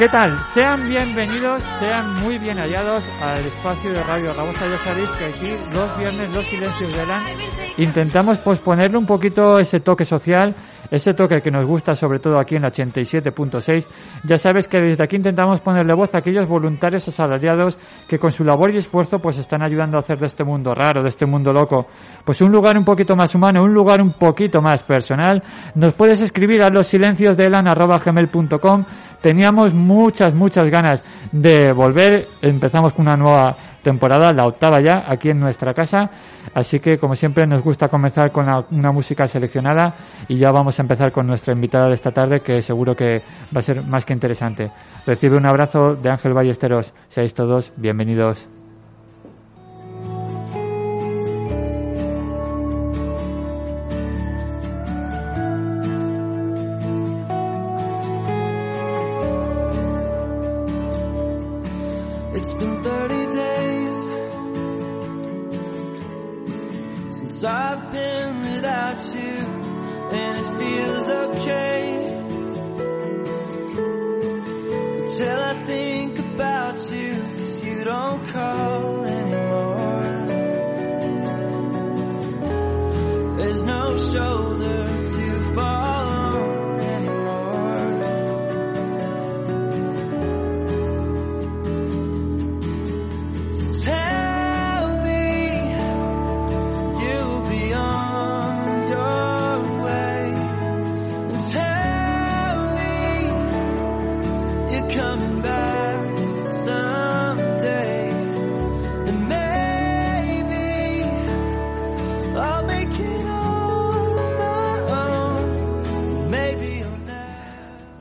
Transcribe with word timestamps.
¿Qué 0.00 0.08
tal? 0.08 0.34
Sean 0.54 0.88
bienvenidos, 0.88 1.62
sean 1.78 2.22
muy 2.22 2.38
bien 2.38 2.56
hallados 2.56 3.04
al 3.20 3.44
espacio 3.44 3.92
de 3.92 4.02
Radio 4.02 4.32
Rabosa. 4.32 4.66
Ya 4.66 4.78
sabéis 4.78 5.10
que 5.10 5.26
aquí 5.26 5.54
los 5.74 5.98
viernes, 5.98 6.30
los 6.30 6.46
silencios 6.46 6.90
de 6.96 7.04
la 7.04 7.22
intentamos 7.76 8.38
posponerle 8.38 8.96
un 8.96 9.04
poquito 9.04 9.58
ese 9.58 9.80
toque 9.80 10.06
social, 10.06 10.54
ese 10.90 11.14
toque 11.14 11.40
que 11.40 11.50
nos 11.50 11.66
gusta 11.66 11.94
sobre 11.94 12.18
todo 12.18 12.38
aquí 12.38 12.56
en 12.56 12.62
la 12.62 12.70
87.6. 12.70 13.86
Ya 14.24 14.38
sabes 14.38 14.66
que 14.66 14.80
desde 14.80 15.04
aquí 15.04 15.16
intentamos 15.16 15.60
ponerle 15.60 15.94
voz 15.94 16.14
a 16.14 16.18
aquellos 16.18 16.48
voluntarios 16.48 17.06
asalariados 17.06 17.78
que 18.08 18.18
con 18.18 18.30
su 18.30 18.44
labor 18.44 18.70
y 18.72 18.78
esfuerzo 18.78 19.18
pues 19.18 19.38
están 19.38 19.62
ayudando 19.62 19.96
a 19.96 20.00
hacer 20.00 20.18
de 20.18 20.26
este 20.26 20.44
mundo 20.44 20.74
raro, 20.74 21.02
de 21.02 21.08
este 21.08 21.26
mundo 21.26 21.52
loco, 21.52 21.86
pues 22.24 22.40
un 22.40 22.50
lugar 22.50 22.76
un 22.76 22.84
poquito 22.84 23.14
más 23.16 23.34
humano, 23.34 23.62
un 23.62 23.72
lugar 23.72 24.02
un 24.02 24.12
poquito 24.12 24.60
más 24.60 24.82
personal. 24.82 25.42
Nos 25.74 25.94
puedes 25.94 26.20
escribir 26.20 26.62
a 26.62 26.70
los 26.70 26.86
silencios 26.86 27.36
de. 27.36 27.50
Teníamos 29.20 29.74
muchas, 29.74 30.34
muchas 30.34 30.70
ganas 30.70 31.04
de 31.30 31.72
volver. 31.72 32.26
Empezamos 32.40 32.94
con 32.94 33.06
una 33.06 33.16
nueva 33.16 33.56
temporada, 33.82 34.32
la 34.32 34.46
octava 34.46 34.80
ya, 34.80 35.04
aquí 35.06 35.30
en 35.30 35.40
nuestra 35.40 35.74
casa. 35.74 36.10
Así 36.54 36.80
que, 36.80 36.98
como 36.98 37.14
siempre, 37.14 37.46
nos 37.46 37.62
gusta 37.62 37.88
comenzar 37.88 38.32
con 38.32 38.46
la- 38.46 38.64
una 38.70 38.92
música 38.92 39.26
seleccionada 39.26 39.94
y 40.28 40.36
ya 40.38 40.50
vamos 40.50 40.78
a 40.78 40.82
empezar 40.82 41.12
con 41.12 41.26
nuestra 41.26 41.52
invitada 41.54 41.88
de 41.88 41.94
esta 41.94 42.10
tarde, 42.10 42.40
que 42.40 42.62
seguro 42.62 42.94
que 42.94 43.22
va 43.54 43.58
a 43.60 43.62
ser 43.62 43.82
más 43.84 44.04
que 44.04 44.12
interesante. 44.12 44.70
Recibe 45.06 45.36
un 45.36 45.46
abrazo 45.46 45.94
de 45.94 46.10
Ángel 46.10 46.32
Ballesteros. 46.34 46.92
Seáis 47.08 47.34
todos 47.34 47.72
bienvenidos. 47.76 48.59
I've 67.52 67.90
been 67.90 68.38
without 68.42 69.12
you, 69.12 69.36
and 70.12 70.38
it 70.38 70.56
feels 70.56 71.08
okay. 71.08 71.80
Until 74.98 75.42
I 75.42 75.54
think 75.66 76.18
about 76.20 76.92
you, 76.92 77.12
cause 77.12 77.64
you 77.64 77.82
don't 77.82 78.24
call 78.28 79.04
anymore. 79.04 80.26
There's 83.38 83.58
no 83.64 83.96
show. 84.10 84.39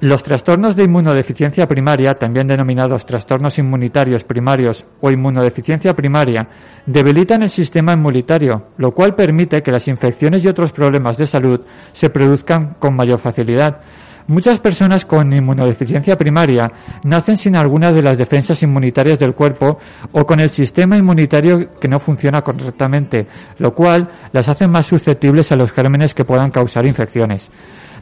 Los 0.10 0.24
trastornos 0.24 0.76
de 0.76 0.86
inmunodeficiencia 0.86 1.68
primaria, 1.68 2.16
también 2.16 2.48
denominados 2.48 3.06
trastornos 3.06 3.60
inmunitarios 3.60 4.24
primarios 4.24 4.84
o 5.02 5.12
inmunodeficiencia 5.12 5.94
primaria, 5.94 6.48
debilitan 6.88 7.44
el 7.44 7.52
sistema 7.52 7.94
inmunitario, 7.94 8.70
lo 8.78 8.92
cual 8.92 9.14
permite 9.14 9.62
que 9.62 9.72
las 9.72 9.88
infecciones 9.88 10.44
y 10.44 10.48
otros 10.48 10.72
problemas 10.72 11.16
de 11.20 11.28
salud 11.28 11.62
se 11.92 12.10
produzcan 12.10 12.78
con 12.80 12.96
mayor 12.96 13.20
facilidad. 13.20 13.82
Muchas 14.26 14.60
personas 14.60 15.06
con 15.06 15.32
inmunodeficiencia 15.32 16.18
primaria 16.18 16.72
nacen 17.04 17.38
sin 17.38 17.56
alguna 17.56 17.92
de 17.92 18.02
las 18.02 18.18
defensas 18.18 18.64
inmunitarias 18.64 19.20
del 19.20 19.36
cuerpo 19.36 19.78
o 20.12 20.26
con 20.26 20.40
el 20.40 20.50
sistema 20.50 20.98
inmunitario 20.98 21.78
que 21.80 21.88
no 21.88 22.00
funciona 22.00 22.42
correctamente, 22.42 23.28
lo 23.60 23.76
cual 23.76 24.10
las 24.32 24.50
hace 24.50 24.68
más 24.68 24.88
susceptibles 24.88 25.52
a 25.52 25.56
los 25.56 25.72
gérmenes 25.72 26.16
que 26.16 26.26
puedan 26.26 26.50
causar 26.50 26.88
infecciones. 26.88 27.52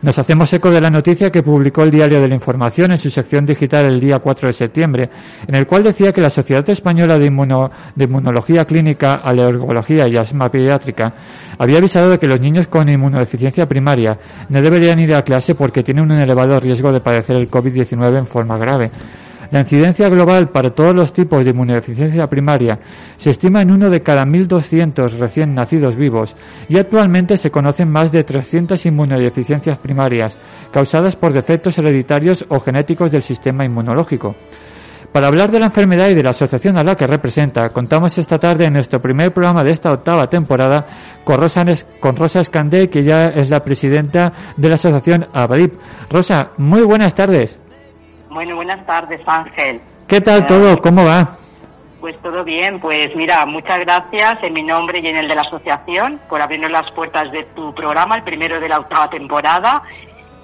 Nos 0.02 0.20
hacemos 0.20 0.54
eco 0.54 0.70
de 0.70 0.80
la 0.80 0.92
noticia 0.92 1.32
que 1.32 1.42
publicó 1.42 1.82
el 1.82 1.90
Diario 1.90 2.22
de 2.22 2.28
la 2.28 2.36
Información 2.36 2.92
en 2.92 3.00
su 3.00 3.10
sección 3.10 3.46
digital 3.46 3.86
el 3.88 4.00
día 4.00 4.20
4 4.20 4.48
de 4.48 4.54
septiembre, 4.54 5.10
en 5.48 5.56
el 5.56 5.66
cual 5.66 5.84
decía 5.84 6.14
que 6.14 6.22
la 6.22 6.30
Sociedad 6.30 6.68
Española 6.70 7.18
de, 7.18 7.26
Inmuno- 7.26 7.70
de 7.96 8.04
Inmunología 8.06 8.64
Clínica, 8.66 9.14
Alergología 9.14 10.08
y 10.08 10.16
Asma 10.16 10.50
Pediátrica 10.50 11.14
había 11.58 11.80
avisado 11.80 12.12
de 12.12 12.20
que 12.20 12.28
los 12.28 12.40
niños 12.40 12.68
con 12.68 12.88
inmunodeficiencia 12.88 13.68
primaria 13.68 14.20
no 14.50 14.62
deberían 14.62 15.00
ir 15.00 15.16
a 15.16 15.24
clase 15.24 15.56
porque 15.56 15.82
tienen 15.84 16.12
un 16.12 16.20
elevado 16.20 16.60
riesgo 16.60 16.92
de 16.92 17.00
padecer 17.02 17.36
el 17.38 17.50
COVID-19 17.50 18.20
en 18.20 18.28
forma 18.28 18.58
grave. 18.58 18.92
La 19.52 19.62
incidencia 19.62 20.10
global 20.10 20.50
para 20.50 20.72
todos 20.72 20.94
los 20.94 21.14
tipos 21.14 21.44
de 21.44 21.52
inmunodeficiencia 21.52 22.28
primaria 22.28 22.80
se 23.16 23.30
estima 23.30 23.62
en 23.62 23.72
uno 23.72 23.90
de 23.90 24.02
cada 24.02 24.24
1.200 24.24 25.18
recién 25.18 25.54
nacidos 25.54 25.96
vivos 25.96 26.36
y 26.68 26.78
actualmente 26.78 27.38
se 27.38 27.50
conocen 27.50 27.90
más 27.90 28.12
de 28.12 28.24
300 28.24 28.86
inmunodeficiencias 28.86 29.78
primarias 29.78 30.38
causadas 30.72 31.16
por 31.16 31.32
defectos 31.32 31.78
hereditarios 31.78 32.46
o 32.50 32.60
genéticos 32.60 33.10
del 33.10 33.24
sistema 33.24 33.64
inmunológico. 33.66 34.36
Para 35.14 35.28
hablar 35.28 35.50
de 35.50 35.60
la 35.60 35.68
enfermedad 35.68 36.10
y 36.10 36.14
de 36.14 36.24
la 36.24 36.32
asociación 36.32 36.78
a 36.78 36.84
la 36.84 36.96
que 36.96 37.08
representa, 37.08 37.70
contamos 37.70 38.18
esta 38.18 38.38
tarde 38.38 38.66
en 38.66 38.74
nuestro 38.74 39.00
primer 39.00 39.34
programa 39.34 39.64
de 39.64 39.72
esta 39.72 39.92
octava 39.92 40.28
temporada 40.28 40.86
con 41.24 41.40
Rosa, 41.40 41.64
con 42.02 42.18
Rosa 42.18 42.42
Escandé, 42.42 42.90
que 42.90 43.04
ya 43.04 43.30
es 43.30 43.50
la 43.50 43.64
presidenta 43.64 44.54
de 44.58 44.70
la 44.70 44.76
asociación 44.76 45.26
ABADIP. 45.34 45.74
Rosa, 46.10 46.52
muy 46.58 46.82
buenas 46.82 47.16
tardes. 47.16 47.58
Bueno, 48.38 48.56
buenas 48.56 48.86
tardes, 48.86 49.20
Ángel. 49.26 49.82
¿Qué 50.08 50.22
tal 50.22 50.46
todo? 50.46 50.78
¿Cómo 50.78 51.04
va? 51.04 51.36
Pues 52.00 52.16
todo 52.22 52.44
bien, 52.44 52.80
pues 52.80 53.16
mira, 53.16 53.44
muchas 53.48 53.80
gracias 53.80 54.44
en 54.44 54.54
mi 54.54 54.62
nombre 54.62 55.00
y 55.00 55.08
en 55.08 55.18
el 55.18 55.28
de 55.28 55.34
la 55.34 55.42
asociación 55.42 56.22
por 56.30 56.40
abrirnos 56.40 56.70
las 56.70 56.92
puertas 56.92 57.32
de 57.32 57.46
tu 57.56 57.74
programa, 57.74 58.16
el 58.16 58.22
primero 58.22 58.60
de 58.60 58.70
la 58.70 58.78
octava 58.78 59.10
temporada, 59.10 59.82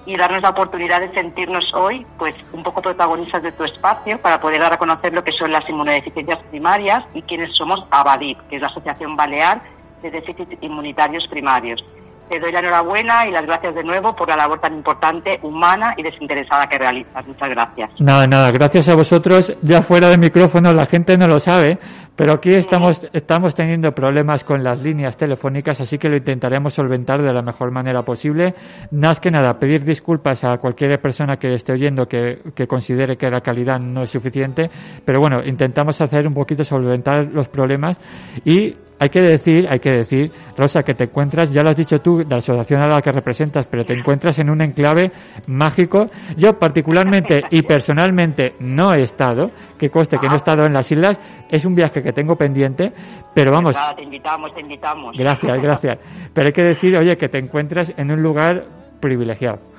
y 0.08 0.18
darnos 0.18 0.42
la 0.42 0.50
oportunidad 0.50 1.02
de 1.02 1.14
sentirnos 1.14 1.72
hoy, 1.76 2.04
pues, 2.18 2.34
un 2.52 2.64
poco 2.64 2.82
protagonistas 2.82 3.44
de 3.44 3.52
tu 3.52 3.64
espacio 3.64 4.20
para 4.20 4.42
poder 4.42 4.60
dar 4.60 4.74
a 4.74 4.78
conocer 4.78 5.14
lo 5.14 5.24
que 5.24 5.32
son 5.32 5.52
las 5.52 5.70
inmunodeficiencias 5.70 6.40
primarias 6.50 7.04
y 7.14 7.22
quiénes 7.22 7.56
somos 7.56 7.86
ABADIP, 7.92 8.40
que 8.50 8.56
es 8.56 8.62
la 8.64 8.70
Asociación 8.70 9.16
Balear 9.16 9.62
de 10.02 10.10
Déficits 10.10 10.58
Inmunitarios 10.62 11.28
Primarios. 11.28 11.86
Te 12.34 12.40
doy 12.40 12.52
la 12.52 12.62
enhorabuena 12.62 13.28
y 13.28 13.32
las 13.32 13.46
gracias 13.46 13.76
de 13.76 13.84
nuevo 13.84 14.16
por 14.16 14.28
la 14.28 14.36
labor 14.36 14.60
tan 14.60 14.74
importante, 14.74 15.38
humana 15.44 15.94
y 15.96 16.02
desinteresada 16.02 16.66
que 16.66 16.80
realizas. 16.80 17.28
Muchas 17.28 17.48
gracias. 17.48 17.92
Nada, 18.00 18.26
nada, 18.26 18.50
gracias 18.50 18.90
a 18.90 18.96
vosotros. 18.96 19.56
Ya 19.62 19.84
fuera 19.84 20.10
del 20.10 20.18
micrófono 20.18 20.74
la 20.74 20.88
gente 20.88 21.16
no 21.16 21.28
lo 21.28 21.40
sabe, 21.40 21.78
pero 22.16 22.34
aquí 22.34 22.56
estamos, 22.56 23.08
estamos 23.14 23.54
teniendo 23.54 23.92
problemas 23.92 24.44
con 24.44 24.64
las 24.64 24.82
líneas 24.82 25.16
telefónicas, 25.16 25.80
así 25.80 26.00
que 26.00 26.10
lo 26.10 26.18
intentaremos 26.18 26.74
solventar 26.74 27.22
de 27.22 27.32
la 27.32 27.44
mejor 27.44 27.70
manera 27.70 28.02
posible. 28.02 28.56
Más 28.90 29.20
que 29.20 29.30
nada, 29.30 29.60
pedir 29.60 29.84
disculpas 29.84 30.44
a 30.44 30.58
cualquier 30.58 31.00
persona 31.00 31.38
que 31.38 31.54
esté 31.54 31.74
oyendo 31.74 32.08
que, 32.08 32.40
que 32.56 32.66
considere 32.66 33.16
que 33.16 33.30
la 33.30 33.42
calidad 33.42 33.80
no 33.80 34.02
es 34.02 34.10
suficiente, 34.10 34.72
pero 35.06 35.20
bueno, 35.20 35.38
intentamos 35.46 36.02
hacer 36.02 36.26
un 36.26 36.34
poquito 36.34 36.64
solventar 36.64 37.28
los 37.32 37.48
problemas 37.48 38.00
y 38.44 38.74
hay 39.04 39.10
que 39.10 39.22
decir, 39.22 39.68
hay 39.70 39.80
que 39.80 39.92
decir, 39.92 40.32
Rosa, 40.58 40.82
que 40.82 40.94
te 40.94 41.04
encuentras, 41.04 41.52
ya 41.52 41.62
lo 41.62 41.72
has 41.72 41.76
dicho 41.76 42.00
tú, 42.00 42.20
de 42.20 42.26
la 42.26 42.38
asociación 42.38 42.82
a 42.82 42.88
la 42.88 43.02
que 43.02 43.12
representas, 43.12 43.68
pero 43.68 43.84
te 43.84 43.94
encuentras 43.94 44.40
en 44.40 44.50
un 44.50 44.62
enclave 44.62 45.12
mágico. 45.48 46.06
Yo 46.38 46.58
particularmente 46.58 47.42
y 47.52 47.64
personalmente 47.64 48.54
no 48.62 48.94
he 48.94 49.02
estado, 49.02 49.52
que 49.78 49.90
coste 49.90 50.18
que 50.22 50.28
no 50.28 50.36
he 50.36 50.38
estado 50.38 50.66
en 50.66 50.72
las 50.72 50.90
islas, 50.90 51.20
es 51.50 51.66
un 51.66 51.76
viaje 51.76 52.02
que 52.02 52.14
tengo 52.14 52.38
pendiente, 52.38 52.94
pero 53.36 53.52
vamos, 53.52 53.76
Nada, 53.76 53.94
te 53.94 54.04
invitamos, 54.04 54.54
te 54.54 54.62
invitamos. 54.62 55.18
gracias, 55.18 55.62
gracias. 55.62 56.00
Pero 56.34 56.48
hay 56.48 56.54
que 56.54 56.64
decir, 56.64 56.98
oye, 56.98 57.18
que 57.18 57.28
te 57.28 57.40
encuentras 57.40 57.92
en 57.98 58.10
un 58.10 58.24
lugar 58.24 58.64
privilegiado. 59.02 59.73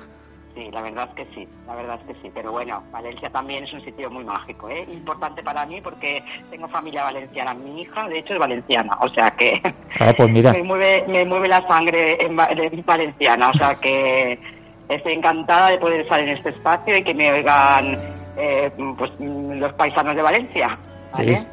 Sí, 0.55 0.69
la 0.71 0.81
verdad 0.81 1.09
es 1.09 1.15
que 1.25 1.35
sí, 1.35 1.47
la 1.67 1.75
verdad 1.75 1.99
es 2.01 2.07
que 2.15 2.21
sí. 2.21 2.31
Pero 2.33 2.53
bueno, 2.53 2.81
Valencia 2.91 3.29
también 3.29 3.65
es 3.65 3.73
un 3.73 3.83
sitio 3.83 4.09
muy 4.09 4.23
mágico, 4.23 4.69
¿eh? 4.69 4.87
Importante 4.89 5.43
para 5.43 5.65
mí 5.65 5.81
porque 5.81 6.23
tengo 6.49 6.67
familia 6.69 7.03
valenciana. 7.03 7.53
Mi 7.53 7.81
hija, 7.81 8.07
de 8.07 8.19
hecho, 8.19 8.33
es 8.35 8.39
valenciana, 8.39 8.97
o 9.01 9.09
sea 9.09 9.29
que 9.31 9.61
Ah, 9.99 10.13
pues 10.15 10.29
mira. 10.31 10.51
me 10.53 10.63
mueve 10.63 11.03
me 11.09 11.25
mueve 11.25 11.49
la 11.49 11.67
sangre 11.67 12.17
en, 12.25 12.37
de- 12.37 12.83
valenciana, 12.85 13.49
o 13.49 13.57
sea 13.57 13.75
que 13.75 14.39
estoy 14.87 15.13
encantada 15.13 15.71
de 15.71 15.77
poder 15.77 16.01
estar 16.01 16.21
en 16.21 16.29
este 16.29 16.49
espacio 16.51 16.97
y 16.97 17.03
que 17.03 17.13
me 17.13 17.31
oigan 17.33 17.97
eh, 18.37 18.71
pues 18.97 19.11
los 19.19 19.73
paisanos 19.73 20.15
de 20.15 20.21
Valencia. 20.21 20.77
¿vale? 21.11 21.37
Sí. 21.37 21.47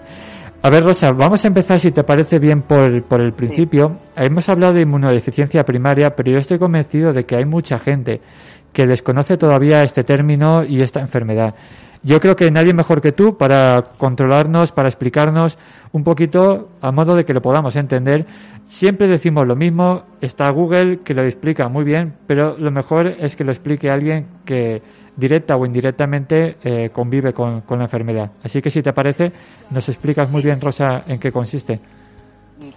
A 0.65 0.71
ver, 0.71 0.85
Rosa, 0.85 1.11
vamos 1.13 1.45
a 1.45 1.49
empezar, 1.49 1.81
si 1.81 1.91
te 1.91 2.05
parece 2.05 2.39
bien, 2.39 2.63
por, 2.63 3.03
por 3.03 3.21
el 3.21 3.33
principio. 3.33 3.97
Hemos 4.15 4.49
hablado 4.49 4.75
de 4.75 4.82
inmunodeficiencia 4.82 5.65
primaria, 5.65 6.15
pero 6.15 6.31
yo 6.31 6.39
estoy 6.39 6.61
convencido 6.61 7.13
de 7.13 7.25
que 7.27 7.35
hay 7.35 7.44
mucha 7.44 7.81
gente 7.81 8.21
que 8.72 8.86
desconoce 8.86 9.36
todavía 9.36 9.82
este 9.82 10.05
término 10.05 10.64
y 10.64 10.81
esta 10.81 11.00
enfermedad. 11.00 11.55
Yo 12.05 12.19
creo 12.19 12.34
que 12.34 12.50
nadie 12.50 12.74
mejor 12.74 13.00
que 13.00 13.12
tú 13.12 13.36
para 13.36 13.82
controlarnos, 13.96 14.72
para 14.72 14.88
explicarnos 14.88 15.56
un 15.93 16.02
poquito 16.02 16.70
a 16.81 16.91
modo 16.91 17.14
de 17.14 17.24
que 17.24 17.32
lo 17.32 17.41
podamos 17.41 17.76
entender. 17.76 18.26
Siempre 18.67 19.06
decimos 19.06 19.46
lo 19.46 19.55
mismo, 19.55 20.02
está 20.20 20.50
Google 20.50 21.00
que 21.05 21.14
lo 21.14 21.22
explica 21.22 21.69
muy 21.69 21.84
bien, 21.84 22.14
pero 22.26 22.56
lo 22.58 22.72
mejor 22.72 23.06
es 23.06 23.36
que 23.36 23.44
lo 23.44 23.52
explique 23.52 23.88
alguien 23.88 24.26
que 24.44 24.82
directa 25.17 25.56
o 25.56 25.64
indirectamente 25.64 26.56
eh, 26.64 26.91
convive 26.91 27.32
con, 27.32 27.60
con 27.60 27.79
la 27.79 27.84
enfermedad. 27.84 28.32
Así 28.43 28.60
que 28.60 28.70
si 28.70 28.82
te 28.82 28.93
parece, 28.93 29.31
nos 29.70 29.88
explicas 29.88 30.29
muy 30.31 30.43
bien, 30.43 30.60
Rosa, 30.60 31.05
en 31.06 31.20
qué 31.20 31.31
consiste. 31.31 31.79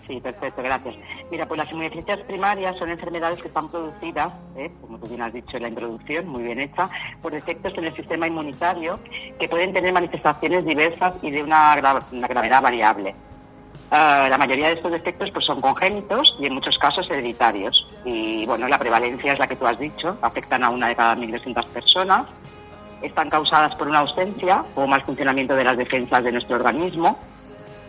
Sí, 0.08 0.20
perfecto, 0.20 0.62
gracias. 0.64 0.96
Mira, 1.30 1.46
pues 1.46 1.58
las 1.58 1.68
inmunodeficiencias 1.70 2.20
primarias 2.26 2.76
son 2.78 2.90
enfermedades 2.90 3.40
que 3.42 3.48
están 3.48 3.70
producidas, 3.70 4.34
¿eh? 4.56 4.72
como 4.82 4.98
tú 4.98 5.08
bien 5.08 5.22
has 5.22 5.34
dicho 5.34 5.58
en 5.58 5.64
la 5.64 5.70
introducción, 5.70 6.28
muy 6.28 6.44
bien 6.44 6.60
hecha, 6.60 6.90
por 7.22 7.32
defectos 7.34 7.74
en 7.78 7.86
el 7.86 7.96
sistema 7.96 8.28
inmunitario 8.28 9.00
que 9.40 9.48
pueden 9.48 9.74
tener 9.74 9.94
manifestaciones 9.94 10.66
diversas 10.66 11.14
y 11.22 11.32
de 11.32 11.44
una, 11.44 11.76
gra- 11.76 12.04
una 12.12 12.28
gravedad 12.28 12.62
variable. 12.62 13.16
Ah, 13.92 14.28
la 14.30 14.38
mayoría 14.38 14.68
de 14.68 14.74
estos 14.74 14.92
defectos 14.92 15.30
pues 15.32 15.46
son 15.46 15.62
congénitos 15.62 16.36
y 16.40 16.48
en 16.48 16.54
muchos 16.54 16.78
casos 16.80 17.10
hereditarios. 17.10 17.86
Y 18.04 18.46
bueno, 18.46 18.68
la 18.68 18.80
prevalencia 18.80 19.34
es 19.34 19.40
la 19.40 19.48
que 19.48 19.56
tú 19.56 19.66
has 19.68 19.78
dicho, 19.80 20.18
afectan 20.22 20.64
a 20.64 20.70
una 20.72 20.88
de 20.90 20.96
cada 20.96 21.16
1.200 21.16 21.66
personas, 21.68 22.26
están 23.02 23.30
causadas 23.30 23.76
por 23.76 23.88
una 23.88 24.00
ausencia 24.00 24.66
o 24.74 24.88
mal 24.88 25.04
funcionamiento 25.04 25.56
de 25.56 25.64
las 25.64 25.78
defensas 25.78 26.24
de 26.24 26.32
nuestro 26.32 26.56
organismo, 26.56 27.20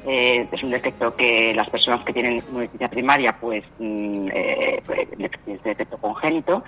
eh, 0.08 0.46
es 0.52 0.62
un 0.62 0.70
defecto 0.70 1.16
que 1.16 1.52
las 1.52 1.68
personas 1.68 2.04
que 2.04 2.12
tienen 2.12 2.36
inmunodeficiencia 2.36 2.88
primaria, 2.88 3.36
pues, 3.40 3.64
mm, 3.80 4.28
eh, 4.32 4.80
pues, 4.86 5.00
es 5.48 5.62
de 5.64 5.70
defecto 5.70 5.98
congénito. 5.98 6.62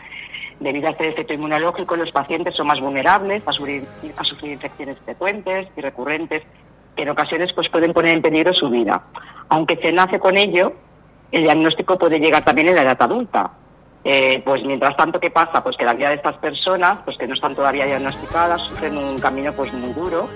Debido 0.58 0.88
a 0.88 0.90
este 0.90 1.04
defecto 1.04 1.34
inmunológico, 1.34 1.94
los 1.94 2.10
pacientes 2.10 2.56
son 2.56 2.66
más 2.66 2.80
vulnerables 2.80 3.44
a 3.46 3.52
sufrir, 3.52 3.84
a 4.16 4.24
sufrir 4.24 4.54
infecciones 4.54 4.98
frecuentes 5.04 5.68
y 5.76 5.80
recurrentes, 5.80 6.42
que 6.96 7.02
en 7.02 7.10
ocasiones 7.10 7.52
pues, 7.54 7.68
pueden 7.68 7.92
poner 7.92 8.16
en 8.16 8.22
peligro 8.22 8.52
su 8.52 8.68
vida. 8.68 9.04
Aunque 9.50 9.76
se 9.76 9.92
nace 9.92 10.18
con 10.18 10.36
ello, 10.36 10.72
el 11.30 11.44
diagnóstico 11.44 11.96
puede 11.96 12.18
llegar 12.18 12.44
también 12.44 12.68
en 12.68 12.74
la 12.74 12.82
edad 12.82 13.00
adulta. 13.00 13.52
Eh, 14.02 14.42
pues 14.44 14.64
mientras 14.64 14.96
tanto, 14.96 15.20
¿qué 15.20 15.30
pasa? 15.30 15.62
Pues 15.62 15.76
que 15.76 15.84
la 15.84 15.94
vida 15.94 16.08
de 16.08 16.16
estas 16.16 16.38
personas, 16.38 16.98
pues 17.04 17.16
que 17.16 17.28
no 17.28 17.34
están 17.34 17.54
todavía 17.54 17.84
diagnosticadas, 17.84 18.60
sufren 18.62 18.98
un 18.98 19.20
camino 19.20 19.52
pues 19.52 19.72
muy 19.74 19.92
duro 19.92 20.28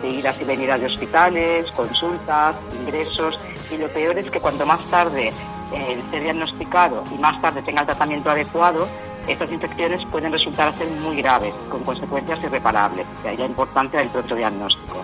de 0.00 0.08
idas 0.08 0.40
y 0.40 0.44
venidas 0.44 0.80
de 0.80 0.86
hospitales, 0.86 1.70
consultas, 1.72 2.56
ingresos, 2.80 3.38
y 3.70 3.76
lo 3.76 3.88
peor 3.88 4.18
es 4.18 4.30
que 4.30 4.40
cuanto 4.40 4.64
más 4.66 4.82
tarde 4.88 5.32
eh, 5.72 6.00
esté 6.04 6.20
diagnosticado 6.20 7.02
y 7.14 7.18
más 7.18 7.40
tarde 7.40 7.62
tenga 7.62 7.80
el 7.80 7.86
tratamiento 7.86 8.30
adecuado, 8.30 8.86
estas 9.26 9.50
infecciones 9.50 10.00
pueden 10.10 10.32
resultar 10.32 10.72
ser 10.78 10.88
muy 10.88 11.16
graves, 11.16 11.52
con 11.68 11.82
consecuencias 11.82 12.42
irreparables, 12.44 13.06
de 13.22 13.28
ahí 13.28 13.36
la 13.36 13.46
importancia 13.46 13.98
del 13.98 14.08
pronto 14.08 14.34
diagnóstico. 14.36 15.02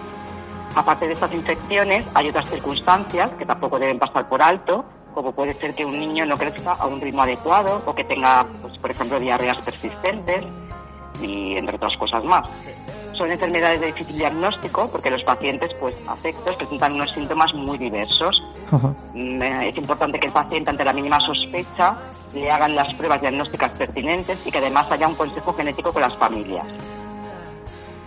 Aparte 0.74 1.06
de 1.06 1.12
estas 1.12 1.32
infecciones, 1.32 2.06
hay 2.14 2.28
otras 2.28 2.48
circunstancias 2.48 3.30
que 3.38 3.44
tampoco 3.44 3.78
deben 3.78 3.98
pasar 3.98 4.28
por 4.28 4.40
alto, 4.40 4.84
como 5.12 5.32
puede 5.32 5.54
ser 5.54 5.74
que 5.74 5.84
un 5.84 5.98
niño 5.98 6.24
no 6.24 6.36
crezca 6.36 6.72
a 6.72 6.86
un 6.86 7.00
ritmo 7.00 7.22
adecuado 7.22 7.82
o 7.84 7.94
que 7.94 8.04
tenga, 8.04 8.46
pues, 8.62 8.78
por 8.78 8.90
ejemplo, 8.90 9.20
diarreas 9.20 9.58
persistentes 9.58 10.44
y 11.20 11.56
entre 11.56 11.76
otras 11.76 11.96
cosas 11.98 12.24
más. 12.24 12.48
Son 13.22 13.30
enfermedades 13.30 13.80
de 13.80 13.86
difícil 13.86 14.16
diagnóstico 14.18 14.90
porque 14.90 15.08
los 15.08 15.22
pacientes 15.22 15.70
pues 15.78 15.96
afectos 16.08 16.56
presentan 16.56 16.94
unos 16.94 17.08
síntomas 17.12 17.54
muy 17.54 17.78
diversos. 17.78 18.42
Mm, 19.14 19.40
eh, 19.40 19.68
Es 19.68 19.76
importante 19.76 20.18
que 20.18 20.26
el 20.26 20.32
paciente 20.32 20.70
ante 20.70 20.84
la 20.84 20.92
mínima 20.92 21.18
sospecha 21.20 21.94
le 22.34 22.50
hagan 22.50 22.74
las 22.74 22.92
pruebas 22.94 23.20
diagnósticas 23.20 23.70
pertinentes 23.78 24.44
y 24.44 24.50
que 24.50 24.58
además 24.58 24.90
haya 24.90 25.06
un 25.06 25.14
consejo 25.14 25.52
genético 25.52 25.92
con 25.92 26.02
las 26.02 26.16
familias. 26.18 26.66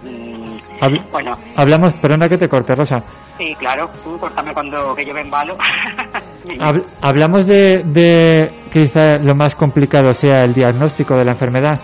Mm, 0.03 0.43
Habl- 0.81 1.10
Bueno, 1.13 1.34
Hablamos, 1.55 1.93
perdona 2.01 2.27
que 2.27 2.38
te 2.38 2.50
corte, 2.50 2.75
Rosa. 2.75 2.98
sí, 3.38 3.55
claro, 3.57 3.89
tú 4.03 4.19
córtame 4.19 4.53
cuando 4.53 4.93
que 4.95 5.05
yo 5.05 5.13
ven 5.13 5.31
balo. 5.31 5.55
Habl- 6.60 6.86
hablamos 7.01 7.48
de, 7.48 7.84
de 7.86 8.51
quizá 8.74 9.13
lo 9.19 9.34
más 9.34 9.55
complicado 9.55 10.12
sea 10.13 10.41
el 10.41 10.53
diagnóstico 10.53 11.15
de 11.15 11.24
la 11.24 11.31
enfermedad. 11.31 11.79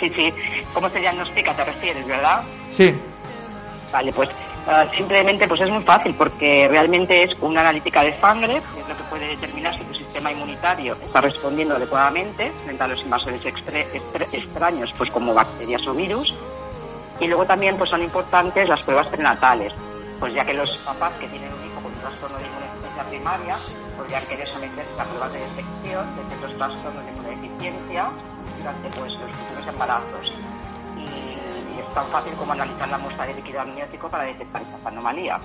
Sí, 0.00 0.10
sí. 0.10 0.32
¿Cómo 0.72 0.88
se 0.90 0.98
diagnostica? 0.98 1.54
¿Te 1.54 1.64
refieres, 1.64 2.06
verdad? 2.06 2.42
Sí. 2.70 2.94
Vale, 3.92 4.12
pues 4.12 4.28
ah, 4.66 4.86
simplemente 4.96 5.48
pues 5.48 5.60
es 5.62 5.70
muy 5.70 5.82
fácil 5.82 6.14
porque 6.14 6.68
realmente 6.70 7.24
es 7.24 7.30
una 7.40 7.60
analítica 7.60 8.02
de 8.02 8.18
sangre, 8.20 8.60
que 8.74 8.80
es 8.80 8.88
lo 8.88 8.96
que 8.96 9.04
puede 9.04 9.28
determinar 9.28 9.76
si 9.76 9.84
tu 9.84 9.94
sistema 9.94 10.30
inmunitario 10.30 10.96
está 11.02 11.20
respondiendo 11.20 11.76
adecuadamente 11.76 12.50
frente 12.64 12.82
a 12.82 12.88
los 12.88 13.00
invasores 13.00 13.42
extraños, 14.32 14.90
pues 14.96 15.10
como 15.10 15.34
bacterias 15.34 15.86
o 15.86 15.94
virus. 15.94 16.34
Y 17.20 17.26
luego 17.26 17.46
también 17.46 17.76
pues 17.76 17.90
son 17.90 18.02
importantes 18.02 18.68
las 18.68 18.80
pruebas 18.82 19.08
prenatales, 19.08 19.72
pues 20.18 20.34
ya 20.34 20.44
que 20.44 20.54
los 20.54 20.76
papás 20.78 21.12
que 21.14 21.28
tienen 21.28 21.52
un 21.52 21.64
hijo 21.66 21.80
con 21.80 21.92
trastorno 21.94 22.38
de 22.38 22.46
inmunodeficiencia 22.46 23.04
primaria 23.04 23.56
podrían 23.96 24.26
querer 24.26 24.48
someterse 24.48 25.00
a 25.00 25.04
pruebas 25.04 25.32
de 25.32 25.38
detección 25.38 26.16
de 26.16 26.24
ciertos 26.28 26.56
trastornos 26.56 27.04
de 27.04 27.10
inmunodeficiencia 27.12 28.10
durante 28.58 28.88
pues 28.98 29.12
los 29.12 29.36
futuros 29.36 29.66
embarazos. 29.68 30.32
Y, 30.96 31.76
y 31.76 31.80
es 31.80 31.94
tan 31.94 32.06
fácil 32.08 32.32
como 32.34 32.52
analizar 32.52 32.88
la 32.88 32.98
muestra 32.98 33.26
de 33.26 33.34
líquido 33.34 33.60
amniótico 33.60 34.08
para 34.08 34.24
detectar 34.24 34.62
estas 34.62 34.86
anomalías. 34.86 35.40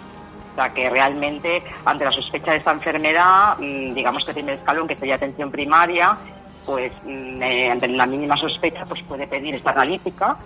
O 0.54 0.56
sea 0.56 0.74
que 0.74 0.90
realmente 0.90 1.64
ante 1.86 2.06
la 2.06 2.12
sospecha 2.12 2.52
de 2.52 2.58
esta 2.58 2.72
enfermedad, 2.72 3.58
mm, 3.58 3.94
digamos 3.94 4.24
que 4.24 4.32
el 4.32 4.36
primer 4.36 4.56
escalón 4.56 4.88
que 4.88 4.96
sería 4.96 5.16
atención 5.16 5.52
primaria, 5.52 6.18
pues 6.66 6.92
mm, 7.04 7.42
eh, 7.42 7.72
ante 7.72 7.88
la 7.88 8.06
mínima 8.06 8.36
sospecha 8.38 8.86
pues 8.86 9.02
puede 9.04 9.28
pedir 9.28 9.56
esta 9.56 9.72
analítica 9.72 10.38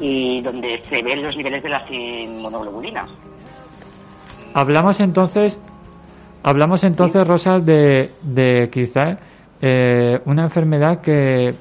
y 0.00 0.40
donde 0.42 0.78
se 0.88 1.02
ven 1.02 1.22
los 1.22 1.36
niveles 1.36 1.62
de 1.62 1.68
las 1.68 1.90
inmunoglobulinas. 1.90 3.10
Hablamos 4.54 5.00
entonces, 5.00 5.60
hablamos 6.44 6.84
entonces, 6.84 7.26
Rosa, 7.26 7.58
de, 7.58 8.12
de 8.22 8.70
quizá 8.70 9.18
eh, 9.60 10.20
una 10.26 10.44
enfermedad 10.44 11.00
que, 11.00 11.52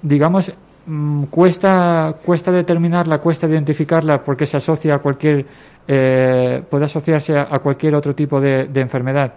digamos, 0.00 0.52
mm, 0.86 1.24
cuesta, 1.24 2.14
cuesta 2.24 2.52
determinarla, 2.52 3.18
cuesta 3.18 3.48
identificarla 3.48 4.22
porque 4.22 4.46
se 4.46 4.58
asocia 4.58 4.94
a 4.94 4.98
cualquier, 4.98 5.44
eh, 5.88 6.62
puede 6.70 6.84
asociarse 6.84 7.36
a, 7.36 7.48
a 7.50 7.58
cualquier 7.58 7.96
otro 7.96 8.14
tipo 8.14 8.40
de, 8.40 8.66
de 8.66 8.80
enfermedad. 8.80 9.34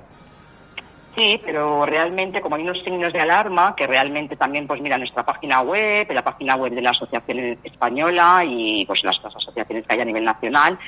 Sí, 1.15 1.39
pero 1.45 1.85
realmente 1.85 2.41
como 2.41 2.55
hay 2.55 2.63
unos 2.63 2.81
signos 2.83 3.13
de 3.13 3.19
alarma 3.19 3.75
que 3.75 3.85
realmente 3.85 4.35
también, 4.35 4.65
pues 4.65 4.81
mira, 4.81 4.97
nuestra 4.97 5.23
página 5.23 5.61
web, 5.61 6.07
la 6.11 6.23
página 6.23 6.55
web 6.55 6.73
de 6.73 6.81
la 6.81 6.89
Asociación 6.89 7.57
Española 7.63 8.43
y 8.45 8.83
pues 8.85 9.03
las 9.03 9.19
otras 9.19 9.35
asociaciones 9.35 9.85
que 9.85 9.93
hay 9.93 10.01
a 10.01 10.05
nivel 10.05 10.25
nacional, 10.25 10.79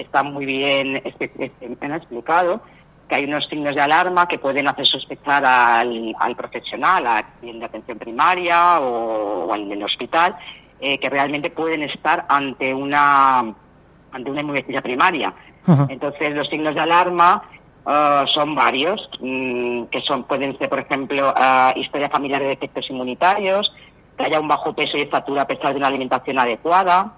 está 0.00 0.22
muy 0.22 0.46
bien 0.46 1.02
explicado 1.04 2.60
que 3.10 3.16
hay 3.16 3.24
unos 3.24 3.46
signos 3.48 3.74
de 3.74 3.80
alarma 3.82 4.28
que 4.28 4.38
pueden 4.38 4.68
hacer 4.68 4.86
sospechar 4.86 5.44
al, 5.44 6.14
al 6.18 6.36
profesional, 6.36 7.06
a 7.08 7.26
quien 7.40 7.58
de 7.58 7.66
atención 7.66 7.98
primaria 7.98 8.80
o, 8.80 9.46
o 9.46 9.52
al 9.52 9.68
del 9.68 9.82
hospital, 9.82 10.36
eh, 10.80 10.98
que 10.98 11.10
realmente 11.10 11.50
pueden 11.50 11.82
estar 11.82 12.24
ante 12.28 12.72
una 12.72 13.52
ante 14.12 14.30
una 14.30 14.40
inmunodeficiencia 14.40 14.82
primaria. 14.82 15.34
Entonces, 15.88 16.34
los 16.34 16.48
signos 16.48 16.74
de 16.74 16.80
alarma 16.80 17.42
eh, 17.86 18.24
son 18.32 18.54
varios, 18.54 19.08
mm, 19.20 19.84
que 19.84 20.00
son 20.00 20.24
pueden 20.24 20.56
ser, 20.58 20.68
por 20.68 20.80
ejemplo, 20.80 21.34
eh, 21.36 21.72
historia 21.76 22.08
familiar 22.08 22.40
de 22.40 22.48
defectos 22.48 22.88
inmunitarios, 22.90 23.72
que 24.16 24.24
haya 24.24 24.40
un 24.40 24.48
bajo 24.48 24.72
peso 24.72 24.96
y 24.96 25.02
estatura 25.02 25.42
a 25.42 25.46
pesar 25.46 25.72
de 25.72 25.78
una 25.78 25.88
alimentación 25.88 26.38
adecuada, 26.38 27.12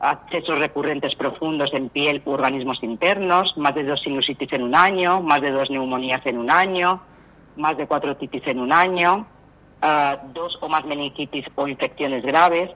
accesos 0.00 0.58
recurrentes 0.58 1.14
profundos 1.14 1.72
en 1.72 1.88
piel 1.88 2.22
u 2.24 2.30
organismos 2.30 2.82
internos, 2.82 3.56
más 3.56 3.74
de 3.74 3.84
dos 3.84 4.00
sinusitis 4.02 4.52
en 4.52 4.62
un 4.62 4.74
año, 4.74 5.20
más 5.20 5.40
de 5.40 5.50
dos 5.50 5.70
neumonías 5.70 6.24
en 6.26 6.38
un 6.38 6.50
año, 6.50 7.00
más 7.56 7.76
de 7.76 7.86
cuatro 7.86 8.12
otitis 8.12 8.46
en 8.46 8.60
un 8.60 8.72
año, 8.72 9.26
eh, 9.82 10.16
dos 10.32 10.58
o 10.60 10.68
más 10.68 10.84
meningitis 10.84 11.46
o 11.54 11.66
infecciones 11.66 12.22
graves. 12.24 12.70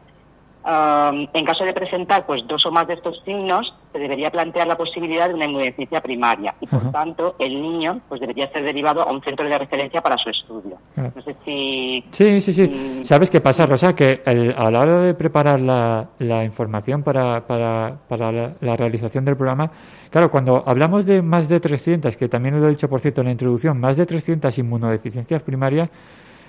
Um, 0.63 1.27
en 1.33 1.45
caso 1.47 1.65
de 1.65 1.73
presentar 1.73 2.27
pues 2.27 2.47
dos 2.47 2.67
o 2.67 2.71
más 2.71 2.87
de 2.87 2.93
estos 2.93 3.19
signos, 3.25 3.75
se 3.95 3.99
debería 3.99 4.31
plantear 4.31 4.67
la 4.67 4.77
posibilidad 4.77 5.27
de 5.27 5.33
una 5.35 5.47
inmunodeficiencia 5.47 6.03
primaria 6.03 6.55
y, 6.61 6.67
por 6.67 6.93
tanto, 6.93 7.35
el 7.39 7.63
niño 7.63 8.01
pues 8.11 8.21
debería 8.21 8.47
ser 8.53 8.63
derivado 8.65 9.01
a 9.01 9.11
un 9.11 9.23
centro 9.23 9.49
de 9.49 9.57
referencia 9.59 10.03
para 10.03 10.19
su 10.19 10.29
estudio. 10.29 10.77
No 10.97 11.23
sé 11.23 11.35
si... 11.47 12.05
Sí, 12.11 12.43
sí, 12.43 12.53
sí. 12.53 12.69
Mm. 12.69 13.05
¿Sabes 13.05 13.31
qué 13.31 13.41
pasa, 13.41 13.65
Rosa? 13.65 13.95
Que 13.95 14.21
el- 14.27 14.53
a 14.55 14.71
la 14.71 14.81
hora 14.81 15.01
de 15.01 15.15
preparar 15.15 15.61
la, 15.61 16.11
la 16.19 16.45
información 16.45 17.03
para, 17.03 17.47
para, 17.47 17.97
para 18.07 18.31
la, 18.31 18.53
la 18.61 18.77
realización 18.77 19.25
del 19.25 19.37
programa, 19.39 19.71
claro, 20.11 20.31
cuando 20.31 20.63
hablamos 20.67 21.07
de 21.07 21.23
más 21.23 21.49
de 21.49 21.59
300, 21.59 22.19
que 22.19 22.29
también 22.29 22.61
lo 22.61 22.67
he 22.67 22.71
dicho, 22.71 22.87
por 22.87 23.01
cierto, 23.01 23.23
en 23.23 23.29
la 23.29 23.33
introducción, 23.33 23.81
más 23.81 23.97
de 23.97 24.05
300 24.05 24.59
inmunodeficiencias 24.59 25.43
primarias, 25.43 25.89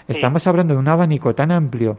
estamos 0.06 0.46
hablando 0.48 0.74
de 0.74 0.80
un 0.82 0.90
abanico 0.90 1.34
tan 1.34 1.52
amplio 1.52 1.98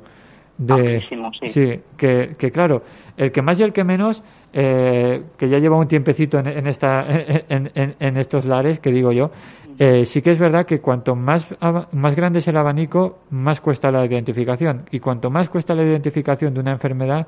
de... 0.67 1.01
Sí. 1.49 1.81
que, 1.97 2.35
que 2.39 2.51
claro, 2.51 2.83
el 3.17 3.31
que 3.33 3.43
más 3.43 3.59
y 3.61 3.63
el 3.63 3.73
que 3.73 3.85
menos, 3.85 4.23
eh, 4.53 5.23
que 5.39 5.49
ya 5.49 5.59
lleva 5.59 5.77
un 5.77 5.89
tiempecito 5.89 6.39
en, 6.39 6.47
en 6.49 6.67
esta, 6.67 7.05
en, 7.49 7.71
en- 7.75 7.95
en 7.99 8.17
estos 8.17 8.45
lares, 8.45 8.79
que 8.81 8.91
digo 8.91 9.13
yo, 9.13 9.31
eh, 9.79 10.05
sí 10.05 10.21
que 10.23 10.31
es 10.31 10.39
verdad 10.39 10.67
que 10.67 10.81
cuanto 10.81 11.15
más, 11.17 11.47
más 11.93 12.15
grande 12.15 12.41
es 12.41 12.49
el 12.49 12.57
abanico, 12.57 13.21
más 13.31 13.61
cuesta 13.61 13.91
la 13.91 14.05
identificación. 14.05 14.85
Y 14.91 15.01
cuanto 15.01 15.31
más 15.31 15.49
cuesta 15.49 15.75
la 15.75 15.83
identificación 15.83 16.53
de 16.55 16.61
una 16.61 16.73
enfermedad, 16.73 17.27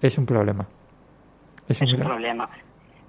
es 0.00 0.16
un 0.16 0.24
problema. 0.26 0.66
Es 1.68 1.80
un 1.80 1.88
es 1.88 1.92
un 1.94 1.98
gran- 2.00 2.08
problema. 2.12 2.48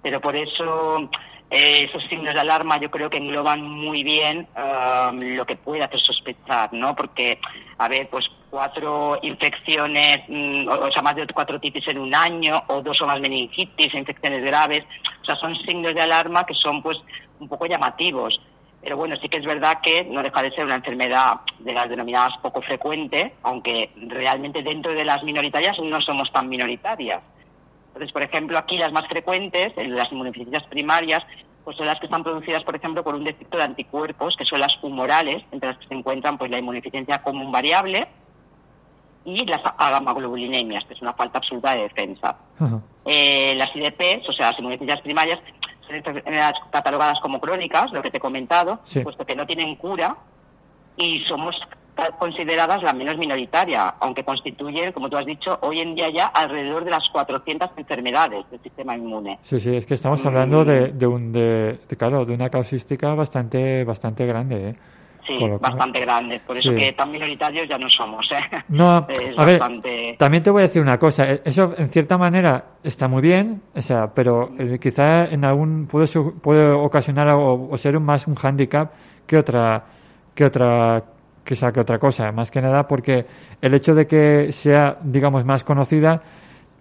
Pero 0.01 0.19
por 0.21 0.35
eso 0.35 1.09
eh, 1.49 1.85
esos 1.87 2.03
signos 2.09 2.33
de 2.33 2.39
alarma 2.39 2.79
yo 2.79 2.89
creo 2.89 3.09
que 3.09 3.17
engloban 3.17 3.61
muy 3.61 4.03
bien 4.03 4.47
um, 4.55 5.19
lo 5.19 5.45
que 5.45 5.55
puede 5.55 5.83
hacer 5.83 5.99
sospechar, 5.99 6.73
¿no? 6.73 6.95
Porque, 6.95 7.39
a 7.77 7.87
ver, 7.87 8.09
pues 8.09 8.25
cuatro 8.49 9.19
infecciones, 9.21 10.23
mm, 10.27 10.67
o, 10.67 10.91
sea, 10.91 11.03
más 11.03 11.15
de 11.15 11.27
cuatro 11.27 11.59
titis 11.59 11.87
en 11.87 11.99
un 11.99 12.15
año, 12.15 12.63
o 12.67 12.81
dos 12.81 12.99
o 13.01 13.05
más 13.05 13.19
meningitis, 13.19 13.93
infecciones 13.93 14.43
graves, 14.43 14.83
o 15.21 15.25
sea, 15.25 15.35
son 15.35 15.55
signos 15.65 15.93
de 15.93 16.01
alarma 16.01 16.45
que 16.45 16.55
son 16.55 16.81
pues 16.81 16.97
un 17.39 17.47
poco 17.47 17.67
llamativos. 17.67 18.39
Pero 18.81 18.97
bueno, 18.97 19.15
sí 19.17 19.29
que 19.29 19.37
es 19.37 19.45
verdad 19.45 19.79
que 19.81 20.03
no 20.03 20.21
deja 20.21 20.41
de 20.41 20.51
ser 20.51 20.65
una 20.65 20.75
enfermedad 20.75 21.41
de 21.59 21.73
las 21.73 21.89
denominadas 21.89 22.37
poco 22.41 22.61
frecuente, 22.61 23.33
aunque 23.43 23.91
realmente 24.07 24.61
dentro 24.61 24.93
de 24.93 25.03
las 25.03 25.23
minoritarias 25.23 25.77
no 25.79 25.99
somos 26.01 26.31
tan 26.31 26.47
minoritarias. 26.47 27.21
Entonces, 27.95 28.11
por 28.11 28.23
ejemplo, 28.23 28.57
aquí 28.57 28.77
las 28.77 28.91
más 28.91 29.07
frecuentes, 29.07 29.71
en 29.77 29.95
las 29.95 30.11
inmunodeficiencias 30.11 30.63
primarias, 30.63 31.23
pues 31.63 31.77
son 31.77 31.85
las 31.85 31.97
que 31.97 32.07
están 32.07 32.23
producidas, 32.25 32.61
por 32.65 32.75
ejemplo, 32.75 33.01
por 33.05 33.15
un 33.15 33.23
defecto 33.23 33.55
de 33.57 33.63
anticuerpos, 33.63 34.35
que 34.35 34.43
son 34.43 34.59
las 34.59 34.73
humorales, 34.83 35.43
entre 35.53 35.69
las 35.69 35.77
que 35.77 35.87
se 35.87 35.93
encuentran 35.93 36.37
pues 36.37 36.51
la 36.51 36.59
inmunodeficiencia 36.59 37.23
común 37.23 37.53
variable 37.53 38.05
y 39.23 39.45
las 39.45 39.61
agamaglobulinemias, 39.77 40.83
que 40.85 40.93
es 40.93 41.01
una 41.01 41.13
falta 41.13 41.37
absoluta 41.39 41.73
de 41.73 41.83
defensa. 41.83 42.35
Eh, 43.05 43.55
las 43.55 43.73
IDPs, 43.73 44.27
o 44.27 44.33
sea, 44.33 44.47
las 44.51 44.59
inmunodeficiencias 44.59 45.01
primarias, 45.01 45.39
son 45.87 46.03
catalogadas 46.71 47.19
como 47.21 47.39
crónicas, 47.39 47.93
lo 47.93 48.01
que 48.01 48.11
te 48.11 48.17
he 48.17 48.19
comentado, 48.19 48.81
Sí. 48.83 48.99
puesto 48.99 49.25
que 49.25 49.35
no 49.37 49.45
tienen 49.47 49.73
cura 49.77 50.17
y 50.97 51.21
somos 51.29 51.55
consideradas 52.19 52.81
la 52.83 52.93
menos 52.93 53.17
minoritaria, 53.17 53.95
aunque 53.99 54.23
constituyen, 54.23 54.91
como 54.91 55.09
tú 55.09 55.17
has 55.17 55.25
dicho, 55.25 55.57
hoy 55.61 55.79
en 55.79 55.95
día 55.95 56.09
ya 56.09 56.25
alrededor 56.27 56.83
de 56.85 56.91
las 56.91 57.07
400 57.09 57.69
enfermedades 57.77 58.49
del 58.51 58.59
sistema 58.61 58.95
inmune. 58.95 59.39
Sí, 59.43 59.59
sí, 59.59 59.75
es 59.75 59.85
que 59.85 59.93
estamos 59.95 60.23
Mm. 60.23 60.27
hablando 60.27 60.65
de, 60.65 60.89
de 60.93 61.07
un, 61.07 61.31
de, 61.31 61.79
de, 61.87 61.95
claro, 61.97 62.25
de 62.25 62.33
una 62.33 62.49
causística 62.49 63.13
bastante, 63.13 63.83
bastante 63.83 64.25
grande, 64.25 64.69
¿eh? 64.69 64.75
sí, 65.25 65.39
bastante 65.59 65.99
grandes. 66.01 66.41
Por 66.43 66.55
eso 66.57 66.69
Sí. 66.69 66.75
que 66.75 66.93
tan 66.93 67.11
minoritarios 67.11 67.67
ya 67.67 67.77
no 67.77 67.89
somos. 67.89 68.29
¿eh? 68.31 68.35
No, 68.69 68.97
es 69.09 69.37
a 69.37 69.45
ver, 69.45 69.57
bastante... 69.59 70.15
también 70.19 70.43
te 70.43 70.51
voy 70.51 70.61
a 70.61 70.63
decir 70.67 70.81
una 70.81 70.99
cosa. 70.99 71.23
eh, 71.31 71.41
Eso, 71.45 71.73
en 71.77 71.89
cierta 71.89 72.17
manera, 72.17 72.63
está 72.83 73.07
muy 73.07 73.21
bien, 73.21 73.61
o 73.75 73.81
sea, 73.81 74.07
pero 74.13 74.49
eh, 74.59 74.77
quizá 74.79 75.25
en 75.25 75.43
algún 75.45 75.87
puede, 75.87 76.07
puede 76.43 76.69
ocasionar 76.71 77.29
o, 77.29 77.69
o 77.71 77.77
ser 77.77 77.97
un, 77.97 78.03
más 78.03 78.27
un 78.27 78.35
hándicap 78.35 78.91
que 79.25 79.37
otra 79.37 79.83
que 80.35 80.43
otra 80.45 81.01
que, 81.45 81.55
sea, 81.55 81.71
que 81.71 81.79
otra 81.79 81.99
cosa. 81.99 82.31
Más 82.33 82.51
que 82.51 82.61
nada 82.61 82.87
porque 82.87 83.25
el 83.61 83.73
hecho 83.73 83.93
de 83.95 84.07
que 84.07 84.51
sea, 84.51 84.97
digamos, 85.03 85.45
más 85.45 85.63
conocida 85.63 86.21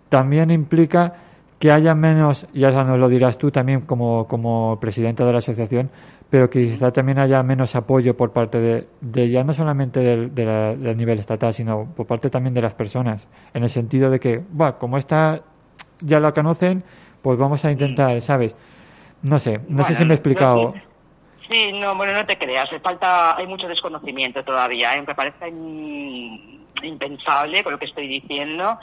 también 0.09 0.51
implica 0.51 1.13
que 1.59 1.71
haya 1.71 1.95
menos, 1.95 2.47
ya 2.53 2.71
nos 2.71 2.99
lo 2.99 3.09
dirás 3.09 3.39
tú 3.39 3.51
también 3.51 3.83
como, 3.83 4.27
como 4.27 4.79
presidenta 4.81 5.25
de 5.25 5.33
la 5.33 5.39
asociación, 5.39 5.91
pero 6.29 6.51
quizá 6.51 6.91
también 6.91 7.19
haya 7.19 7.43
menos 7.43 7.75
apoyo 7.77 8.17
por 8.17 8.33
parte 8.33 8.59
de, 8.59 8.87
de 9.01 9.31
ya 9.31 9.45
no 9.45 9.53
solamente 9.53 10.01
del, 10.01 10.35
de 10.35 10.45
la- 10.45 10.75
del 10.75 10.97
nivel 10.97 11.19
estatal, 11.21 11.55
sino 11.55 11.87
por 11.97 12.07
parte 12.07 12.29
también 12.29 12.55
de 12.55 12.61
las 12.63 12.75
personas, 12.75 13.29
en 13.55 13.63
el 13.63 13.71
sentido 13.71 14.11
de 14.11 14.19
que, 14.19 14.43
va, 14.61 14.79
como 14.79 14.99
esta 14.99 15.41
ya 16.01 16.19
la 16.21 16.33
conocen, 16.33 16.83
pues 17.23 17.39
vamos 17.39 17.65
a 17.65 17.71
intentar, 17.71 18.21
¿sabes? 18.21 18.55
No 19.23 19.39
sé, 19.39 19.61
no 19.69 19.85
sé 19.85 19.95
si 19.95 20.05
me 20.05 20.13
he 20.13 20.17
explicado. 20.17 20.57
no- 20.75 20.94
Sí, 21.55 21.71
no, 21.73 21.95
bueno, 21.95 22.13
no 22.15 22.27
te 22.27 22.37
creas, 22.37 22.69
falta, 22.83 23.37
hay 23.37 23.47
mucho 23.47 23.69
desconocimiento 23.69 24.43
todavía, 24.43 24.97
¿eh? 24.97 25.05
parezca 25.15 25.47
in- 25.47 26.67
impensable 26.83 27.63
con 27.63 27.75
lo 27.75 27.79
que 27.79 27.85
estoy 27.85 28.09
diciendo, 28.09 28.77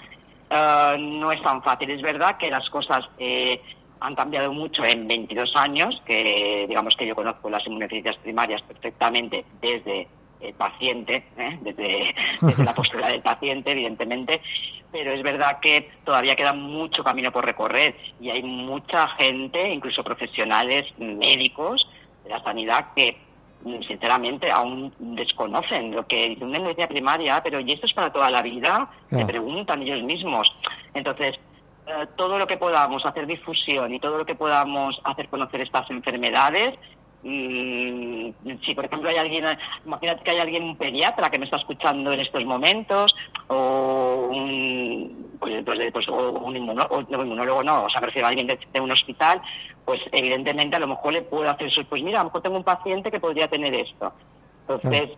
eh, 0.49 0.95
no 0.97 1.33
es 1.33 1.41
tan 1.43 1.61
fácil. 1.61 1.91
Es 1.91 2.01
verdad 2.01 2.37
que 2.37 2.49
las 2.49 2.69
cosas 2.69 3.03
eh, 3.19 3.61
han 3.99 4.15
cambiado 4.15 4.53
mucho 4.53 4.85
en 4.85 5.05
22 5.05 5.51
años, 5.57 6.01
que 6.05 6.65
digamos 6.65 6.95
que 6.95 7.07
yo 7.07 7.13
conozco 7.13 7.49
las 7.49 7.67
inmunodeficiencias 7.67 8.15
primarias 8.23 8.61
perfectamente 8.61 9.43
desde 9.61 10.07
el 10.39 10.53
paciente, 10.53 11.25
¿eh? 11.37 11.57
desde, 11.59 12.63
la 12.63 12.73
postura 12.73 13.09
del 13.09 13.21
paciente, 13.21 13.71
evidentemente, 13.71 14.39
pero 14.93 15.11
es 15.11 15.21
verdad 15.23 15.59
que 15.59 15.91
todavía 16.05 16.37
queda 16.37 16.53
mucho 16.53 17.03
camino 17.03 17.33
por 17.33 17.43
recorrer 17.43 17.97
y 18.21 18.29
hay 18.29 18.43
mucha 18.43 19.09
gente, 19.09 19.73
incluso 19.73 20.05
profesionales 20.05 20.87
médicos 20.97 21.85
la 22.31 22.43
sanidad, 22.43 22.88
que 22.95 23.17
mm, 23.63 23.81
sinceramente 23.83 24.50
aún 24.50 24.91
desconocen 24.97 25.95
lo 25.95 26.05
que 26.07 26.29
dice 26.29 26.43
una 26.43 26.57
inmunodeficiencia 26.57 26.88
primaria, 26.88 27.43
pero 27.43 27.59
¿y 27.59 27.71
esto 27.71 27.85
es 27.85 27.93
para 27.93 28.11
toda 28.11 28.31
la 28.31 28.41
vida? 28.41 28.89
Se 29.09 29.25
preguntan 29.25 29.81
ellos 29.81 30.03
mismos. 30.03 30.51
Entonces, 30.93 31.35
eh, 31.88 32.07
todo 32.15 32.38
lo 32.38 32.47
que 32.47 32.57
podamos 32.57 33.05
hacer 33.05 33.27
difusión 33.27 33.93
y 33.93 34.00
todo 34.00 34.17
lo 34.17 34.25
que 34.25 34.35
podamos 34.35 35.00
hacer 35.03 35.27
conocer 35.27 35.61
estas 35.61 35.89
enfermedades, 35.89 36.77
si 37.23 38.75
por 38.75 38.85
ejemplo 38.85 39.09
hay 39.09 39.17
alguien, 39.17 39.45
imagínate 39.85 40.23
que 40.23 40.31
hay 40.31 40.39
alguien, 40.39 40.63
un 40.63 40.77
pediatra 40.77 41.29
que 41.29 41.37
me 41.37 41.45
está 41.45 41.57
escuchando 41.57 42.11
en 42.11 42.19
estos 42.19 42.43
momentos, 42.45 43.15
o 43.47 44.29
un, 44.31 45.37
pues, 45.39 45.63
pues, 45.63 45.79
pues, 45.91 46.09
o 46.09 46.31
un 46.31 46.65
no, 46.65 46.87
inmunólogo, 47.09 47.63
no, 47.63 47.83
o 47.83 47.89
sea, 47.89 48.01
me 48.01 48.07
refiero 48.07 48.27
a 48.27 48.29
alguien 48.29 48.47
de, 48.47 48.59
de 48.71 48.79
un 48.79 48.91
hospital, 48.91 49.41
pues 49.85 50.01
evidentemente 50.11 50.75
a 50.75 50.79
lo 50.79 50.87
mejor 50.87 51.13
le 51.13 51.21
puedo 51.21 51.49
hacer 51.49 51.67
eso, 51.67 51.83
pues 51.89 52.03
mira, 52.03 52.19
a 52.19 52.23
lo 52.23 52.29
mejor 52.29 52.41
tengo 52.41 52.57
un 52.57 52.63
paciente 52.63 53.11
que 53.11 53.19
podría 53.19 53.47
tener 53.47 53.73
esto. 53.73 54.13
Entonces, 54.67 55.11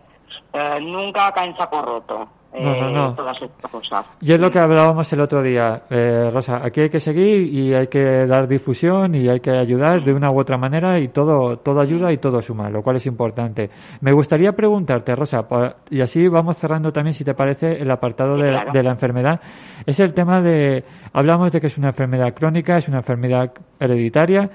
eh, 0.52 0.78
nunca 0.80 1.32
cae 1.32 1.48
en 1.48 1.56
saco 1.56 1.82
roto. 1.82 2.28
Eh, 2.54 2.62
No, 2.62 2.74
no, 2.80 2.90
no. 2.90 3.14
todas 3.14 3.36
estas 3.42 3.70
cosas. 3.70 4.06
Y 4.20 4.32
es 4.32 4.40
lo 4.40 4.50
que 4.50 4.58
hablábamos 4.58 5.12
el 5.12 5.20
otro 5.20 5.42
día, 5.42 5.82
eh, 5.90 6.30
Rosa. 6.32 6.60
Aquí 6.64 6.82
hay 6.82 6.88
que 6.88 7.00
seguir 7.00 7.52
y 7.52 7.74
hay 7.74 7.88
que 7.88 8.26
dar 8.26 8.46
difusión 8.48 9.14
y 9.14 9.28
hay 9.28 9.40
que 9.40 9.50
ayudar 9.50 10.02
de 10.04 10.12
una 10.14 10.30
u 10.30 10.38
otra 10.40 10.56
manera 10.56 10.98
y 11.00 11.08
todo, 11.08 11.56
todo 11.58 11.80
ayuda 11.80 12.12
y 12.12 12.18
todo 12.18 12.40
suma, 12.40 12.70
lo 12.70 12.82
cual 12.82 12.96
es 12.96 13.06
importante. 13.06 13.70
Me 14.00 14.12
gustaría 14.12 14.52
preguntarte, 14.52 15.14
Rosa, 15.14 15.46
y 15.90 16.00
así 16.00 16.28
vamos 16.28 16.56
cerrando 16.56 16.92
también, 16.92 17.14
si 17.14 17.24
te 17.24 17.34
parece, 17.34 17.72
el 17.72 17.90
apartado 17.90 18.36
Sí, 18.36 18.42
de, 18.44 18.50
claro. 18.50 18.72
de 18.72 18.82
la 18.82 18.90
enfermedad. 18.92 19.40
Es 19.84 19.98
el 20.00 20.14
tema 20.14 20.40
de, 20.40 20.84
hablamos 21.12 21.52
de 21.52 21.60
que 21.60 21.66
es 21.66 21.76
una 21.76 21.88
enfermedad 21.88 22.32
crónica, 22.34 22.76
es 22.76 22.88
una 22.88 22.98
enfermedad 22.98 23.52
hereditaria. 23.80 24.48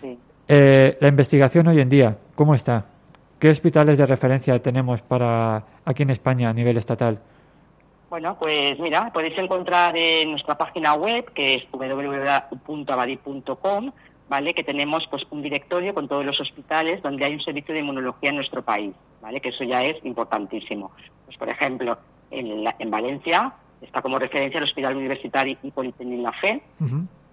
Sí. 0.00 0.18
Eh, 0.48 0.96
la 1.00 1.08
investigación 1.08 1.68
hoy 1.68 1.80
en 1.80 1.88
día, 1.88 2.16
¿cómo 2.34 2.54
está? 2.54 2.86
¿Qué 3.38 3.50
hospitales 3.50 3.98
de 3.98 4.06
referencia 4.06 4.58
tenemos 4.62 5.02
para 5.02 5.62
aquí 5.84 6.02
en 6.04 6.10
España 6.10 6.48
a 6.48 6.52
nivel 6.52 6.76
estatal? 6.78 7.18
Bueno, 8.08 8.36
pues 8.38 8.78
mira, 8.78 9.12
podéis 9.12 9.36
encontrar 9.36 9.96
en 9.96 10.30
nuestra 10.30 10.56
página 10.56 10.94
web, 10.94 11.24
que 11.34 11.56
es 11.56 11.64
www.abadi.com, 11.70 13.90
¿vale? 14.28 14.54
Que 14.54 14.64
tenemos 14.64 15.06
pues 15.10 15.22
un 15.30 15.42
directorio 15.42 15.92
con 15.92 16.08
todos 16.08 16.24
los 16.24 16.40
hospitales 16.40 17.02
donde 17.02 17.24
hay 17.24 17.34
un 17.34 17.40
servicio 17.42 17.74
de 17.74 17.80
inmunología 17.80 18.30
en 18.30 18.36
nuestro 18.36 18.62
país, 18.62 18.94
¿vale? 19.20 19.40
Que 19.40 19.48
eso 19.50 19.64
ya 19.64 19.84
es 19.84 20.02
importantísimo. 20.04 20.92
Pues 21.24 21.36
por 21.36 21.48
ejemplo, 21.48 21.98
en, 22.30 22.64
la- 22.64 22.76
en 22.78 22.90
Valencia 22.90 23.52
está 23.82 24.00
como 24.02 24.18
referencia 24.18 24.58
el 24.58 24.64
Hospital 24.64 24.96
Universitario 24.96 25.56
y 25.62 25.70
Politécnico 25.70 26.22
La 26.22 26.32
Fe, 26.32 26.62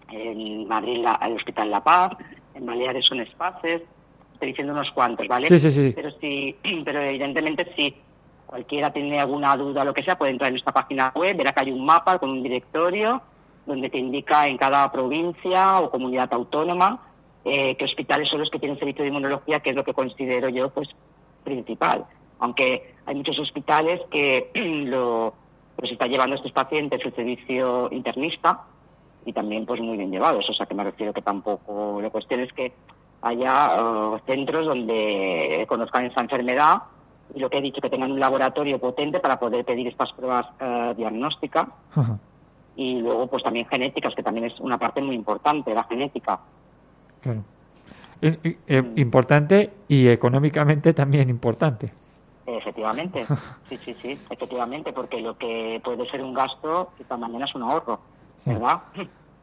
en 0.09 0.67
Madrid 0.67 1.01
la- 1.03 1.19
el 1.25 1.33
Hospital 1.37 1.71
La 1.71 1.83
Paz, 1.83 2.11
en 2.55 2.65
Baleares 2.65 3.05
son 3.05 3.19
Espaces, 3.21 3.81
estoy 4.33 4.49
diciendo 4.49 4.73
unos 4.73 4.91
cuantos, 4.91 5.27
¿vale? 5.27 5.47
Sí, 5.47 5.59
sí, 5.59 5.71
sí. 5.71 5.93
Pero 5.95 6.11
sí, 6.19 6.55
pero 6.85 7.01
evidentemente 7.01 7.71
si 7.75 7.95
cualquiera 8.45 8.91
tiene 8.91 9.19
alguna 9.19 9.55
duda 9.55 9.81
o 9.81 9.85
lo 9.85 9.93
que 9.93 10.03
sea, 10.03 10.17
puede 10.17 10.31
entrar 10.31 10.49
en 10.49 10.55
nuestra 10.55 10.73
página 10.73 11.11
web, 11.15 11.35
verá 11.35 11.51
que 11.51 11.61
hay 11.61 11.71
un 11.71 11.85
mapa 11.85 12.19
con 12.19 12.29
un 12.29 12.43
directorio 12.43 13.21
donde 13.65 13.89
te 13.89 13.97
indica 13.97 14.47
en 14.47 14.57
cada 14.57 14.91
provincia 14.91 15.79
o 15.79 15.89
comunidad 15.89 16.31
autónoma 16.33 16.99
eh, 17.45 17.75
qué 17.75 17.85
hospitales 17.85 18.29
son 18.29 18.39
los 18.39 18.49
que 18.49 18.59
tienen 18.59 18.79
servicio 18.79 19.03
de 19.03 19.09
inmunología, 19.09 19.59
que 19.59 19.71
es 19.71 19.75
lo 19.75 19.83
que 19.83 19.93
considero 19.93 20.49
yo 20.49 20.69
pues 20.69 20.89
principal. 21.43 22.05
Aunque 22.39 22.93
hay 23.05 23.15
muchos 23.15 23.37
hospitales 23.39 24.01
que 24.09 24.49
lo 24.87 25.33
pues 25.75 25.91
está 25.91 26.07
llevando 26.07 26.35
a 26.35 26.37
estos 26.37 26.51
pacientes 26.51 27.01
el 27.03 27.15
servicio 27.15 27.89
internista 27.91 28.61
y 29.25 29.33
también 29.33 29.65
pues 29.65 29.81
muy 29.81 29.97
bien 29.97 30.11
llevados. 30.11 30.49
O 30.49 30.53
sea 30.53 30.65
que 30.65 30.75
me 30.75 30.83
refiero 30.83 31.13
que 31.13 31.21
tampoco 31.21 31.99
la 32.01 32.09
cuestión 32.09 32.39
es 32.39 32.53
que 32.53 32.71
haya 33.23 33.77
eh, 33.77 34.21
centros 34.25 34.65
donde 34.65 35.65
conozcan 35.67 36.05
esa 36.05 36.21
enfermedad 36.21 36.83
y 37.33 37.39
lo 37.39 37.49
que 37.49 37.57
he 37.57 37.61
dicho, 37.61 37.81
que 37.81 37.89
tengan 37.89 38.11
un 38.11 38.19
laboratorio 38.19 38.77
potente 38.79 39.19
para 39.19 39.39
poder 39.39 39.65
pedir 39.65 39.87
estas 39.87 40.11
pruebas 40.13 40.45
eh, 40.59 40.93
diagnósticas 40.95 41.67
Ajá. 41.95 42.19
y 42.75 42.99
luego 42.99 43.27
pues 43.27 43.43
también 43.43 43.65
genéticas, 43.65 44.13
que 44.13 44.21
también 44.23 44.45
es 44.47 44.59
una 44.59 44.77
parte 44.77 45.01
muy 45.01 45.15
importante, 45.15 45.73
la 45.73 45.83
genética. 45.85 46.39
Claro. 47.21 47.43
Eh, 48.21 48.91
importante 48.95 49.71
y 49.87 50.07
económicamente 50.07 50.93
también 50.93 51.29
importante. 51.29 51.91
Efectivamente, 52.45 53.25
sí, 53.69 53.79
sí, 53.83 53.95
sí, 54.01 54.19
efectivamente, 54.29 54.93
porque 54.93 55.21
lo 55.21 55.37
que 55.37 55.81
puede 55.83 56.09
ser 56.09 56.21
un 56.21 56.33
gasto, 56.33 56.91
quizá 56.97 57.17
mañana 57.17 57.45
es 57.45 57.55
un 57.55 57.63
ahorro. 57.63 57.99
¿verdad? 58.45 58.81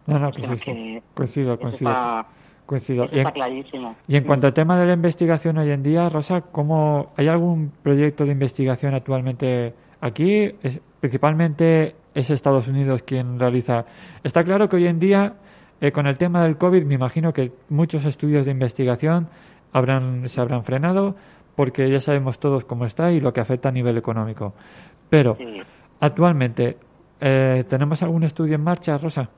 No, 0.07 0.19
no, 0.19 0.29
O 0.31 0.33
que 0.33 0.43
sea 0.43 0.57
sí, 0.57 1.03
Coincido, 1.15 1.59
coincido. 1.59 1.91
está, 1.91 2.27
coincido. 2.71 3.05
eso 3.05 3.15
Y 3.15 3.19
en, 3.19 3.27
está 3.27 3.33
clarísimo. 3.33 3.97
y 4.09 4.17
en 4.17 4.25
cuanto 4.25 4.47
al 4.47 4.55
tema 4.55 4.79
de 4.79 4.87
la 4.87 4.93
investigación 4.95 5.59
hoy 5.59 5.71
en 5.71 5.83
día, 5.83 6.09
Rosa, 6.09 6.41
¿cómo, 6.41 7.13
¿hay 7.17 7.29
algún 7.29 7.73
proyecto 7.83 8.25
de 8.25 8.33
investigación 8.33 8.95
actualmente 8.95 9.75
aquí? 10.01 10.45
Es- 10.63 10.81
principalmente 11.01 11.95
es 12.15 12.31
Estados 12.31 12.69
Unidos 12.69 13.03
quien 13.03 13.39
realiza. 13.39 13.85
Está 14.23 14.45
claro 14.45 14.69
que 14.69 14.77
hoy 14.77 14.87
en 14.87 14.99
día, 14.99 15.35
eh, 15.81 15.93
con 15.93 16.07
el 16.07 16.17
tema 16.19 16.43
del 16.43 16.57
COVID, 16.57 16.85
me 16.85 16.95
imagino 16.95 17.33
que 17.33 17.53
muchos 17.69 18.05
estudios 18.05 18.47
de 18.47 18.53
investigación 18.53 19.29
habrán, 19.73 20.29
se 20.29 20.41
habrán 20.41 20.63
frenado 20.65 21.17
porque 21.57 21.91
ya 21.91 22.01
sabemos 22.01 22.39
todos 22.39 22.65
cómo 22.65 22.85
está 22.85 23.13
y 23.13 23.21
lo 23.21 23.33
que 23.33 23.41
afecta 23.41 23.69
a 23.69 23.73
nivel 23.73 23.97
económico. 23.99 24.55
Pero, 25.09 25.35
Sí. 25.37 25.45
actualmente, 26.01 26.77
eh, 27.21 27.65
¿tenemos 27.69 28.03
algún 28.03 28.23
estudio 28.25 28.55
en 28.55 28.63
marcha, 28.65 28.97
Rosa? 28.99 29.29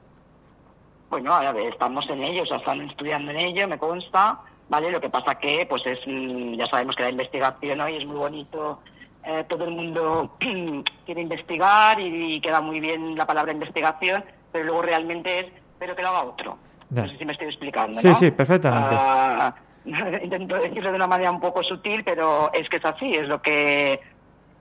Bueno, 1.13 1.35
a 1.35 1.53
ver, 1.53 1.67
estamos 1.67 2.09
en 2.09 2.23
ello, 2.23 2.43
o 2.43 2.47
sea, 2.47 2.57
están 2.57 2.81
estudiando 2.89 3.33
en 3.33 3.37
ello, 3.37 3.69
me 3.69 3.77
consta, 3.77 4.41
¿vale? 4.71 4.91
Lo 4.91 4.99
que 4.99 5.11
pasa 5.11 5.35
que, 5.35 5.67
pues 5.69 5.85
es, 5.85 5.99
mm, 6.07 6.55
ya 6.55 6.67
sabemos 6.69 6.97
que 6.97 7.03
la 7.03 7.11
investigación 7.11 7.83
hoy 7.83 7.97
es 7.97 8.07
muy 8.07 8.17
bonito, 8.17 8.79
eh, 9.23 9.45
todo 9.47 9.65
el 9.65 9.73
mundo 9.73 10.39
quiere 11.05 11.21
investigar 11.21 12.01
y, 12.01 12.41
queda 12.41 12.63
muy 12.63 12.81
bien 12.81 13.15
la 13.15 13.27
palabra 13.27 13.53
investigación, 13.53 14.25
pero 14.53 14.65
luego 14.65 14.81
realmente 14.81 15.41
es, 15.41 15.47
pero 15.79 15.95
que 15.95 16.01
lo 16.01 16.09
haga 16.09 16.25
otro. 16.25 16.57
No 16.89 17.07
sé 17.07 17.19
si 17.19 17.27
me 17.27 17.33
estoy 17.33 17.49
explicando, 17.49 18.01
Sí, 18.01 18.09
¿no? 18.09 18.15
sí, 18.15 18.31
perfectamente. 18.31 18.97
Ah, 18.99 19.55
intento 19.85 20.55
decirlo 20.55 20.93
de 20.93 20.97
una 20.97 21.09
manera 21.09 21.31
un 21.31 21.41
poco 21.41 21.63
sutil, 21.63 22.05
pero 22.05 22.51
es 22.55 22.67
que 22.71 22.79
es 22.79 22.85
así, 22.87 23.13
es 23.13 23.29
lo 23.29 23.43
que 23.43 24.01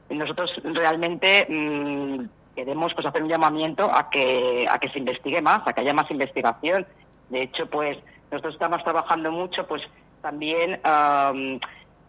nosotros 0.09 0.51
realmente 0.65 1.47
mm, 1.47 2.25
queremos 2.55 2.93
pues 2.93 3.05
hacer 3.07 3.23
un 3.23 3.29
llamamiento 3.29 3.89
a 3.91 4.09
que 4.09 4.65
a 4.69 4.77
que 4.79 4.89
se 4.89 4.99
investigue 4.99 5.41
más, 5.41 5.61
a 5.65 5.73
que 5.73 5.81
haya 5.81 5.93
más 5.93 6.09
investigación. 6.11 6.85
De 7.29 7.43
hecho, 7.43 7.65
pues 7.67 7.97
nosotros 8.31 8.53
estamos 8.55 8.83
trabajando 8.83 9.31
mucho, 9.31 9.65
pues 9.67 9.81
también 10.21 10.79
am, 10.83 11.59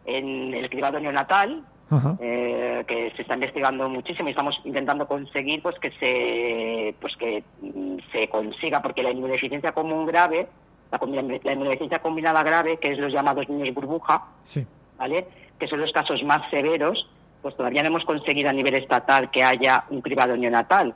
en 0.05 0.53
el 0.55 0.69
cribado 0.69 0.99
neonatal, 1.01 1.65
Ajá. 1.91 2.17
eh, 2.21 2.85
que 2.87 3.13
se 3.17 3.23
está 3.23 3.35
investigando 3.35 3.89
muchísimo 3.89 4.29
y 4.29 4.33
estamos 4.33 4.61
intentando 4.65 5.07
conseguir 5.07 5.63
pues 5.63 5.79
que 5.79 5.91
se 5.93 6.95
pues 7.01 7.15
que 7.17 7.45
mm, 7.61 7.99
se 8.11 8.29
consiga 8.29 8.81
porque 8.83 9.03
la 9.03 9.11
inmunodeficiencia 9.11 9.73
común 9.73 10.07
grave 10.07 10.49
la, 10.91 10.99
la 10.99 11.53
inmunodeficiencia 11.53 12.01
combinada 12.01 12.43
grave 12.43 12.79
que 12.79 12.93
es 12.93 12.99
los 12.99 13.13
llamados 13.13 13.49
niños 13.49 13.75
burbuja 13.75 14.25
Sí. 14.45 14.67
¿vale? 14.99 15.27
Que 15.59 15.67
son 15.69 15.81
los 15.81 15.93
casos 15.93 16.23
más 16.25 16.49
severos, 16.51 17.09
pues 17.43 17.57
todavía 17.57 17.83
no 17.83 17.89
hemos 17.89 18.05
conseguido 18.05 18.49
a 18.49 18.53
nivel 18.53 18.75
estatal 18.75 19.31
que 19.31 19.43
haya 19.43 19.85
un 19.91 20.01
cribado 20.01 20.37
neonatal. 20.37 20.95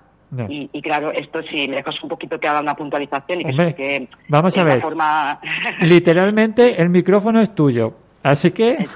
Y, 0.49 0.69
y 0.73 0.83
claro, 0.83 1.13
esto 1.13 1.41
sí, 1.43 1.69
me 1.69 1.77
dejas 1.77 2.03
un 2.03 2.09
poquito 2.09 2.39
que 2.41 2.49
haga 2.49 2.61
una 2.61 2.75
puntualización 2.75 3.41
y 3.41 3.45
que, 3.45 3.51
Hombre, 3.51 3.75
que 3.75 4.09
vamos 4.29 4.57
a 4.59 4.65
ver. 4.65 4.81
forma 4.83 5.39
Literalmente 5.81 6.81
el 6.81 6.89
micrófono 6.89 7.41
es 7.41 7.55
tuyo. 7.55 7.95
Así 8.23 8.51
que... 8.51 8.87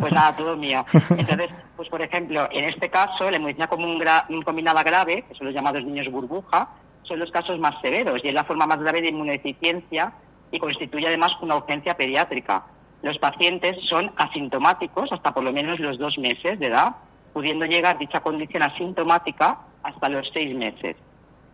Pues 0.00 0.12
nada, 0.12 0.34
todo 0.36 0.56
mío. 0.56 0.84
Entonces, 1.10 1.50
pues 1.76 1.88
por 1.88 2.02
ejemplo, 2.02 2.48
en 2.50 2.64
este 2.64 2.88
caso, 2.90 3.30
la 3.30 3.36
inmunodeficiencia 3.38 3.68
común 3.68 3.98
gra- 4.00 4.24
combinada 4.42 4.82
grave, 4.82 5.24
que 5.28 5.34
son 5.36 5.46
los 5.46 5.54
llamados 5.54 5.84
niños 5.84 6.10
burbuja, 6.10 6.68
son 7.04 7.20
los 7.20 7.30
casos 7.30 7.60
más 7.60 7.80
severos 7.80 8.20
y 8.24 8.28
es 8.28 8.34
la 8.34 8.42
forma 8.44 8.66
más 8.66 8.80
grave 8.80 9.00
de 9.02 9.10
inmunodeficiencia 9.10 10.12
y 10.50 10.58
constituye 10.58 11.06
además 11.06 11.30
una 11.42 11.54
urgencia 11.56 11.94
pediátrica. 11.96 12.64
Los 13.02 13.18
pacientes 13.18 13.76
son 13.88 14.10
asintomáticos 14.16 15.12
hasta 15.12 15.32
por 15.32 15.44
lo 15.44 15.52
menos 15.52 15.78
los 15.78 15.98
dos 15.98 16.18
meses 16.18 16.58
de 16.58 16.66
edad, 16.66 16.96
pudiendo 17.32 17.66
llegar 17.66 17.98
dicha 17.98 18.20
condición 18.20 18.62
asintomática 18.62 19.58
hasta 19.82 20.08
los 20.08 20.28
seis 20.32 20.54
meses. 20.56 20.96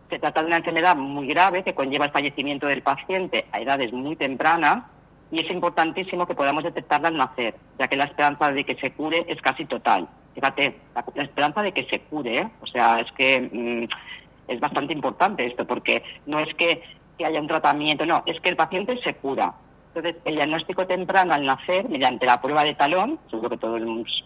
Se 0.09 0.19
trata 0.19 0.41
de 0.41 0.47
una 0.47 0.57
enfermedad 0.57 0.95
muy 0.95 1.27
grave 1.27 1.63
que 1.63 1.75
conlleva 1.75 2.05
el 2.05 2.11
fallecimiento 2.11 2.67
del 2.67 2.81
paciente 2.81 3.45
a 3.51 3.59
edades 3.59 3.91
muy 3.91 4.15
tempranas 4.15 4.83
y 5.31 5.39
es 5.39 5.49
importantísimo 5.49 6.27
que 6.27 6.35
podamos 6.35 6.63
detectarla 6.63 7.07
al 7.07 7.17
nacer, 7.17 7.55
ya 7.79 7.87
que 7.87 7.95
la 7.95 8.05
esperanza 8.05 8.51
de 8.51 8.63
que 8.63 8.75
se 8.75 8.91
cure 8.91 9.25
es 9.27 9.41
casi 9.41 9.65
total. 9.65 10.07
Fíjate, 10.35 10.75
la, 10.93 11.23
esperanza 11.23 11.61
de 11.61 11.71
que 11.71 11.85
se 11.85 11.99
cure, 12.01 12.39
¿eh? 12.39 12.49
o 12.61 12.67
sea, 12.67 12.99
es 12.99 13.11
que 13.13 13.41
mm, 13.41 14.51
es 14.51 14.59
bastante 14.59 14.93
importante 14.93 15.45
esto, 15.45 15.65
porque 15.65 16.03
no 16.25 16.39
es 16.39 16.53
que 16.55 16.81
haya 17.23 17.39
un 17.39 17.47
tratamiento, 17.47 18.05
no, 18.05 18.23
es 18.25 18.39
que 18.41 18.49
el 18.49 18.55
paciente 18.55 18.99
se 19.01 19.15
cura. 19.15 19.53
Entonces, 19.95 20.21
el 20.25 20.35
diagnóstico 20.35 20.87
temprano 20.87 21.33
al 21.33 21.45
nacer, 21.45 21.87
mediante 21.87 22.25
la 22.25 22.41
prueba 22.41 22.63
de 22.63 22.73
talón, 22.73 23.19
seguro 23.29 23.49
que 23.51 23.57
todos 23.57 23.81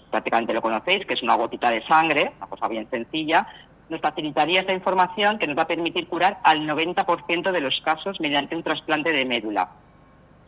prácticamente 0.10 0.54
lo 0.54 0.62
conocéis, 0.62 1.06
que 1.06 1.14
es 1.14 1.24
una 1.24 1.36
gotita 1.36 1.70
de 1.70 1.84
sangre, 1.84 2.32
una 2.38 2.48
cosa 2.48 2.70
bien 2.70 2.90
sencilla, 2.90 3.46
nos 3.90 4.00
facilitaría 4.00 4.62
esta 4.62 4.72
información 4.72 5.38
que 5.38 5.48
nos 5.48 5.58
va 5.58 5.64
a 5.64 5.68
permitir 5.68 6.08
curar 6.08 6.40
al 6.44 6.62
90% 6.66 7.52
de 7.52 7.62
los 7.62 7.82
casos 7.82 8.20
mediante 8.22 8.56
un 8.56 8.64
trasplante 8.64 9.12
de 9.12 9.26
médula. 9.26 9.70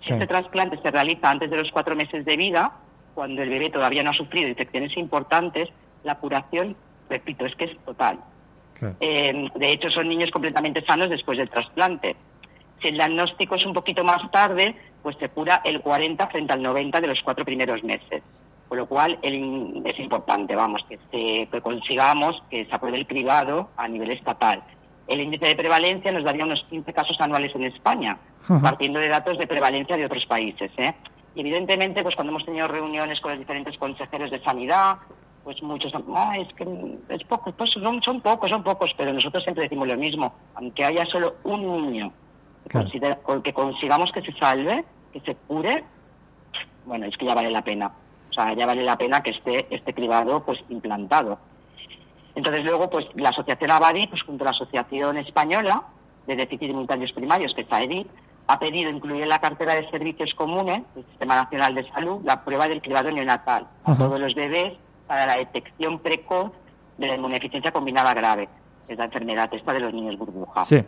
Si 0.02 0.08
Sí. 0.08 0.14
este 0.14 0.28
trasplante 0.28 0.78
se 0.82 0.92
realiza 0.92 1.30
antes 1.30 1.50
de 1.50 1.58
los 1.58 1.70
cuatro 1.72 1.96
meses 1.98 2.24
de 2.24 2.38
vida, 2.38 2.72
cuando 3.14 3.42
el 3.42 3.50
bebé 3.50 3.70
todavía 3.70 4.04
no 4.04 4.12
ha 4.12 4.14
sufrido 4.14 4.48
infecciones 4.48 4.96
importantes, 4.96 5.68
la 6.04 6.16
curación, 6.16 6.78
repito, 7.10 7.46
es 7.46 7.56
que 7.56 7.66
es 7.66 7.78
total. 7.80 8.20
Eh, 9.02 9.50
de 9.56 9.72
hecho, 9.74 9.90
son 9.90 10.08
niños 10.08 10.32
completamente 10.32 10.82
sanos 10.86 11.10
después 11.10 11.38
del 11.38 11.50
trasplante. 11.50 12.16
Si 12.82 12.88
el 12.88 12.96
diagnóstico 12.96 13.56
es 13.56 13.66
un 13.66 13.74
poquito 13.74 14.04
más 14.04 14.30
tarde, 14.32 14.76
pues 15.04 15.18
se 15.18 15.30
cura 15.30 15.62
el 15.64 15.82
40 15.82 16.28
frente 16.28 16.54
al 16.54 16.62
90 16.62 17.02
de 17.02 17.08
los 17.08 17.20
cuatro 17.24 17.44
primeros 17.46 17.84
meses. 17.84 18.22
Con 18.68 18.78
lo 18.78 18.86
cual 18.86 19.18
el- 19.22 19.82
es 19.86 20.00
importante, 20.00 20.56
vamos, 20.56 20.84
que, 20.88 20.98
se- 21.12 21.48
que 21.52 21.62
consigamos 21.62 22.42
que 22.50 22.66
se 22.66 22.76
apruebe 22.76 22.98
el 23.00 23.08
cribado 23.08 23.70
a 23.78 23.88
nivel 23.88 24.12
estatal. 24.12 24.62
El 25.08 25.22
índice 25.22 25.48
de 25.48 25.56
prevalencia 25.56 26.12
nos 26.12 26.24
daría 26.24 26.46
unos 26.46 26.64
15 26.70 26.94
casos 26.94 27.20
anuales 27.20 27.54
en 27.56 27.64
España, 27.64 28.18
partiendo 28.62 29.00
de 29.00 29.08
datos 29.08 29.38
de 29.40 29.48
prevalencia 29.48 29.98
de 29.98 30.06
otros 30.06 30.26
países. 30.28 30.72
¿eh? 30.78 30.94
Y 31.36 31.42
evidentemente, 31.42 32.04
pues 32.04 32.16
cuando 32.16 32.32
hemos 32.32 32.46
tenido 32.46 32.68
reuniones 32.68 33.20
con 33.20 33.32
los 33.32 33.40
diferentes 33.40 33.76
consejeros 33.78 34.30
de 34.30 34.40
sanidad, 34.44 34.98
pues 35.44 35.62
muchos, 35.64 35.92
"Ah, 36.16 36.38
es 36.38 36.48
que 36.54 36.66
es 37.10 37.24
poco, 37.24 37.52
pues 37.54 37.72
son, 37.72 38.02
son 38.04 38.22
pocos, 38.22 38.50
son 38.52 38.64
pocos, 38.64 38.92
pero 38.98 39.12
nosotros 39.14 39.42
siempre 39.44 39.64
decimos 39.64 39.88
lo 39.88 39.98
mismo, 39.98 40.34
aunque 40.56 40.86
haya 40.86 41.06
solo 41.08 41.36
un 41.44 41.62
niño 41.92 42.12
Claro. 42.68 43.42
que 43.44 43.54
consigamos 43.54 44.12
que 44.12 44.22
se 44.22 44.34
salve, 44.34 44.84
que 45.12 45.20
se 45.22 45.36
cure, 45.36 45.84
bueno, 46.86 47.06
es 47.06 47.18
que 47.18 47.26
ya 47.26 47.34
vale 47.34 47.50
la 47.50 47.64
pena. 47.64 47.92
O 48.30 48.34
sea, 48.34 48.54
ya 48.54 48.66
vale 48.66 48.84
la 48.84 48.98
pena 48.98 49.24
que 49.24 49.32
esté 49.32 49.68
este 49.74 49.94
cribado 49.94 50.44
pues 50.46 50.60
implantado. 50.70 51.40
Entonces 52.36 52.64
luego, 52.64 52.90
pues 52.90 53.08
la 53.16 53.30
Asociación 53.30 53.72
Abadi, 53.72 54.08
pues 54.08 54.22
junto 54.24 54.44
a 54.44 54.46
la 54.46 54.52
Asociación 54.52 55.18
Española 55.18 55.82
de 56.28 56.36
Déficit 56.36 56.70
Inmunitarios 56.70 57.12
Primarios, 57.12 57.54
que 57.56 57.62
es 57.62 57.72
AEDIP, 57.72 58.08
ha 58.48 58.60
pedido 58.60 58.90
incluir 58.90 59.24
en 59.24 59.30
la 59.30 59.40
cartera 59.40 59.76
de 59.76 59.90
servicios 59.90 60.34
comunes 60.36 60.84
del 60.96 61.06
Sistema 61.06 61.36
Nacional 61.36 61.76
de 61.76 61.90
Salud 61.92 62.22
la 62.24 62.44
prueba 62.44 62.68
del 62.68 62.82
cribado 62.82 63.12
neonatal 63.12 63.66
a 63.84 63.92
Ajá. 63.92 64.04
todos 64.04 64.20
los 64.20 64.34
bebés 64.36 64.74
para 65.08 65.26
la 65.26 65.38
detección 65.38 66.00
precoz 66.00 66.52
de 66.98 67.08
la 67.08 67.16
inmunodeficiencia 67.16 67.72
combinada 67.72 68.14
grave, 68.14 68.48
que 68.88 68.94
es 68.94 69.00
la 69.00 69.06
enfermedad 69.06 69.54
esta 69.54 69.74
de 69.74 69.80
los 69.80 69.94
niños 69.94 70.18
burbuja. 70.18 70.66
Sí. 70.66 70.84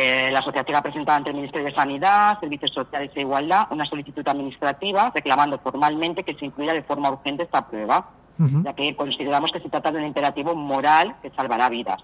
Eh, 0.00 0.30
la 0.30 0.38
asociación 0.38 0.76
ha 0.76 0.82
presentado 0.82 1.16
ante 1.16 1.30
el 1.30 1.34
Ministerio 1.34 1.66
de 1.66 1.74
Sanidad, 1.74 2.38
Servicios 2.38 2.70
Sociales 2.70 3.10
e 3.16 3.20
Igualdad 3.22 3.66
una 3.70 3.84
solicitud 3.84 4.22
administrativa 4.28 5.10
reclamando 5.12 5.58
formalmente 5.58 6.22
que 6.22 6.34
se 6.34 6.44
incluya 6.44 6.72
de 6.72 6.84
forma 6.84 7.10
urgente 7.10 7.42
esta 7.42 7.66
prueba, 7.66 8.08
ya 8.38 8.74
que 8.74 8.94
consideramos 8.94 9.50
que 9.50 9.58
se 9.58 9.68
trata 9.68 9.90
de 9.90 9.98
un 9.98 10.04
imperativo 10.04 10.54
moral 10.54 11.16
que 11.20 11.30
salvará 11.30 11.68
vidas. 11.68 12.00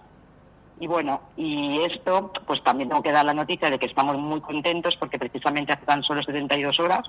Y 0.80 0.88
bueno, 0.88 1.20
y 1.36 1.82
esto, 1.84 2.32
pues 2.44 2.64
también 2.64 2.88
tengo 2.88 3.00
que 3.00 3.12
dar 3.12 3.24
la 3.24 3.32
noticia 3.32 3.70
de 3.70 3.78
que 3.78 3.86
estamos 3.86 4.18
muy 4.18 4.40
contentos 4.40 4.96
porque 4.96 5.16
precisamente 5.16 5.72
hace 5.72 5.86
tan 5.86 6.02
solo 6.02 6.20
72 6.24 6.80
horas 6.80 7.08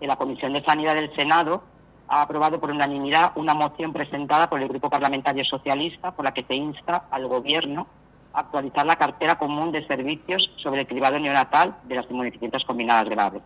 que 0.00 0.06
la 0.06 0.16
Comisión 0.16 0.54
de 0.54 0.64
Sanidad 0.64 0.94
del 0.94 1.14
Senado 1.14 1.64
ha 2.08 2.22
aprobado 2.22 2.58
por 2.58 2.70
unanimidad 2.70 3.32
una 3.34 3.52
moción 3.52 3.92
presentada 3.92 4.48
por 4.48 4.62
el 4.62 4.68
Grupo 4.68 4.88
Parlamentario 4.88 5.44
Socialista 5.44 6.12
por 6.12 6.24
la 6.24 6.32
que 6.32 6.44
se 6.44 6.54
insta 6.54 7.08
al 7.10 7.26
Gobierno 7.26 7.86
actualizar 8.34 8.84
la 8.86 8.96
cartera 8.96 9.36
común 9.36 9.72
de 9.72 9.86
servicios 9.86 10.50
sobre 10.56 10.82
el 10.82 10.86
cribado 10.86 11.18
neonatal 11.18 11.76
de 11.84 11.94
las 11.94 12.06
inmunodeficiencias 12.06 12.64
combinadas 12.64 13.08
graves. 13.08 13.42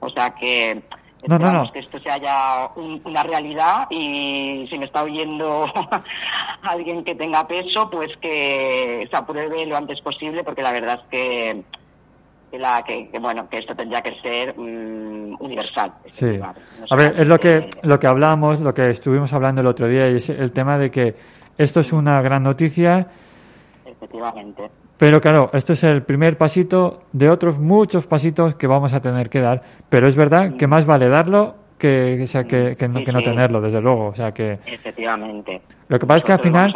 O 0.00 0.08
sea 0.10 0.34
que 0.34 0.82
No, 1.26 1.38
no, 1.38 1.46
esperamos 1.46 1.66
no. 1.68 1.72
que 1.72 1.78
esto 1.80 1.98
sea 2.00 2.18
ya 2.18 2.68
un- 2.76 3.00
una 3.04 3.22
realidad 3.22 3.86
y 3.90 4.66
si 4.68 4.78
me 4.78 4.84
está 4.86 5.02
oyendo 5.02 5.66
alguien 6.62 7.04
que 7.04 7.14
tenga 7.14 7.46
peso, 7.46 7.88
pues 7.90 8.10
que 8.20 9.06
se 9.10 9.16
apruebe 9.16 9.66
lo 9.66 9.76
antes 9.76 10.00
posible 10.00 10.44
porque 10.44 10.62
la 10.62 10.72
verdad 10.72 11.00
es 11.02 11.08
que 11.10 11.62
que, 12.50 12.58
la, 12.60 12.82
que, 12.84 13.08
que, 13.10 13.18
bueno 13.18 13.48
que 13.48 13.58
esto 13.58 13.74
tendría 13.74 14.02
que 14.02 14.14
ser 14.20 14.54
mm, 14.56 15.36
universal. 15.40 15.92
este 16.04 16.32
Sí. 16.34 16.38
No 16.38 16.54
A 16.90 16.96
ver, 16.96 17.20
es 17.20 17.26
lo 17.26 17.38
que, 17.40 17.68
lo 17.82 17.98
que 17.98 18.06
hablábamos, 18.06 18.60
lo 18.60 18.72
que 18.72 18.90
estuvimos 18.90 19.32
hablando 19.32 19.62
el 19.62 19.66
otro 19.66 19.88
día, 19.88 20.08
y 20.08 20.16
es 20.16 20.28
el 20.30 20.52
tema 20.52 20.78
de 20.78 20.90
que 20.92 21.16
esto 21.58 21.80
es 21.80 21.92
una 21.92 22.22
gran 22.22 22.44
noticia, 22.44 23.08
Efectivamente. 23.96 24.70
pero 24.98 25.20
claro, 25.20 25.50
esto 25.52 25.72
es 25.72 25.82
el 25.84 26.02
primer 26.02 26.36
pasito 26.38 27.02
de 27.12 27.28
otros 27.30 27.58
muchos 27.58 28.06
pasitos 28.06 28.54
que 28.56 28.66
vamos 28.66 28.92
a 28.92 29.00
tener 29.00 29.28
que 29.30 29.40
dar, 29.40 29.62
pero 29.88 30.06
es 30.06 30.16
verdad 30.16 30.56
que 30.56 30.66
más 30.66 30.84
vale 30.86 31.08
darlo 31.08 31.54
que, 31.78 32.22
o 32.22 32.26
sea, 32.26 32.44
que, 32.44 32.74
que 32.76 32.88
no, 32.88 33.00
Sí, 33.00 33.04
que 33.04 33.12
no 33.12 33.18
sí. 33.18 33.24
tenerlo, 33.26 33.60
desde 33.60 33.80
luego. 33.82 34.06
O 34.08 34.14
sea 34.14 34.32
que 34.32 34.58
Efectivamente. 34.66 35.60
lo 35.88 35.98
que 35.98 36.06
pasa 36.06 36.18
es 36.18 36.24
que 36.24 36.32
al 36.32 36.40
final. 36.40 36.72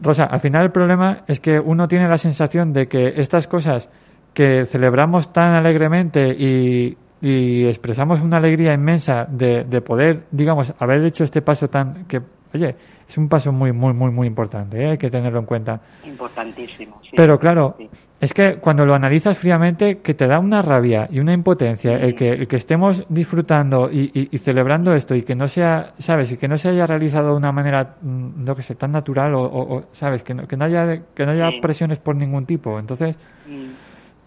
Rosa, 0.00 0.24
al 0.24 0.38
final 0.40 0.66
el 0.66 0.70
problema 0.70 1.24
es 1.26 1.40
que 1.40 1.58
uno 1.58 1.88
tiene 1.88 2.08
la 2.08 2.16
sensación 2.18 2.72
de 2.72 2.86
que 2.86 3.14
estas 3.16 3.48
cosas 3.48 3.90
que 4.34 4.64
celebramos 4.66 5.32
tan 5.32 5.54
alegremente 5.54 6.28
y, 6.28 6.96
y 7.20 7.66
expresamos 7.66 8.20
una 8.20 8.36
alegría 8.36 8.72
inmensa 8.72 9.24
de, 9.28 9.64
de 9.64 9.80
poder, 9.80 10.26
digamos, 10.30 10.72
haber 10.78 11.04
hecho 11.04 11.24
este 11.24 11.42
paso 11.42 11.68
tan 11.68 12.04
que, 12.06 12.20
oye, 12.54 12.74
es 13.08 13.18
un 13.18 13.28
paso 13.28 13.52
muy, 13.52 13.72
muy, 13.72 13.92
muy, 13.94 14.10
muy 14.10 14.26
importante, 14.26 14.82
¿eh? 14.82 14.90
hay 14.90 14.98
que 14.98 15.10
tenerlo 15.10 15.38
en 15.40 15.46
cuenta. 15.46 15.80
Importantísimo. 16.04 16.98
sí. 17.02 17.10
Pero 17.16 17.38
claro, 17.38 17.74
Sí. 17.78 17.88
es 18.20 18.32
que 18.34 18.56
cuando 18.56 18.84
lo 18.84 18.94
analizas 18.94 19.38
fríamente, 19.38 19.98
que 19.98 20.14
te 20.14 20.26
da 20.26 20.38
una 20.38 20.62
rabia 20.62 21.06
y 21.10 21.20
una 21.20 21.32
impotencia 21.32 21.92
el 21.96 22.14
que, 22.14 22.30
el 22.30 22.48
que 22.48 22.56
estemos 22.56 23.04
disfrutando 23.08 23.90
y, 23.90 24.10
y- 24.14 24.28
y 24.32 24.38
celebrando 24.38 24.94
esto 24.94 25.14
y 25.14 25.22
que 25.22 25.34
no 25.34 25.46
sea, 25.48 25.92
¿sabes? 25.98 26.32
Y 26.32 26.36
que 26.36 26.48
no 26.48 26.56
se 26.58 26.68
haya 26.70 26.86
realizado 26.86 27.30
de 27.30 27.36
una 27.36 27.52
manera, 27.52 27.96
mm, 28.02 28.44
no 28.44 28.54
que 28.54 28.62
sé, 28.62 28.74
tan 28.74 28.92
natural 28.92 29.34
o, 29.34 29.42
o- 29.42 29.76
o, 29.76 29.82
¿sabes? 29.92 30.22
Que 30.22 30.34
no, 30.34 30.46
que 30.46 30.56
no 30.56 30.64
haya, 30.64 31.02
que 31.14 31.24
no 31.26 31.32
haya 31.32 31.50
presiones 31.60 31.98
por 31.98 32.16
ningún 32.16 32.46
tipo. 32.46 32.78
Entonces, 32.78 33.16
Mm. 33.46 33.70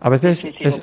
a 0.02 0.10
veces, 0.10 0.46
es, 0.60 0.80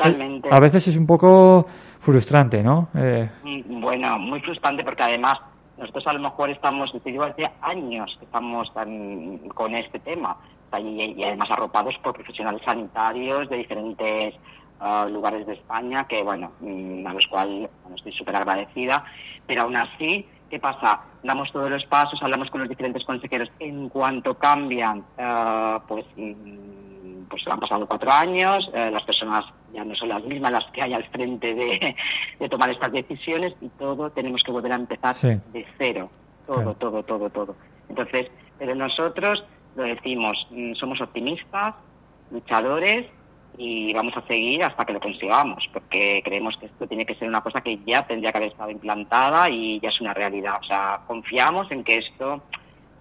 a 0.50 0.60
veces 0.60 0.88
es 0.88 0.96
un 0.96 1.06
poco 1.06 1.66
frustrante, 2.00 2.62
¿no? 2.62 2.88
Eh, 2.94 3.28
Mm, 3.44 3.80
Bueno, 3.80 4.18
muy 4.18 4.40
frustrante 4.40 4.82
porque 4.84 5.02
además 5.02 5.38
nosotros 5.78 6.06
a 6.06 6.12
lo 6.14 6.20
mejor 6.20 6.50
estamos, 6.50 6.90
te 6.92 7.10
digo, 7.10 7.24
hace 7.24 7.50
años 7.60 8.16
que 8.18 8.24
estamos 8.24 8.72
tan- 8.72 9.38
con 9.50 9.74
este 9.74 9.98
tema 10.00 10.36
y, 10.78 11.22
además 11.22 11.50
arropados 11.50 11.94
por 12.02 12.14
profesionales 12.14 12.60
sanitarios 12.64 13.48
de 13.48 13.56
diferentes 13.56 14.34
ah, 14.80 15.06
lugares 15.10 15.46
de 15.46 15.54
España 15.54 16.04
que, 16.04 16.22
bueno, 16.22 16.52
mm, 16.60 17.06
a 17.06 17.14
los 17.14 17.26
cuales 17.28 17.70
bueno, 17.82 17.96
estoy 17.96 18.12
súper 18.12 18.36
agradecida, 18.36 19.04
pero 19.46 19.62
aún 19.62 19.76
así, 19.76 20.28
¿qué 20.50 20.58
pasa? 20.58 21.00
Damos 21.22 21.50
todos 21.50 21.70
los 21.70 21.84
pasos, 21.86 22.22
hablamos 22.22 22.50
con 22.50 22.60
los 22.60 22.68
diferentes 22.68 23.04
consejeros. 23.04 23.48
En 23.58 23.88
cuanto 23.88 24.34
cambian, 24.36 25.04
ah, 25.18 25.82
pues, 25.88 26.04
mm, 26.16 27.05
pues 27.28 27.42
han 27.48 27.58
pasado 27.60 27.86
cuatro 27.86 28.10
años, 28.10 28.68
eh, 28.74 28.90
las 28.90 29.02
personas 29.04 29.44
ya 29.72 29.84
no 29.84 29.94
son 29.94 30.08
las 30.08 30.22
mismas 30.24 30.52
las 30.52 30.64
que 30.72 30.82
hay 30.82 30.94
al 30.94 31.04
frente 31.08 31.54
de, 31.54 31.94
de 32.40 32.48
tomar 32.48 32.70
estas 32.70 32.92
decisiones 32.92 33.54
y 33.60 33.68
todo 33.70 34.10
tenemos 34.10 34.42
que 34.42 34.52
volver 34.52 34.72
a 34.72 34.76
empezar 34.76 35.14
Sí. 35.16 35.28
de 35.52 35.66
cero. 35.78 36.10
Todo, 36.46 36.56
Claro. 36.56 36.74
todo, 36.74 37.02
todo, 37.02 37.30
todo. 37.30 37.56
Entonces, 37.88 38.30
pero 38.58 38.74
nosotros 38.74 39.44
lo 39.74 39.82
decimos, 39.82 40.46
mm, 40.50 40.74
somos 40.74 41.00
optimistas, 41.00 41.74
luchadores 42.30 43.06
y 43.58 43.92
vamos 43.94 44.14
a 44.16 44.22
seguir 44.26 44.62
hasta 44.62 44.84
que 44.84 44.92
lo 44.92 45.00
consigamos, 45.00 45.64
porque 45.72 46.20
creemos 46.24 46.56
que 46.58 46.66
esto 46.66 46.86
tiene 46.86 47.06
que 47.06 47.14
ser 47.14 47.28
una 47.28 47.40
cosa 47.40 47.60
que 47.62 47.78
ya 47.86 48.06
tendría 48.06 48.30
que 48.30 48.38
haber 48.38 48.50
estado 48.50 48.70
implantada 48.70 49.48
y 49.50 49.80
ya 49.80 49.88
es 49.88 50.00
una 50.00 50.12
realidad. 50.14 50.58
O 50.60 50.64
sea, 50.64 51.00
confiamos 51.06 51.70
en 51.72 51.82
que 51.82 51.98
esto 51.98 52.42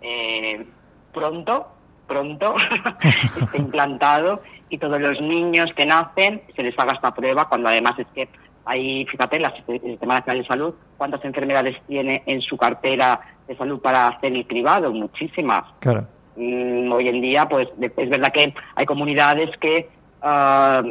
eh, 0.01 0.65
pronto, 1.13 1.67
pronto 2.07 2.55
esté 3.41 3.57
implantado 3.57 4.41
y 4.69 4.77
todos 4.77 4.99
los 4.99 5.19
niños 5.21 5.71
que 5.75 5.85
nacen 5.85 6.41
se 6.55 6.63
les 6.63 6.77
haga 6.79 6.93
esta 6.93 7.13
prueba, 7.13 7.47
cuando 7.47 7.69
además 7.69 7.97
es 7.99 8.07
que 8.13 8.27
hay, 8.65 9.05
fíjate, 9.05 9.39
la- 9.39 9.53
el 9.67 9.79
Sistema 9.81 10.15
Nacional 10.15 10.41
de 10.41 10.47
Salud, 10.47 10.73
cuántas 10.97 11.23
enfermedades 11.23 11.75
tiene 11.87 12.23
en 12.25 12.41
su 12.41 12.57
cartera 12.57 13.19
de 13.47 13.55
salud 13.55 13.79
para 13.79 14.07
hacer 14.07 14.33
el 14.33 14.47
cribado, 14.47 14.91
muchísimas. 14.91 15.63
Claro. 15.79 16.07
Mm, 16.35 16.91
hoy 16.91 17.07
en 17.07 17.21
día, 17.21 17.47
pues 17.47 17.67
es 17.79 18.09
verdad 18.09 18.31
que 18.33 18.53
hay 18.75 18.85
comunidades 18.87 19.55
que 19.57 19.87
ah, 20.23 20.81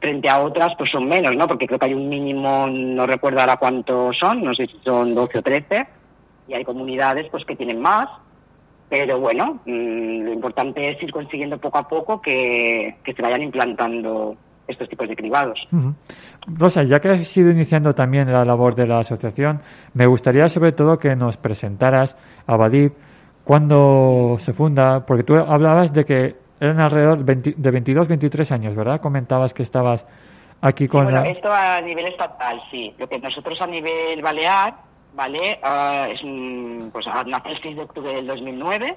frente 0.00 0.28
a 0.30 0.40
otras 0.40 0.70
pues 0.78 0.90
son 0.90 1.06
menos, 1.06 1.36
¿no? 1.36 1.46
Porque 1.46 1.66
creo 1.66 1.78
que 1.78 1.86
hay 1.86 1.94
un 1.94 2.08
mínimo, 2.08 2.66
no 2.68 3.06
recuerdo 3.06 3.40
ahora 3.40 3.58
cuántos 3.58 4.16
son, 4.18 4.42
no 4.42 4.54
sé 4.54 4.66
si 4.66 4.78
son 4.82 5.14
12 5.14 5.38
o 5.38 5.42
13, 5.42 5.86
y 6.48 6.54
hay 6.54 6.64
comunidades 6.64 7.26
pues 7.30 7.44
que 7.44 7.54
tienen 7.56 7.80
más, 7.82 8.06
pero 8.96 9.18
bueno, 9.18 9.58
mm, 9.66 10.22
lo 10.22 10.32
importante 10.32 10.88
es 10.88 11.02
ir 11.02 11.10
consiguiendo 11.10 11.58
poco 11.58 11.78
a 11.78 11.88
poco 11.88 12.22
que, 12.22 12.94
que 13.02 13.12
se 13.12 13.20
vayan 13.20 13.42
implantando 13.42 14.36
estos 14.68 14.88
tipos 14.88 15.08
de 15.08 15.16
cribados. 15.16 15.58
Ujú. 15.72 15.94
Rosa, 16.46 16.84
ya 16.84 17.00
que 17.00 17.08
has 17.08 17.36
ido 17.36 17.50
iniciando 17.50 17.92
también 17.92 18.32
la 18.32 18.44
labor 18.44 18.76
de 18.76 18.86
la 18.86 19.00
asociación, 19.00 19.62
me 19.94 20.06
gustaría 20.06 20.48
sobre 20.48 20.70
todo 20.70 20.96
que 20.96 21.16
nos 21.16 21.36
presentaras 21.36 22.16
a 22.46 22.56
Badib 22.56 22.92
cuándo 23.42 24.36
se 24.38 24.52
funda, 24.52 25.04
porque 25.04 25.24
tú 25.24 25.34
hablabas 25.34 25.92
de 25.92 26.04
que 26.04 26.36
eran 26.60 26.78
alrededor 26.78 27.24
20 27.24 27.54
de 27.56 27.70
22, 27.72 28.06
23 28.06 28.52
años, 28.52 28.76
¿verdad? 28.76 29.00
Comentabas 29.00 29.52
que 29.52 29.64
estabas 29.64 30.06
aquí 30.60 30.86
con 30.86 31.02
bueno, 31.02 31.20
la... 31.20 31.28
esto 31.28 31.52
a 31.52 31.80
nivel 31.80 32.06
estatal, 32.06 32.62
sí. 32.70 32.94
Lo 32.96 33.08
que 33.08 33.18
nosotros 33.18 33.60
a 33.60 33.66
nivel 33.66 34.22
balear, 34.22 34.72
¿vale? 35.14 35.58
Ah, 35.62 36.08
es 36.10 36.22
un, 36.22 36.90
pues 36.92 37.06
ah, 37.08 37.24
nace 37.26 37.50
el 37.50 37.62
6 37.62 37.76
de 37.76 37.82
octubre 37.82 38.14
del 38.14 38.26
2009, 38.26 38.96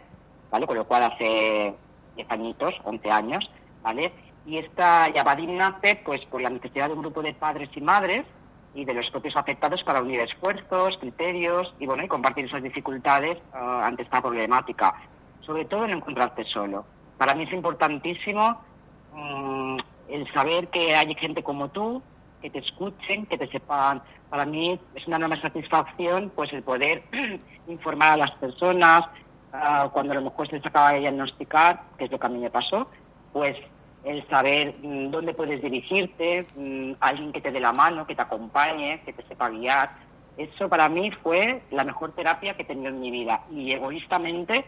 ¿vale? 0.51 0.67
Con 0.67 0.75
lo 0.75 0.85
cual 0.85 1.03
hace 1.03 1.73
10 2.15 2.31
añitos, 2.31 2.73
11 2.83 3.11
años, 3.11 3.49
¿vale? 3.83 4.11
Y 4.45 4.57
esta 4.57 5.09
Yabadim 5.09 5.57
nace, 5.57 6.01
pues, 6.03 6.23
por 6.25 6.41
la 6.41 6.49
necesidad 6.49 6.87
de 6.87 6.93
un 6.93 7.01
grupo 7.01 7.21
de 7.21 7.33
padres 7.33 7.69
y 7.75 7.81
madres 7.81 8.25
y 8.73 8.85
de 8.85 8.93
los 8.93 9.09
propios 9.09 9.35
afectados 9.35 9.83
para 9.83 10.01
unir 10.01 10.19
esfuerzos, 10.19 10.97
criterios 10.99 11.73
y, 11.79 11.85
bueno, 11.85 12.03
y 12.03 12.07
compartir 12.07 12.45
esas 12.45 12.63
dificultades 12.63 13.37
ah, 13.53 13.81
ante 13.85 14.03
esta 14.03 14.21
problemática. 14.21 14.95
Sobre 15.41 15.65
todo 15.65 15.85
en 15.85 15.91
encontrarte 15.91 16.43
solo. 16.45 16.85
Para 17.17 17.33
mí 17.33 17.43
es 17.43 17.53
importantísimo 17.53 18.59
mm, 19.13 19.77
el 20.09 20.33
saber 20.33 20.67
que 20.69 20.95
hay 20.95 21.13
gente 21.15 21.43
como 21.43 21.69
tú, 21.69 22.01
que 22.41 22.49
te 22.49 22.59
escuchen, 22.59 23.25
que 23.25 23.37
te 23.37 23.47
sepan. 23.47 24.01
Para 24.29 24.45
mí 24.45 24.79
es 24.95 25.07
una 25.07 25.17
enorme 25.17 25.41
satisfacción 25.41 26.31
pues 26.35 26.51
el 26.53 26.63
poder 26.63 27.03
informar 27.67 28.09
a 28.09 28.17
las 28.17 28.31
personas 28.31 29.03
ah, 29.53 29.89
cuando 29.91 30.13
a 30.13 30.15
lo 30.15 30.23
mejor 30.23 30.47
se 30.47 30.57
les 30.57 30.65
acaba 30.65 30.93
de 30.93 30.99
diagnosticar, 30.99 31.81
que 31.97 32.05
es 32.05 32.11
lo 32.11 32.19
que 32.19 32.27
a 32.27 32.29
mí 32.29 32.39
me 32.39 32.49
pasó, 32.49 32.89
pues 33.33 33.55
el 34.03 34.27
saber 34.27 34.75
mm, 34.81 35.09
dónde 35.09 35.33
puedes 35.33 35.61
dirigirte, 35.61 36.47
mm, 36.55 36.93
alguien 36.99 37.31
que 37.31 37.41
te 37.41 37.51
dé 37.51 37.59
la 37.59 37.73
mano, 37.73 38.07
que 38.07 38.15
te 38.15 38.21
acompañe, 38.21 39.01
que 39.05 39.13
te 39.13 39.23
sepa 39.23 39.49
guiar. 39.49 39.91
Eso 40.37 40.69
para 40.69 40.87
mí 40.87 41.11
fue 41.23 41.61
la 41.71 41.83
mejor 41.83 42.11
terapia 42.13 42.55
que 42.55 42.61
he 42.61 42.65
tenido 42.65 42.89
en 42.89 43.01
mi 43.01 43.11
vida. 43.11 43.41
Y 43.51 43.71
egoístamente 43.71 44.65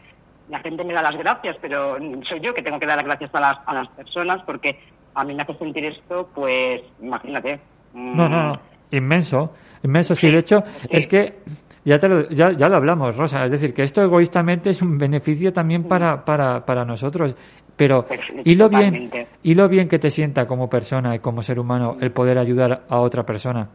la 0.49 0.59
gente 0.59 0.83
me 0.83 0.93
da 0.93 1.03
las 1.03 1.15
gracias, 1.15 1.57
pero 1.61 1.97
soy 2.27 2.39
yo 2.39 2.53
que 2.53 2.63
tengo 2.63 2.79
que 2.79 2.87
dar 2.87 2.97
las 2.97 3.05
gracias 3.05 3.33
a 3.33 3.39
las, 3.39 3.57
a 3.65 3.73
las 3.75 3.87
personas 3.89 4.41
porque 4.45 4.79
a 5.19 5.23
mí 5.25 5.33
me 5.33 5.43
hace 5.43 5.53
sentir 5.55 5.85
esto, 5.85 6.29
pues 6.33 6.81
imagínate. 7.01 7.59
mm, 7.93 8.15
No, 8.15 8.29
no, 8.29 8.43
no. 8.49 8.59
Inmenso, 8.91 9.53
inmenso. 9.83 10.15
Sí, 10.15 10.27
Sí, 10.27 10.33
de 10.33 10.39
hecho, 10.39 10.63
sí. 10.81 10.87
es 10.91 11.07
que 11.07 11.39
ya, 11.85 11.99
te 11.99 12.09
lo, 12.09 12.27
ya, 12.29 12.51
ya 12.53 12.67
lo 12.67 12.77
hablamos, 12.77 13.15
Rosa. 13.15 13.45
Es 13.45 13.51
decir, 13.51 13.73
que 13.73 13.83
esto 13.83 14.01
egoístamente 14.01 14.69
es 14.71 14.81
un 14.81 14.97
beneficio 14.97 15.53
también 15.53 15.83
para, 15.83 16.23
para, 16.25 16.65
para 16.65 16.85
nosotros. 16.85 17.35
Pero, 17.75 18.05
Pues, 18.05 18.19
y 18.43 18.55
lo 18.55 18.67
bien, 18.67 19.09
y 19.43 19.53
lo 19.55 19.69
bien 19.69 19.87
que 19.87 19.99
te 19.99 20.09
sienta 20.09 20.45
como 20.47 20.69
persona 20.69 21.15
y 21.15 21.19
como 21.19 21.41
ser 21.41 21.59
humano 21.59 21.95
el 22.01 22.11
poder 22.11 22.37
ayudar 22.37 22.81
a 22.89 22.99
otra 22.99 23.23
persona. 23.23 23.69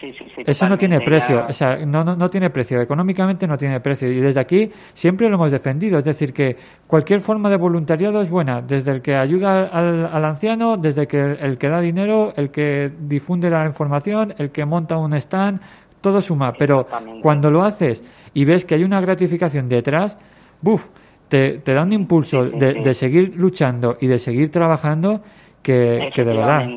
Sí, 0.00 0.12
sí, 0.12 0.24
sí. 0.36 0.42
Eso 0.44 0.68
no 0.68 0.76
tiene 0.76 1.00
precio, 1.00 1.36
ya- 1.40 1.46
o 1.48 1.52
sea, 1.54 1.76
no, 1.86 2.04
no, 2.04 2.16
no 2.16 2.28
tiene 2.28 2.50
precio, 2.50 2.80
económicamente 2.82 3.46
no 3.46 3.56
tiene 3.56 3.80
precio. 3.80 4.10
Y 4.12 4.20
desde 4.20 4.40
aquí 4.40 4.70
siempre 4.92 5.28
lo 5.28 5.36
hemos 5.36 5.50
defendido, 5.50 5.98
es 5.98 6.04
decir, 6.04 6.34
que 6.34 6.56
cualquier 6.86 7.20
forma 7.20 7.48
de 7.48 7.56
voluntariado 7.56 8.20
es 8.20 8.28
buena, 8.28 8.60
desde 8.60 8.90
el 8.92 9.00
que 9.00 9.16
ayuda 9.16 9.68
al, 9.68 10.06
al 10.12 10.24
anciano, 10.24 10.76
desde 10.76 11.06
que 11.06 11.18
el 11.18 11.56
que 11.56 11.68
da 11.70 11.80
dinero, 11.80 12.34
el 12.36 12.50
que 12.50 12.90
difunde 13.00 13.48
la 13.48 13.64
información, 13.64 14.34
el 14.36 14.50
que 14.50 14.66
monta 14.66 14.98
un 14.98 15.14
stand, 15.14 15.60
todo 16.02 16.20
suma. 16.20 16.52
Pero 16.52 16.86
cuando 17.22 17.50
lo 17.50 17.64
haces 17.64 18.02
y 18.34 18.44
ves 18.44 18.64
que 18.66 18.74
hay 18.74 18.84
una 18.84 19.00
gratificación 19.00 19.68
detrás, 19.68 20.18
¡buf! 20.60 20.86
Te, 21.28 21.58
te 21.58 21.72
da 21.74 21.82
un 21.82 21.92
impulso 21.92 22.44
de, 22.44 22.94
seguir 22.94 23.34
luchando 23.36 23.96
y 24.00 24.06
de 24.06 24.18
seguir 24.18 24.52
trabajando 24.52 25.22
que, 25.62 26.10
que 26.14 26.22
de 26.24 26.32
verdad. 26.36 26.68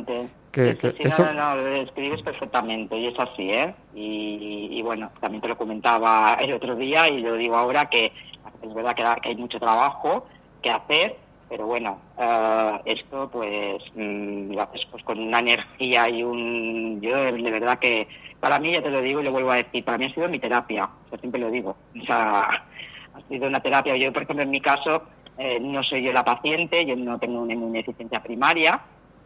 Que- 0.51 0.71
Sí, 0.73 0.79
sí, 0.81 0.81
que 0.81 0.91
sí, 0.97 1.03
eso- 1.03 1.25
no, 1.25 1.33
no, 1.33 1.55
lo 1.57 1.63
describes 1.63 2.21
perfectamente 2.21 2.97
y 2.97 3.07
es 3.07 3.19
así, 3.19 3.51
¿eh? 3.51 3.73
Y, 3.93 4.69
y 4.71 4.81
bueno, 4.81 5.11
también 5.19 5.41
te 5.41 5.47
lo 5.47 5.57
comentaba 5.57 6.35
el 6.39 6.53
otro 6.53 6.75
día 6.75 7.07
y 7.07 7.21
lo 7.21 7.35
digo 7.35 7.55
ahora 7.55 7.85
que 7.85 8.11
es 8.61 8.73
verdad 8.73 8.95
que, 8.95 9.29
hay 9.29 9.35
mucho 9.35 9.59
trabajo 9.59 10.27
que 10.61 10.69
hacer, 10.71 11.17
pero 11.47 11.65
bueno, 11.67 11.99
eh, 12.17 12.79
esto 12.85 13.29
pues 13.31 13.81
mm, 13.93 14.53
lo 14.53 14.61
haces 14.63 14.81
pues 14.91 15.03
con 15.03 15.19
una 15.19 15.39
energía 15.39 16.09
y 16.09 16.23
un... 16.23 16.99
Yo 17.01 17.15
de 17.15 17.51
verdad 17.51 17.79
que 17.79 18.07
para 18.39 18.59
mí, 18.59 18.71
ya 18.71 18.81
te 18.81 18.89
lo 18.89 19.01
digo 19.01 19.19
y 19.19 19.23
lo 19.25 19.31
vuelvo 19.31 19.51
a 19.51 19.57
decir, 19.57 19.83
para 19.83 19.97
mí 19.97 20.05
ha 20.05 20.13
sido 20.13 20.29
mi 20.29 20.39
terapia, 20.39 20.85
o 20.85 21.09
sea, 21.09 21.19
siempre 21.19 21.41
lo 21.41 21.51
digo. 21.51 21.75
O 22.01 22.05
sea, 22.05 22.41
ha 23.13 23.21
sido 23.27 23.47
una 23.47 23.59
terapia. 23.59 23.95
Yo, 23.97 24.13
por 24.13 24.23
ejemplo, 24.23 24.43
en 24.43 24.51
mi 24.51 24.61
caso, 24.61 25.03
eh, 25.37 25.59
no 25.59 25.83
soy 25.83 26.03
yo 26.03 26.13
la 26.13 26.23
paciente, 26.23 26.85
yo 26.85 26.95
no 26.95 27.19
tengo 27.19 27.41
una 27.41 27.53
inmunodeficiencia 27.53 28.21
primaria, 28.23 28.79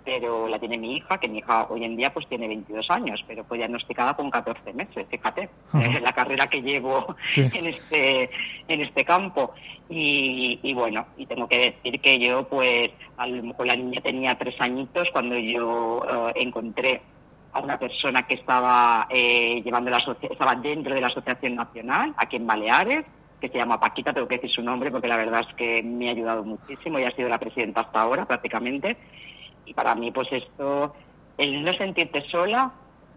pero 0.03 0.47
la 0.47 0.59
tiene 0.59 0.77
mi 0.77 0.97
hija, 0.97 1.17
que 1.17 1.27
mi 1.27 1.39
hija 1.39 1.67
hoy 1.69 1.83
en 1.83 1.95
día 1.95 2.13
pues 2.13 2.27
tiene 2.27 2.47
22 2.47 2.85
años, 2.89 3.23
pero 3.27 3.43
fue 3.43 3.57
diagnosticada 3.57 4.15
con 4.15 4.29
14 4.29 4.73
meses, 4.73 5.05
fíjate, 5.09 5.49
la 6.01 6.11
carrera 6.11 6.47
que 6.47 6.61
llevo 6.61 7.15
Sí. 7.27 7.41
en 7.53 7.67
este 7.67 8.29
en 8.67 8.81
este 8.81 9.05
campo. 9.05 9.53
Y, 9.89 10.59
y 10.63 10.73
bueno, 10.73 11.05
y 11.17 11.25
tengo 11.25 11.47
que 11.47 11.57
decir 11.83 11.99
que 11.99 12.17
yo 12.19 12.47
pues 12.47 12.91
a 13.17 13.27
lo 13.27 13.43
mejor 13.43 13.67
la 13.67 13.75
niña 13.75 14.01
tenía 14.01 14.37
tres 14.37 14.59
añitos 14.59 15.07
cuando 15.11 15.37
yo 15.37 16.03
eh, 16.09 16.33
encontré 16.35 17.01
a 17.51 17.59
una 17.59 17.77
persona 17.77 18.25
que 18.25 18.35
estaba 18.35 19.07
eh, 19.09 19.61
llevando 19.63 19.91
la 19.91 20.03
estaba 20.21 20.55
dentro 20.55 20.95
de 20.95 21.01
la 21.01 21.07
Asociación 21.07 21.55
Nacional 21.55 22.13
aquí 22.17 22.37
en 22.37 22.47
Baleares 22.47 23.05
que 23.43 23.49
se 23.49 23.57
llama 23.57 23.77
Paquita, 23.77 24.13
tengo 24.13 24.25
que 24.25 24.35
decir 24.35 24.51
su 24.51 24.61
nombre 24.63 24.89
porque 24.89 25.09
la 25.09 25.17
verdad 25.17 25.41
es 25.47 25.53
que 25.55 25.83
me 25.83 26.07
ha 26.07 26.11
ayudado 26.11 26.45
muchísimo 26.45 26.97
y 26.97 27.03
ha 27.03 27.11
sido 27.11 27.27
la 27.27 27.37
presidenta 27.37 27.81
hasta 27.81 28.01
ahora 28.01 28.25
prácticamente. 28.25 28.95
Y 29.65 29.73
para 29.73 29.95
mí, 29.95 30.11
pues 30.11 30.27
esto, 30.31 30.93
el 31.37 31.63
no 31.63 31.73
sentirte 31.73 32.21
sola, 32.29 32.71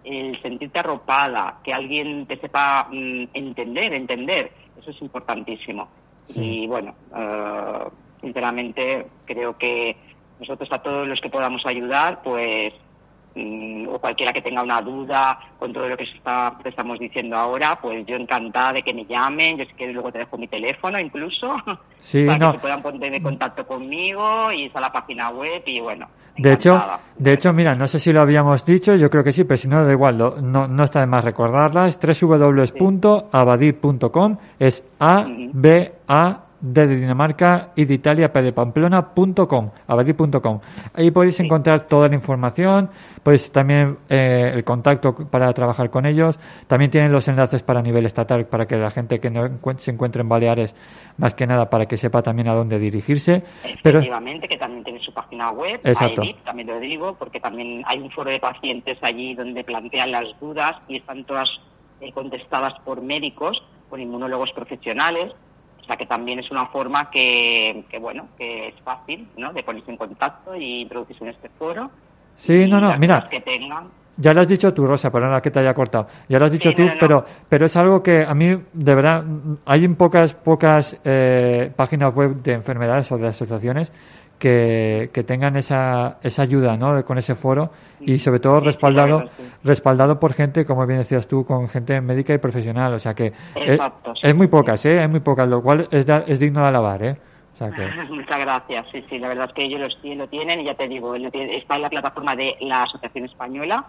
el 0.05 0.41
sentirte 0.41 0.79
arropada, 0.79 1.59
que 1.65 1.73
alguien 1.75 2.27
te 2.27 2.37
sepa 2.39 2.89
mm, 2.91 3.25
entender, 3.35 3.93
entender, 3.93 4.53
eso 4.81 4.91
es 4.91 5.03
importantísimo. 5.03 5.89
Sí. 6.29 6.63
Y 6.63 6.67
bueno, 6.67 6.95
eh, 7.17 7.89
sinceramente 8.21 9.07
creo 9.25 9.57
que 9.59 9.97
nosotros 10.41 10.69
a 10.73 10.79
todos 10.83 11.07
los 11.09 11.21
que 11.21 11.29
podamos 11.31 11.65
ayudar, 11.67 12.23
pues 12.23 12.73
mm, 13.35 13.89
o 13.89 13.99
cualquiera 13.99 14.33
que 14.33 14.43
tenga 14.43 14.63
una 14.63 14.81
duda 14.81 15.39
con 15.59 15.73
todo 15.73 15.89
lo 15.89 15.97
que 15.97 16.05
está, 16.05 16.57
que 16.63 16.69
estamos 16.69 16.99
diciendo 16.99 17.37
ahora, 17.37 17.79
pues 17.81 18.07
yo 18.07 18.17
encantada 18.17 18.75
de 18.75 18.83
que 18.83 18.95
me 18.95 19.07
llamen, 19.07 19.57
yo 19.59 19.65
si 19.65 19.73
quieres 19.73 19.95
luego 19.95 20.13
te 20.13 20.19
dejo 20.19 20.39
mi 20.39 20.47
teléfono 20.49 20.99
incluso, 21.01 21.57
Sí, 22.01 22.25
para 22.25 22.39
no. 22.39 22.53
que 22.53 22.59
se 22.59 22.63
puedan 22.63 22.83
poner 22.83 23.15
en 23.15 23.23
contacto 23.23 23.67
conmigo 23.67 24.53
y 24.53 24.67
está 24.67 24.81
la 24.81 24.93
página 24.93 25.31
web 25.31 25.63
y 25.67 25.81
bueno. 25.81 26.09
De 26.39 26.53
hecho, 26.53 26.75
de 27.19 27.33
hecho, 27.33 27.53
mira, 27.53 27.75
no 27.75 27.87
sé 27.87 27.99
si 27.99 28.13
lo 28.13 28.21
habíamos 28.21 28.65
dicho, 28.65 28.95
yo 28.95 29.11
creo 29.11 29.25
que 29.25 29.33
sí, 29.33 29.45
pero 29.45 29.57
si 29.57 29.69
no, 29.69 29.85
da 29.85 29.93
igual, 29.93 30.19
lo- 30.19 30.41
no, 30.41 30.69
no 30.69 30.85
está 30.85 31.01
de 31.01 31.07
más 31.07 31.25
recordarlas. 31.25 31.99
www.abadid.com 31.99 34.37
es 34.59 34.83
A, 35.01 35.27
B, 36.61 36.81
A, 36.81 36.87
D 36.87 36.87
de 36.87 36.97
Dinamarca 37.01 37.69
y 37.77 37.85
de 37.85 37.95
Italia, 37.95 38.33
Pamplona.com, 38.33 39.71
abadid.com. 39.87 40.61
Ahí 40.95 41.11
podéis 41.11 41.39
encontrar 41.41 41.83
toda 41.83 42.09
la 42.09 42.15
información, 42.15 42.89
podéis 43.23 43.51
también 43.51 43.97
eh, 44.09 44.53
el 44.55 44.65
contacto 44.65 45.15
para 45.31 45.53
trabajar 45.53 45.91
con 45.91 46.07
ellos. 46.07 46.39
También 46.67 46.91
tienen 46.91 47.13
los 47.13 47.29
enlaces 47.29 47.63
para 47.63 47.83
nivel 47.83 48.07
estatal, 48.07 48.47
para 48.47 48.67
que 48.67 48.77
la 48.77 48.91
gente 48.91 49.19
que 49.21 49.31
no 49.31 49.47
encuent- 49.47 49.79
se 49.79 49.91
encuentre 49.91 50.23
en 50.23 50.29
Baleares, 50.29 50.75
más 51.19 51.35
que 51.35 51.47
nada, 51.47 51.69
para 51.71 51.87
que 51.87 51.97
sepa 51.97 52.23
también 52.23 52.49
a 52.49 52.55
dónde 52.55 52.79
dirigirse. 52.79 53.43
Pero, 53.83 53.99
Efectivamente, 53.99 54.49
que 54.49 54.57
también 54.59 54.85
tiene 54.85 55.01
su 55.01 55.13
página 55.13 55.51
web, 55.51 55.81
Exacto. 55.85 56.23
AEDIP, 56.23 56.45
también 56.45 56.69
lo 56.69 56.79
digo, 56.81 57.15
porque 57.19 57.41
también 57.41 57.83
hay 57.87 57.99
un 57.99 58.11
foro 58.11 58.31
de 58.31 58.39
pacientes 58.41 58.99
allí 59.03 59.35
donde 59.35 59.65
plantean 59.65 60.11
las 60.13 60.25
dudas 60.41 60.77
y 60.89 60.97
están 60.97 61.25
todas 61.25 61.49
eh, 62.01 62.13
contestadas 62.13 62.75
por 62.85 63.01
médicos, 63.03 63.63
por 63.89 64.01
inmunólogos 64.01 64.53
profesionales. 64.53 65.33
O 65.87 65.89
sea 65.89 65.97
que 65.97 66.07
también 66.07 66.41
es 66.41 66.51
una 66.51 66.67
forma 66.67 67.09
que, 67.13 67.85
que 67.89 68.01
bueno, 68.01 68.25
que 68.37 68.67
es 68.69 68.75
fácil, 68.83 69.25
¿no? 69.39 69.53
De 69.53 69.63
ponerse 69.63 69.93
en 69.93 69.97
contacto 69.97 70.57
y 70.57 70.81
introducirse 70.83 71.23
en 71.23 71.31
este 71.31 71.49
foro. 71.49 71.89
Sí, 72.35 72.67
no, 72.67 72.81
no, 72.81 72.99
mira, 72.99 73.29
que 73.31 73.41
tengan. 73.41 73.87
Ya 74.17 74.33
lo 74.33 74.41
has 74.41 74.49
dicho 74.49 74.75
tú, 74.75 74.85
Rosa, 74.85 75.11
perdona 75.11 75.41
que 75.41 75.53
te 75.53 75.61
haya 75.61 75.73
cortado. 75.75 76.09
Ya 76.29 76.41
lo 76.41 76.47
has 76.47 76.51
dicho 76.51 76.71
Sí, 76.71 76.75
tú, 76.75 76.83
no, 76.83 76.89
no, 76.89 76.95
no. 76.95 76.99
pero 77.01 77.25
pero 77.49 77.67
es 77.67 77.77
algo 77.77 78.03
que 78.03 78.25
a 78.27 78.35
mí, 78.35 78.49
de 78.73 78.95
verdad, 78.97 79.23
hay 79.65 79.85
en 79.85 79.95
pocas 79.95 80.35
pocas 80.35 80.99
eh, 81.05 81.71
páginas 81.77 82.13
web 82.13 82.43
de 82.43 82.55
enfermedades 82.55 83.13
o 83.13 83.17
de 83.17 83.29
asociaciones 83.29 83.93
que, 84.39 85.11
que 85.13 85.23
tengan 85.25 85.57
esa, 85.57 86.19
esa 86.23 86.43
ayuda, 86.43 86.77
¿no? 86.77 87.05
Con 87.05 87.19
ese 87.19 87.35
foro 87.35 87.71
y 88.01 88.19
sobre 88.19 88.41
todo 88.41 88.61
respaldado 88.61 89.25
respaldado 89.65 90.21
por 90.21 90.33
gente, 90.35 90.65
como 90.67 90.87
bien 90.87 90.99
decías 91.01 91.27
tú, 91.27 91.45
con 91.47 91.69
gente 91.69 92.01
médica 92.01 92.35
y 92.35 92.39
profesional. 92.39 92.93
O 92.95 92.99
sea 92.99 93.15
que 93.15 93.33
es, 93.55 93.71
Exacto, 93.73 94.15
sí, 94.15 94.21
es 94.27 94.35
muy 94.37 94.47
pocas, 94.49 94.85
¿eh? 94.85 95.03
Es 95.03 95.11
muy 95.11 95.21
pocas, 95.21 95.49
lo 95.49 95.63
cual 95.63 95.89
es, 95.91 96.05
da- 96.07 96.25
es 96.27 96.39
digno 96.39 96.61
de 96.63 96.67
alabar, 96.69 97.03
¿eh? 97.03 97.17
O 97.55 97.57
sea 97.57 97.71
que... 97.71 97.87
Muchas 98.15 98.39
gracias. 98.39 98.87
Sí, 98.93 99.05
sí, 99.09 99.19
la 99.19 99.29
verdad 99.29 99.47
es 99.49 99.55
que 99.55 99.65
ellos 99.65 99.97
lo 100.05 100.29
tienen 100.29 100.61
y 100.61 100.65
ya 100.65 100.75
te 100.75 100.87
digo, 100.89 101.15
está 101.15 101.77
en 101.77 101.83
la 101.83 101.91
plataforma 101.91 102.37
de 102.37 102.55
la 102.61 102.83
Asociación 102.83 103.25
Española, 103.25 103.85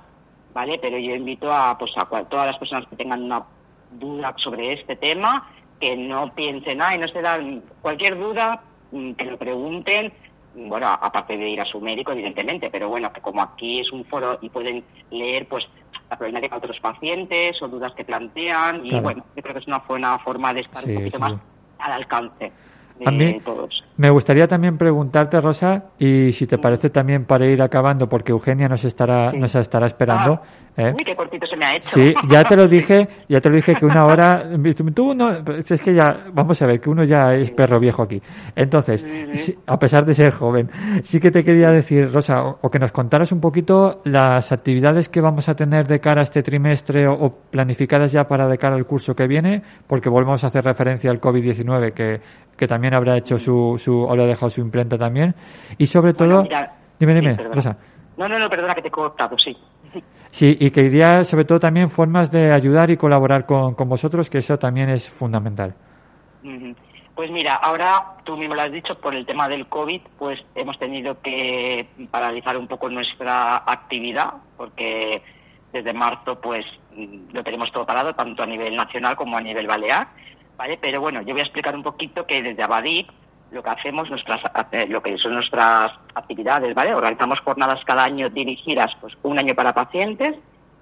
¿vale? 0.54 0.80
Pero 0.82 0.98
yo 0.98 1.14
invito 1.14 1.52
a, 1.52 1.78
pues, 1.78 1.92
a 1.98 2.06
cual- 2.06 2.28
todas 2.30 2.48
las 2.48 2.58
personas 2.58 2.88
que 2.90 2.96
tengan 2.96 3.24
una 3.24 3.44
duda 3.92 4.34
sobre 4.38 4.74
este 4.74 4.96
tema, 4.96 5.48
que 5.80 5.96
no 5.96 6.34
piensen, 6.34 6.82
ay, 6.82 6.98
no 6.98 7.08
se 7.10 7.22
dan 7.22 7.62
cualquier 7.82 8.18
duda, 8.18 8.62
mm, 8.92 9.12
que 9.14 9.26
lo 9.26 9.38
pregunten, 9.38 10.12
bueno, 10.66 10.88
aparte 10.88 11.38
de 11.38 11.50
ir 11.50 11.62
a 11.62 11.66
su 11.66 11.80
médico, 11.80 12.12
evidentemente, 12.12 12.70
pero 12.72 12.90
bueno, 12.90 13.12
que 13.14 13.22
como 13.22 13.42
aquí 13.42 13.80
es 13.82 13.92
un 13.92 14.04
foro 14.06 14.40
y 14.42 14.50
pueden 14.50 14.84
leer, 15.12 15.48
pues, 15.48 15.64
la 16.10 16.18
problemática 16.18 16.56
de 16.56 16.66
otros 16.66 16.80
pacientes 16.80 17.62
o 17.62 17.68
dudas 17.68 17.94
que 17.94 18.06
plantean, 18.06 18.84
y 18.86 18.90
Claro. 18.90 19.04
bueno, 19.04 19.26
yo 19.36 19.42
creo 19.44 19.54
que 19.54 19.60
es 19.60 19.68
una 19.68 19.84
buena 19.88 20.18
forma 20.20 20.54
de 20.54 20.62
estar 20.62 20.84
Sí, 20.84 20.90
un 20.90 20.96
poquito 20.96 21.18
sí, 21.18 21.22
más 21.24 21.34
al 21.78 21.92
alcance 21.92 22.54
de 22.96 23.06
A 23.08 23.12
mí- 23.12 23.40
todos. 23.42 23.84
Me 23.98 24.10
gustaría 24.12 24.46
también 24.48 24.78
preguntarte, 24.78 25.42
Rosa, 25.42 25.86
y 25.98 26.32
si 26.32 26.46
te 26.46 26.60
parece 26.60 26.90
también 26.92 27.26
para 27.26 27.48
ir 27.48 27.62
acabando, 27.64 28.08
porque 28.08 28.32
Eugenia 28.32 28.68
nos 28.68 28.86
estará, 28.86 29.32
Sí. 29.32 29.40
nos 29.40 29.56
estará 29.56 29.88
esperando. 29.88 30.40
Ah, 30.78 30.90
¿eh? 30.90 30.94
Uy, 30.96 31.04
qué 31.04 31.16
cortito 31.16 31.48
se 31.48 31.58
me 31.58 31.66
ha 31.66 31.76
hecho. 31.76 31.90
Sí, 31.90 32.14
ya 32.32 32.44
te 32.44 32.56
lo 32.56 32.68
dije, 32.68 33.08
ya 33.28 33.40
te 33.42 33.50
lo 33.50 33.56
dije 33.56 33.74
que 33.74 33.86
una 33.88 34.04
hora, 34.04 34.44
tú 34.94 35.16
no, 35.16 35.32
es 35.58 35.82
que 35.82 35.96
ya, 35.96 36.26
vamos 36.32 36.62
a 36.62 36.68
ver, 36.68 36.80
que 36.80 36.92
uno 36.92 37.04
ya 37.06 37.34
es 37.34 37.50
perro 37.50 37.80
viejo 37.80 38.04
aquí. 38.04 38.22
Entonces, 38.56 39.04
sí, 39.34 39.56
a 39.66 39.80
pesar 39.80 40.06
de 40.06 40.14
ser 40.14 40.32
joven, 40.32 40.70
sí 41.02 41.20
que 41.20 41.32
te 41.32 41.44
quería 41.44 41.70
decir, 41.70 42.12
Rosa, 42.14 42.44
o, 42.44 42.60
o 42.62 42.70
que 42.70 42.78
nos 42.78 42.92
contaras 42.92 43.32
un 43.32 43.42
poquito 43.42 44.02
las 44.06 44.52
actividades 44.52 45.10
que 45.10 45.22
vamos 45.22 45.50
a 45.50 45.56
tener 45.56 45.88
de 45.88 46.00
cara 46.00 46.22
a 46.22 46.24
este 46.24 46.44
trimestre 46.44 47.08
o, 47.08 47.14
o 47.14 47.32
planificadas 47.50 48.12
ya 48.12 48.26
para 48.26 48.48
de 48.48 48.60
cara 48.60 48.76
al 48.76 48.86
curso 48.86 49.16
que 49.16 49.26
viene, 49.26 49.64
porque 49.88 50.10
volvemos 50.10 50.44
a 50.44 50.48
hacer 50.48 50.64
referencia 50.64 51.10
al 51.10 51.20
COVID-19, 51.20 51.94
que, 51.94 52.22
que 52.56 52.68
tambibién 52.68 52.94
habrá 52.94 53.18
hecho 53.18 53.38
su, 53.40 53.76
su, 53.88 54.10
habrá 54.10 54.26
dejado 54.26 54.50
su 54.50 54.60
imprenta 54.62 54.98
también. 54.98 55.34
Y 55.78 55.88
sobre 55.88 56.12
Bueno, 56.12 56.34
todo, 56.34 56.44
mira, 56.44 56.74
dime, 57.00 57.14
sí, 57.14 57.20
dime, 57.22 57.36
perdona. 57.36 57.56
Rosa. 57.56 57.78
No, 58.18 58.28
no, 58.28 58.40
no, 58.40 58.50
perdona 58.50 58.74
que 58.74 58.82
te 58.82 58.88
he 58.90 58.92
cortado, 58.92 59.38
sí. 59.38 59.56
Sí, 60.30 60.58
y 60.60 60.72
que 60.72 60.82
iría 60.82 61.24
sobre 61.24 61.46
todo 61.46 61.58
también 61.58 61.90
formas 61.90 62.30
de 62.30 62.52
ayudar 62.52 62.92
y 62.92 62.98
colaborar 62.98 63.46
con, 63.46 63.74
con 63.76 63.88
vosotros, 63.88 64.30
que 64.30 64.40
eso 64.40 64.58
también 64.58 64.90
es 64.90 65.10
fundamental. 65.10 65.74
Pues 67.16 67.32
mira, 67.32 67.56
ahora 67.56 68.18
tú 68.26 68.36
mismo 68.38 68.54
lo 68.54 68.62
has 68.62 68.72
dicho, 68.72 68.94
por 69.00 69.16
el 69.16 69.26
tema 69.26 69.48
del 69.48 69.68
COVID, 69.68 70.02
pues 70.20 70.40
hemos 70.54 70.78
tenido 70.78 71.20
que 71.22 71.88
paralizar 72.12 72.58
un 72.58 72.68
poco 72.68 72.90
nuestra 72.90 73.58
actividad, 73.66 74.34
porque 74.58 75.24
desde 75.72 75.94
marzo 75.94 76.40
pues 76.40 76.66
mm, 76.96 77.34
lo 77.34 77.44
tenemos 77.44 77.72
todo 77.72 77.86
parado, 77.86 78.14
tanto 78.14 78.44
a 78.44 78.46
nivel 78.46 78.76
nacional 78.76 79.16
como 79.16 79.38
a 79.38 79.42
nivel 79.42 79.66
balear, 79.66 80.10
¿vale? 80.58 80.78
Pero 80.80 81.02
bueno, 81.02 81.22
yo 81.22 81.34
voy 81.34 81.40
a 81.40 81.46
explicar 81.46 81.74
un 81.74 81.84
poquito 81.84 82.26
que 82.28 82.44
desde 82.44 82.64
Abadip 82.64 83.10
lo 83.52 83.64
que 83.64 83.70
hacemos, 83.70 84.10
nuestras, 84.10 84.42
eh, 84.72 84.88
lo 84.88 85.02
que 85.02 85.18
son 85.18 85.36
nuestras 85.36 85.92
actividades, 86.14 86.76
¿vale? 86.76 86.94
Organizamos 86.94 87.40
jornadas 87.40 87.80
cada 87.86 88.04
año 88.04 88.30
dirigidas, 88.30 88.92
pues 89.00 89.14
un 89.24 89.40
año 89.40 89.56
para 89.56 89.74
pacientes 89.74 90.36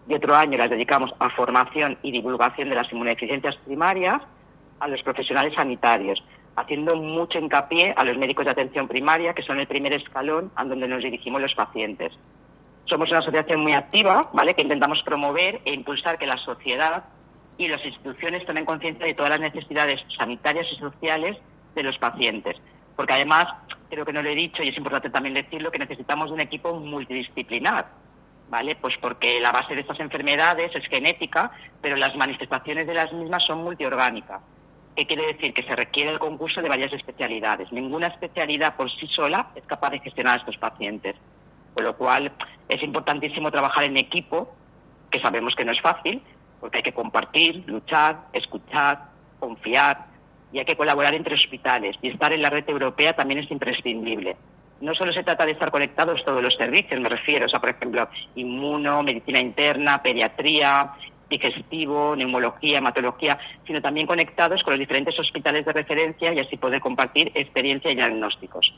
y 0.08 0.14
otro 0.14 0.36
año 0.36 0.58
las 0.58 0.70
dedicamos 0.70 1.12
a 1.20 1.30
formación 1.30 1.98
y 2.02 2.12
divulgación 2.12 2.70
de 2.70 2.76
las 2.76 2.92
inmunodeficiencias 2.92 3.56
primarias 3.66 4.22
a 4.80 4.88
los 4.88 5.02
profesionales 5.04 5.54
sanitarios, 5.56 6.24
haciendo 6.56 6.96
mucho 6.96 7.40
hincapié 7.40 7.94
a 7.96 8.04
los 8.04 8.18
médicos 8.18 8.46
de 8.46 8.52
atención 8.52 8.88
primaria, 8.88 9.34
que 9.34 9.44
son 9.44 9.60
el 9.60 9.68
primer 9.68 9.94
escalón 9.94 10.52
a 10.56 10.64
donde 10.64 10.88
nos 10.88 11.04
dirigimos 11.04 11.42
los 11.42 11.54
pacientes. 11.54 12.14
Somos 12.86 13.10
una 13.10 13.20
asociación 13.20 13.62
muy 13.62 13.74
activa, 13.74 14.30
¿vale? 14.34 14.54
Que 14.54 14.62
intentamos 14.62 15.02
promover 15.04 15.62
e 15.66 15.74
impulsar 15.74 16.18
que 16.18 16.28
la 16.28 16.38
sociedad 16.38 17.06
y 17.58 17.68
las 17.68 17.84
instituciones 17.86 18.46
tomen 18.46 18.66
conciencia 18.66 19.06
de 19.06 19.14
todas 19.14 19.32
las 19.32 19.40
necesidades 19.40 20.02
sanitarias 20.18 20.68
y 20.72 20.76
sociales 20.76 21.38
de 21.76 21.84
los 21.84 21.98
pacientes. 21.98 22.58
Porque 22.96 23.14
además, 23.14 23.48
creo 23.90 24.06
que 24.06 24.14
no 24.14 24.22
lo 24.22 24.30
he 24.30 24.36
dicho 24.36 24.64
y 24.64 24.70
es 24.70 24.78
importante 24.78 25.10
también 25.10 25.36
decirlo, 25.36 25.72
que 25.72 25.80
necesitamos 25.80 26.32
un 26.32 26.40
equipo 26.40 26.74
multidisciplinar. 26.80 27.88
¿Vale? 28.48 28.76
Pues 28.76 28.94
porque 29.02 29.40
la 29.40 29.52
base 29.52 29.74
de 29.74 29.82
estas 29.82 30.00
enfermedades 30.00 30.76
es 30.76 30.86
genética, 30.88 31.52
pero 31.82 31.96
las 31.96 32.16
manifestaciones 32.16 32.86
de 32.86 32.94
las 32.94 33.12
mismas 33.12 33.44
son 33.44 33.64
multiorgánicas. 33.64 34.42
¿Qué 34.96 35.08
quiere 35.08 35.26
decir? 35.34 35.54
Que 35.54 35.64
se 35.64 35.76
requiere 35.76 36.12
el 36.12 36.20
concurso 36.20 36.62
de 36.62 36.70
varias 36.70 36.94
especialidades. 36.94 37.72
Ninguna 37.72 38.08
especialidad 38.08 38.76
por 38.76 38.90
sí 38.92 39.08
sola 39.08 39.48
es 39.56 39.66
capaz 39.66 39.90
de 39.90 40.00
gestionar 40.00 40.36
a 40.36 40.38
estos 40.38 40.58
pacientes. 40.58 41.16
Con 41.74 41.84
lo 41.84 41.98
cual 41.98 42.32
es 42.70 42.82
importantísimo 42.82 43.52
trabajar 43.52 43.84
en 43.84 43.98
equipo, 43.98 44.56
que 45.10 45.20
sabemos 45.20 45.56
que 45.56 45.66
no 45.66 45.74
es 45.74 45.82
fácil, 45.82 46.22
porque 46.62 46.78
hay 46.78 46.84
que 46.84 46.94
compartir, 46.94 47.64
luchar, 47.68 48.28
escuchar, 48.32 49.10
confiar 49.40 50.15
y 50.52 50.60
hay 50.60 50.66
que 50.66 50.78
colaborar 50.78 51.14
entre 51.14 51.36
hospitales. 51.36 51.96
Y 52.02 52.10
estar 52.10 52.32
en 52.34 52.42
la 52.42 52.50
red 52.50 52.68
europea 52.68 53.14
también 53.14 53.40
es 53.42 53.52
imprescindible. 53.52 54.36
No 54.82 54.94
solo 54.94 55.14
se 55.14 55.24
trata 55.24 55.46
de 55.46 55.54
estar 55.54 55.72
conectados 55.72 56.24
todos 56.26 56.44
los 56.44 56.56
servicios, 56.56 57.00
me 57.00 57.10
refiero, 57.10 57.46
o 57.46 57.50
sea, 57.50 57.60
por 57.60 57.70
ejemplo, 57.70 58.10
inmuno, 58.36 59.04
medicina 59.04 59.40
interna, 59.40 60.02
pediatría, 60.04 60.92
digestivo, 61.30 62.16
neumología, 62.16 62.80
hematología, 62.80 63.38
sino 63.66 63.82
también 63.82 64.08
conectados 64.08 64.62
con 64.64 64.74
los 64.74 64.80
diferentes 64.80 65.18
hospitales 65.18 65.66
de 65.66 65.74
referencia 65.74 66.34
y 66.34 66.40
así 66.40 66.58
poder 66.58 66.82
compartir 66.82 67.32
experiencia 67.36 67.92
y 67.92 67.96
diagnósticos. 67.96 68.74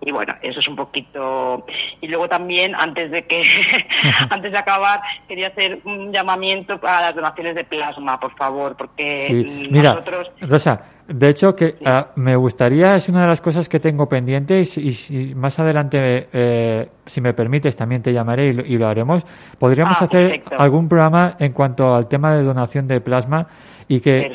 Y 0.00 0.12
bueno, 0.12 0.34
eso 0.42 0.60
es 0.60 0.68
un 0.68 0.76
poquito. 0.76 1.64
Y 2.00 2.08
luego 2.08 2.28
también, 2.28 2.74
antes 2.74 3.10
de 3.10 3.26
que, 3.26 3.42
antes 4.30 4.52
de 4.52 4.58
acabar, 4.58 5.00
quería 5.26 5.48
hacer 5.48 5.80
un 5.84 6.12
llamamiento 6.12 6.78
a 6.82 7.00
las 7.00 7.14
donaciones 7.14 7.54
de 7.54 7.64
plasma, 7.64 8.20
por 8.20 8.34
favor, 8.36 8.76
porque 8.76 9.28
Sí, 9.28 9.34
mm, 9.34 9.72
mira, 9.72 9.90
nosotros. 9.92 10.30
Rosa, 10.40 10.80
de 11.08 11.28
hecho 11.30 11.54
que 11.54 11.74
ah, 11.84 12.08
me 12.16 12.34
gustaría, 12.36 12.94
es 12.96 13.08
una 13.08 13.22
de 13.22 13.28
las 13.28 13.40
cosas 13.40 13.68
que 13.68 13.78
tengo 13.80 14.06
pendiente 14.06 14.62
y, 14.76 14.88
y 15.10 15.34
más 15.34 15.58
adelante, 15.58 16.28
eh, 16.32 16.86
si 17.04 17.20
me 17.20 17.34
permites, 17.34 17.76
también 17.76 18.02
te 18.02 18.12
llamaré 18.12 18.48
y 18.48 18.52
lo, 18.52 18.62
y 18.64 18.78
lo 18.78 18.86
haremos. 18.86 19.22
Podríamos 19.58 19.96
Ah, 20.00 20.04
hacer 20.04 20.28
perfecto. 20.28 20.56
algún 20.58 20.88
programa 20.88 21.36
en 21.38 21.52
cuanto 21.52 21.94
al 21.94 22.08
tema 22.08 22.34
de 22.34 22.42
donación 22.42 22.86
de 22.86 23.00
plasma 23.00 23.46
y 23.86 24.00
que 24.00 24.30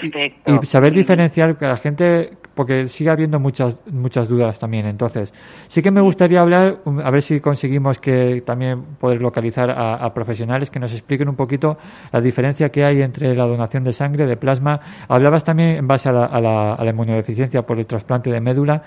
saber 0.64 0.94
diferenciar 0.94 1.58
que 1.58 1.66
la 1.66 1.78
gente 1.78 2.30
porque 2.60 2.90
sigue 2.90 3.10
habiendo 3.10 3.40
muchas 3.40 3.80
muchas 3.90 4.28
dudas 4.28 4.60
también. 4.60 4.86
Entonces 4.86 5.34
sí 5.70 5.82
que 5.82 5.92
me 5.92 6.02
gustaría 6.02 6.42
hablar 6.42 6.82
um, 6.84 7.00
a 7.00 7.10
ver 7.10 7.22
si 7.22 7.40
conseguimos 7.40 8.00
que 8.00 8.44
también 8.46 8.84
poder 9.00 9.22
localizar 9.22 9.72
a, 9.72 10.14
profesionales 10.14 10.70
que 10.70 10.78
nos 10.78 10.92
expliquen 10.92 11.30
un 11.30 11.38
poquito 11.38 11.78
la 12.12 12.20
diferencia 12.20 12.68
que 12.68 12.84
hay 12.84 13.02
entre 13.02 13.34
la 13.34 13.46
donación 13.46 13.86
de 13.86 13.94
sangre 13.94 14.26
de 14.26 14.36
plasma. 14.36 14.78
Hablabas 15.08 15.46
también 15.46 15.78
en 15.78 15.88
base 15.88 16.10
a 16.10 16.12
la, 16.12 16.26
a 16.26 16.42
la, 16.42 16.74
a 16.74 16.84
la 16.84 16.90
inmunodeficiencia 16.90 17.62
por 17.62 17.80
el 17.80 17.86
trasplante 17.86 18.30
de 18.30 18.42
médula 18.42 18.84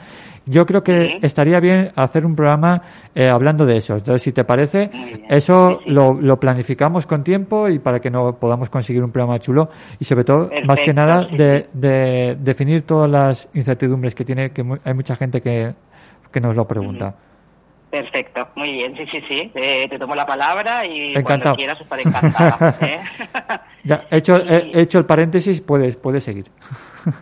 yo 0.47 0.67
creo 0.67 0.83
que 0.83 1.19
estaría 1.23 1.61
bien 1.61 1.91
hacer 1.97 2.27
un 2.27 2.35
programa 2.35 2.83
eh, 3.15 3.29
hablando 3.29 3.65
de 3.67 3.77
eso. 3.77 3.95
Entonces 3.95 4.23
si 4.23 4.33
te 4.33 4.45
parece 4.45 4.91
eso 5.29 5.81
lo, 5.87 6.15
lo 6.15 6.39
planificamos 6.39 7.07
con 7.07 7.23
tiempo 7.23 7.69
y 7.69 7.79
para 7.79 8.01
que 8.01 8.11
no 8.11 8.35
podamos 8.39 8.71
conseguir 8.71 9.03
un 9.03 9.13
programa 9.13 9.39
chulo 9.39 9.69
y 9.99 10.05
sobre 10.05 10.25
todo 10.25 10.51
más 10.67 10.81
que 10.81 10.93
Perfecto, 10.93 10.93
nada 10.95 11.27
sí, 11.29 11.37
de, 11.37 11.67
de 11.73 12.37
definir 12.41 12.83
todas 12.83 13.11
las 13.11 13.49
incertidumbres 13.55 14.15
que 14.15 14.25
tiene 14.25 14.51
que 14.51 14.65
hay 14.85 14.95
mucha 14.95 15.17
gente 15.17 15.41
que, 15.41 15.73
que 16.33 16.41
nos 16.41 16.57
lo 16.57 16.67
pregunta. 16.67 17.15
Perfecto, 17.91 18.49
muy 18.57 18.73
bien, 18.73 18.97
sí, 18.97 19.05
sí, 19.13 19.21
sí. 19.29 19.51
Eh, 19.55 19.87
te 19.87 19.99
tomo 19.99 20.15
la 20.15 20.25
palabra 20.25 20.87
y 20.87 21.11
Encantado. 21.11 21.25
cuando 21.25 21.55
quieras 21.57 21.81
estaré 21.81 22.03
encantada. 22.03 22.77
¿eh? 22.81 23.01
ya 23.85 24.05
he 24.11 24.17
hecho 24.17 24.35
he 24.37 24.81
hecho 24.81 24.99
el 24.99 25.05
paréntesis 25.05 25.61
puedes 25.61 25.97
puedes 25.97 26.25
seguir 26.25 26.47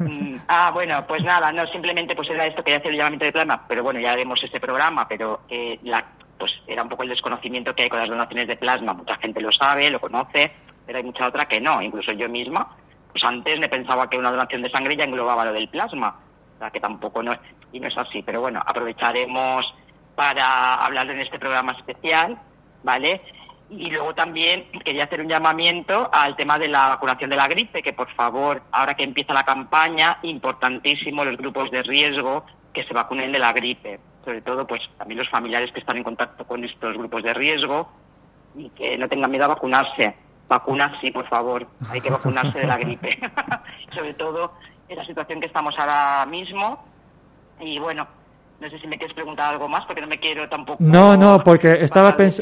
Mm, 0.01 0.37
ah, 0.49 0.71
bueno, 0.73 1.05
pues 1.07 1.23
nada, 1.23 1.53
no, 1.53 1.67
simplemente 1.69 2.15
pues 2.15 2.29
era 2.31 2.47
esto, 2.47 2.63
quería 2.63 2.79
hacer 2.79 2.91
el 2.93 2.99
llamamiento 2.99 3.25
de 3.27 3.33
plasma, 3.33 3.65
pero 3.69 3.83
bueno, 3.83 4.01
ya 4.01 4.13
haremos 4.13 4.43
este 4.43 4.61
programa, 4.61 5.07
pero 5.09 5.41
eh, 5.49 5.79
la, 5.83 6.05
pues 6.39 6.53
era 6.67 6.83
un 6.83 6.89
poco 6.89 7.03
el 7.03 7.11
desconocimiento 7.11 7.75
que 7.75 7.85
hay 7.85 7.89
con 7.89 7.99
las 7.99 8.09
donaciones 8.09 8.49
de 8.49 8.57
plasma. 8.57 8.95
Mucha 8.95 9.17
gente 9.17 9.41
lo 9.41 9.53
sabe, 9.53 9.91
lo 9.91 10.01
conoce, 10.01 10.53
pero 10.87 10.99
hay 10.99 11.05
mucha 11.05 11.27
otra 11.27 11.47
que 11.47 11.61
no. 11.61 11.83
Incluso 11.83 12.13
yo 12.13 12.29
misma, 12.29 12.77
pues 13.13 13.23
antes 13.25 13.61
me 13.61 13.69
pensaba 13.69 14.09
que 14.09 14.19
una 14.19 14.31
donación 14.31 14.63
de 14.63 14.71
sangre 14.71 14.97
ya 14.97 15.05
englobaba 15.05 15.45
lo 15.45 15.53
del 15.53 15.69
plasma, 15.69 16.17
o 16.57 16.59
sea, 16.59 16.71
que 16.71 16.81
tampoco 16.81 17.23
no 17.23 17.37
y 17.73 17.79
no 17.81 17.89
es 17.89 17.97
así, 17.97 18.23
pero 18.23 18.41
bueno, 18.41 18.61
aprovecharemos 18.65 19.75
para 20.15 20.75
hablar 20.75 21.09
en 21.11 21.21
este 21.21 21.39
programa 21.39 21.73
especial, 21.73 22.39
¿vale? 22.83 23.23
Y 23.71 23.89
luego 23.89 24.15
también 24.15 24.67
quería 24.85 25.05
hacer 25.05 25.21
un 25.21 25.29
llamamiento 25.29 26.11
al 26.13 26.35
tema 26.35 26.59
de 26.59 26.67
la 26.67 26.89
vacunación 26.89 27.31
de 27.31 27.37
la 27.37 27.47
gripe, 27.47 27.83
que 27.83 27.93
por 27.93 28.13
favor, 28.15 28.63
ahora 28.73 28.95
que 28.95 29.05
empieza 29.05 29.33
la 29.33 29.45
campaña, 29.45 30.19
importantísimo 30.23 31.25
los 31.25 31.37
grupos 31.37 31.71
de 31.71 31.83
riesgo 31.85 32.45
que 32.73 32.85
se 32.85 32.93
vacunen 32.93 33.31
de 33.31 33.39
la 33.39 33.53
gripe. 33.53 34.01
Sobre 34.25 34.43
todo, 34.43 34.67
pues 34.67 34.83
también 34.99 35.19
los 35.19 35.31
familiares 35.31 35.73
que 35.73 35.81
están 35.81 35.97
en 35.97 36.05
contacto 36.05 36.45
con 36.45 36.65
estos 36.65 36.97
grupos 36.97 37.23
de 37.23 37.33
riesgo 37.33 37.93
y 38.57 38.71
que 38.71 38.99
no 38.99 39.09
tengan 39.09 39.31
miedo 39.31 39.45
a 39.45 39.49
vacunarse. 39.49 40.17
Vacunas 40.49 41.01
sí, 41.01 41.13
por 41.13 41.29
favor. 41.29 41.67
Hay 41.91 42.01
que 42.01 42.11
vacunarse 42.11 42.59
de 42.59 42.67
la 42.67 42.77
gripe. 42.77 43.21
Sobre 43.95 44.15
todo 44.15 44.53
en 44.89 44.97
la 44.97 45.07
situación 45.07 45.41
que 45.41 45.47
estamos 45.47 45.75
ahora 45.79 46.27
mismo. 46.27 46.85
Y 47.61 47.79
bueno, 47.79 48.09
no 48.61 48.69
sé 48.69 48.79
si 48.79 48.87
me 48.87 48.99
quieres 48.99 49.15
preguntar 49.15 49.55
algo 49.55 49.69
más 49.69 49.85
porque 49.87 50.01
no 50.03 50.07
me 50.07 50.19
quiero 50.19 50.49
tampoco. 50.49 50.77
No, 50.81 51.17
no, 51.17 51.39
porque 51.43 51.79
estaba, 51.81 52.17
pens- 52.17 52.41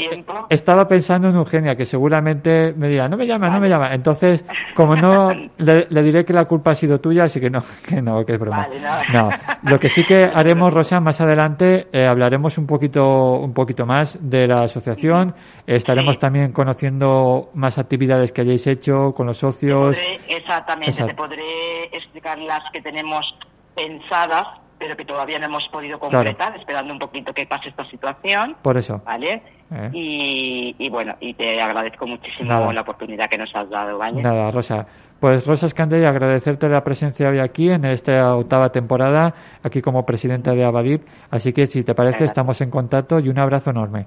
estaba 0.51 0.87
pensando 0.89 1.29
en 1.29 1.37
Eugenia, 1.37 1.77
que 1.77 1.85
seguramente 1.85 2.73
me 2.77 2.89
dirá, 2.89 3.09
no 3.09 3.17
me 3.17 3.27
llama, 3.27 3.49
no 3.49 3.61
me 3.61 3.69
llama. 3.69 3.95
Entonces, 3.95 4.45
como 4.75 4.97
no, 4.97 5.31
le, 5.59 5.87
le 5.89 6.03
diré 6.03 6.25
que 6.25 6.33
la 6.33 6.45
culpa 6.47 6.73
ha 6.73 6.75
sido 6.75 7.01
tuya, 7.01 7.25
así 7.25 7.41
que 7.41 7.51
no, 7.51 7.61
que 7.89 8.03
no, 8.03 8.25
que 8.25 8.33
es 8.33 8.39
broma. 8.39 8.67
Vale, 8.69 8.81
nada. 8.81 9.03
No, 9.13 9.31
lo 9.71 9.79
que 9.79 9.89
sí 9.89 10.05
que 10.05 10.23
haremos, 10.35 10.73
Rosa, 10.75 10.99
más 11.01 11.21
adelante, 11.21 11.87
eh, 11.93 12.07
hablaremos 12.07 12.59
un 12.59 12.67
poquito, 12.67 13.35
un 13.35 13.55
poquito 13.55 13.87
más 13.87 14.19
de 14.21 14.47
la 14.49 14.63
asociación. 14.63 15.35
Estaremos 15.67 16.17
Sí. 16.17 16.21
también 16.21 16.53
conociendo 16.53 17.51
más 17.55 17.79
actividades 17.79 18.33
que 18.33 18.41
hayáis 18.41 18.67
hecho 18.67 19.13
con 19.15 19.27
los 19.27 19.37
socios. 19.37 19.97
Podré- 19.97 20.19
exactamente, 20.29 20.91
Exacto. 20.91 21.13
te 21.13 21.17
podré 21.17 21.85
explicar 21.97 22.39
las 22.39 22.63
que 22.73 22.81
tenemos 22.83 23.35
pensadas, 23.75 24.47
pero 24.79 24.97
que 24.97 25.05
todavía 25.05 25.39
no 25.39 25.47
hemos 25.47 25.67
podido 25.71 25.99
completar, 25.99 26.57
esperando 26.57 26.93
un 26.93 26.99
poquito 26.99 27.33
que 27.33 27.47
pase 27.47 27.69
esta 27.71 27.85
situación, 27.87 28.57
Por 28.63 28.77
eso. 28.79 29.01
¿vale? 29.05 29.43
Eh. 29.71 29.91
Y, 29.93 30.77
y 30.79 30.89
bueno, 30.89 31.15
y 31.21 31.35
te 31.35 31.61
agradezco 31.61 32.07
muchísimo 32.07 32.49
Nada. 32.53 32.73
la 32.73 32.81
oportunidad 32.83 33.29
que 33.29 33.37
nos 33.39 33.55
has 33.55 33.69
dado, 33.69 33.99
¿vale? 33.99 34.23
Nada, 34.23 34.51
Rosa. 34.51 34.87
Pues 35.21 35.45
Rosa 35.47 35.67
Escandey, 35.67 36.05
agradecerte 36.05 36.69
la 36.69 36.83
presencia 36.83 37.29
hoy 37.29 37.41
aquí 37.41 37.69
en 37.71 37.85
esta 37.85 38.37
octava 38.37 38.69
temporada, 38.71 39.35
aquí 39.65 39.83
como 39.83 40.05
presidenta 40.07 40.53
de 40.53 40.65
Abadip. 40.65 41.03
Así 41.31 41.53
que 41.53 41.67
si 41.67 41.83
te 41.83 41.93
parece, 41.95 42.19
Gracias. 42.21 42.31
estamos 42.31 42.61
en 42.61 42.71
contacto 42.71 43.19
y 43.19 43.29
un 43.29 43.39
abrazo 43.39 43.71
enorme. 43.71 44.07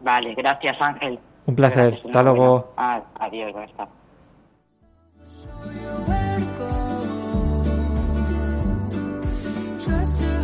Vale, 0.00 0.34
gracias 0.34 0.76
Ángel. 0.80 1.18
Un 1.46 1.54
placer. 1.54 1.90
Gracias, 1.90 2.06
Hasta 2.06 2.22
luego. 2.24 2.72
Ah, 2.76 3.00
adiós, 3.20 3.52
buenas 3.52 3.72
tardes. 3.76 3.92
trust 9.84 10.20
you. 10.20 10.41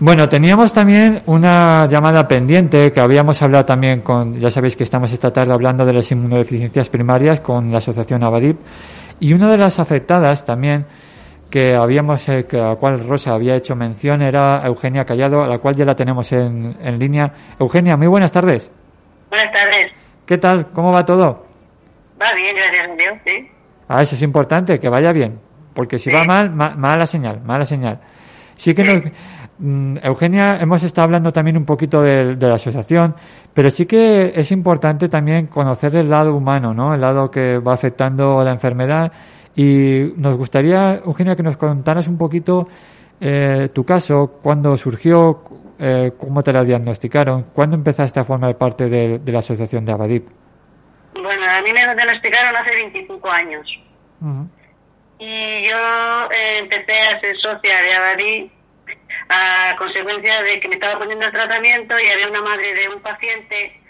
Bueno, 0.00 0.28
teníamos 0.28 0.72
también 0.72 1.22
una 1.26 1.86
llamada 1.86 2.28
pendiente 2.28 2.92
que 2.92 3.00
habíamos 3.00 3.42
hablado 3.42 3.64
también 3.64 4.00
con, 4.00 4.38
ya 4.38 4.48
sabéis 4.48 4.76
que 4.76 4.84
estamos 4.84 5.12
esta 5.12 5.32
tarde 5.32 5.52
hablando 5.52 5.84
de 5.84 5.92
las 5.92 6.08
inmunodeficiencias 6.12 6.88
primarias 6.88 7.40
con 7.40 7.72
la 7.72 7.78
asociación 7.78 8.22
Abadip 8.22 8.58
y 9.18 9.32
una 9.32 9.48
de 9.48 9.58
las 9.58 9.80
afectadas 9.80 10.44
también 10.44 10.86
que 11.50 11.74
habíamos, 11.76 12.28
eh, 12.28 12.46
que 12.48 12.60
a 12.60 12.68
la 12.68 12.76
cual 12.76 13.06
Rosa 13.08 13.32
había 13.32 13.56
hecho 13.56 13.74
mención 13.74 14.22
era 14.22 14.64
Eugenia 14.64 15.04
Callado, 15.04 15.42
a 15.42 15.48
la 15.48 15.58
cual 15.58 15.74
ya 15.74 15.84
la 15.84 15.96
tenemos 15.96 16.30
en, 16.32 16.76
en 16.80 16.98
línea. 16.98 17.32
Eugenia, 17.58 17.96
muy 17.96 18.06
buenas 18.06 18.30
tardes. 18.30 18.70
Buenas 19.30 19.52
tardes. 19.52 19.92
¿Qué 20.28 20.36
tal? 20.36 20.66
¿Cómo 20.74 20.92
va 20.92 21.06
todo? 21.06 21.46
Va 22.20 22.26
bien, 22.36 22.54
gracias 22.54 22.86
a 22.90 22.94
Dios, 22.94 23.14
sí. 23.26 23.48
Ah, 23.88 24.02
eso 24.02 24.14
es 24.14 24.20
importante, 24.22 24.78
que 24.78 24.90
vaya 24.90 25.10
bien. 25.10 25.38
Porque 25.72 25.98
si 25.98 26.10
Sí. 26.10 26.14
va 26.16 26.22
mal, 26.24 26.50
ma- 26.50 26.74
mala 26.76 27.06
señal, 27.06 27.40
mala 27.42 27.64
señal. 27.64 27.98
Sí 28.56 28.74
que 28.74 28.84
nos, 28.84 29.02
mm, 29.58 29.96
Eugenia, 30.02 30.58
hemos 30.60 30.82
estado 30.84 31.06
hablando 31.06 31.32
también 31.32 31.56
un 31.56 31.64
poquito 31.64 32.02
de, 32.02 32.36
de 32.36 32.46
la 32.46 32.56
asociación, 32.56 33.14
pero 33.54 33.70
sí 33.70 33.86
que 33.86 34.32
es 34.34 34.52
importante 34.52 35.08
también 35.08 35.46
conocer 35.46 35.96
el 35.96 36.10
lado 36.10 36.34
humano, 36.36 36.74
¿no? 36.74 36.92
El 36.92 37.00
lado 37.00 37.30
que 37.30 37.56
va 37.58 37.72
afectando 37.72 38.44
la 38.44 38.50
enfermedad. 38.50 39.10
Y 39.56 40.12
nos 40.16 40.36
gustaría, 40.36 40.96
Eugenia, 41.06 41.34
que 41.36 41.42
nos 41.42 41.56
contaras 41.56 42.06
un 42.06 42.18
poquito 42.18 42.68
eh, 43.20 43.70
tu 43.72 43.82
caso, 43.84 44.38
cuándo 44.42 44.76
surgió, 44.76 45.40
eh, 45.78 46.12
cómo 46.18 46.42
te 46.42 46.52
la 46.52 46.64
diagnosticaron, 46.64 47.44
cuándo 47.54 47.76
empezaste 47.76 48.20
a 48.20 48.24
formar 48.24 48.56
parte 48.56 48.88
de, 48.88 49.18
de 49.18 49.32
la 49.32 49.38
asociación 49.40 49.84
de 49.84 49.92
Abadip. 49.92 50.28
Bueno, 51.14 51.46
a 51.50 51.62
mí 51.62 51.72
me 51.72 51.80
diagnosticaron 51.80 52.56
hace 52.56 52.70
25 52.74 53.30
años. 53.30 53.66
Y 55.18 55.62
yo 55.68 56.30
eh, 56.32 56.58
empecé 56.58 57.00
a 57.00 57.20
ser 57.20 57.36
socia 57.38 57.82
de 57.82 57.94
Abadí 57.94 58.52
a 59.28 59.74
consecuencia 59.78 60.42
de 60.42 60.60
que 60.60 60.68
me 60.68 60.74
estaba 60.74 60.98
poniendo 60.98 61.26
el 61.26 61.32
tratamiento 61.32 61.98
y 61.98 62.06
había 62.08 62.28
una 62.28 62.42
madre 62.42 62.72
de 62.74 62.88
un 62.88 63.00
paciente 63.00 63.80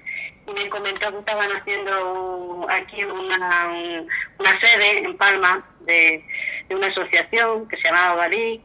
y 0.46 0.52
me 0.52 0.68
comentó 0.70 1.10
que 1.12 1.18
estaban 1.18 1.50
haciendo 1.52 2.66
aquí 2.70 3.04
una, 3.04 3.68
un- 3.68 4.08
una 4.38 4.60
sede 4.60 4.98
en 5.04 5.16
Palma 5.16 5.62
de, 5.80 6.24
de 6.68 6.74
una 6.74 6.86
asociación 6.88 7.68
que 7.68 7.76
se 7.76 7.82
llamaba 7.84 8.12
Abadí, 8.12 8.60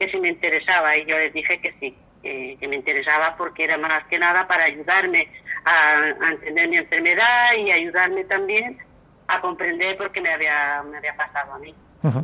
que 0.00 0.08
si 0.10 0.18
me 0.18 0.28
interesaba 0.28 0.96
y 0.96 1.06
yo 1.06 1.16
les 1.16 1.32
dije 1.32 1.60
que 1.60 1.72
sí, 1.80 1.96
que, 2.28 2.56
que 2.60 2.68
me 2.68 2.76
interesaba 2.76 3.34
porque 3.36 3.64
era 3.64 3.78
más 3.78 4.04
que 4.10 4.18
nada 4.18 4.46
para 4.46 4.64
ayudarme 4.64 5.28
a, 5.64 6.24
a 6.26 6.30
entender 6.32 6.68
mi 6.68 6.76
enfermedad 6.76 7.54
y 7.58 7.70
ayudarme 7.72 8.24
también 8.24 8.76
a 9.28 9.40
comprender 9.40 9.96
por 9.96 10.10
qué 10.12 10.20
me 10.20 10.30
había, 10.30 10.82
me 10.90 10.98
había 10.98 11.14
pasado 11.16 11.54
a 11.54 11.58
mí. 11.58 11.74
Ajá. 12.02 12.22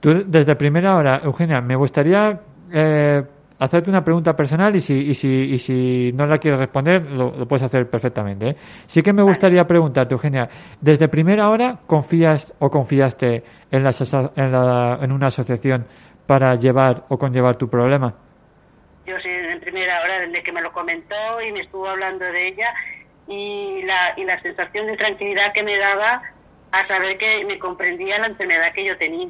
Tú, 0.00 0.22
desde 0.26 0.54
primera 0.56 0.96
hora, 0.96 1.20
Eugenia, 1.24 1.60
me 1.60 1.76
gustaría 1.76 2.40
eh, 2.72 3.22
hacerte 3.58 3.90
una 3.90 4.02
pregunta 4.02 4.34
personal 4.34 4.74
y 4.76 4.80
si, 4.80 4.94
y 4.94 5.14
si, 5.14 5.28
y 5.28 5.58
si 5.58 6.12
no 6.12 6.24
la 6.26 6.38
quieres 6.38 6.60
responder, 6.60 7.02
lo, 7.10 7.36
lo 7.36 7.46
puedes 7.46 7.62
hacer 7.64 7.88
perfectamente. 7.90 8.48
¿eh? 8.50 8.56
Sí 8.86 9.02
que 9.02 9.12
me 9.12 9.22
gustaría 9.22 9.64
preguntarte, 9.64 10.14
Eugenia, 10.14 10.48
¿desde 10.80 11.08
primera 11.08 11.48
hora 11.50 11.78
confías 11.86 12.54
o 12.58 12.70
confiaste 12.70 13.42
en, 13.70 13.84
la, 13.84 13.90
en, 14.36 14.52
la- 14.52 14.98
en 15.02 15.12
una 15.12 15.26
asociación 15.26 15.86
para 16.26 16.54
llevar 16.54 17.04
o 17.10 17.18
conllevar 17.18 17.56
tu 17.56 17.68
problema? 17.68 18.14
Yo 19.18 19.28
en 19.30 19.60
primera 19.60 20.00
hora, 20.02 20.20
desde 20.20 20.42
que 20.42 20.52
me 20.52 20.60
lo 20.62 20.72
comentó 20.72 21.40
y 21.42 21.52
me 21.52 21.60
estuvo 21.60 21.88
hablando 21.88 22.24
de 22.24 22.48
ella, 22.48 22.72
y 23.26 23.82
la, 23.82 24.14
y 24.16 24.24
la 24.24 24.40
sensación 24.40 24.86
de 24.86 24.96
tranquilidad 24.96 25.52
que 25.52 25.62
me 25.62 25.76
daba 25.78 26.22
a 26.72 26.86
saber 26.86 27.18
que 27.18 27.44
me 27.44 27.58
comprendía 27.58 28.18
la 28.18 28.26
enfermedad 28.28 28.72
que 28.72 28.84
yo 28.84 28.96
tenía 28.96 29.28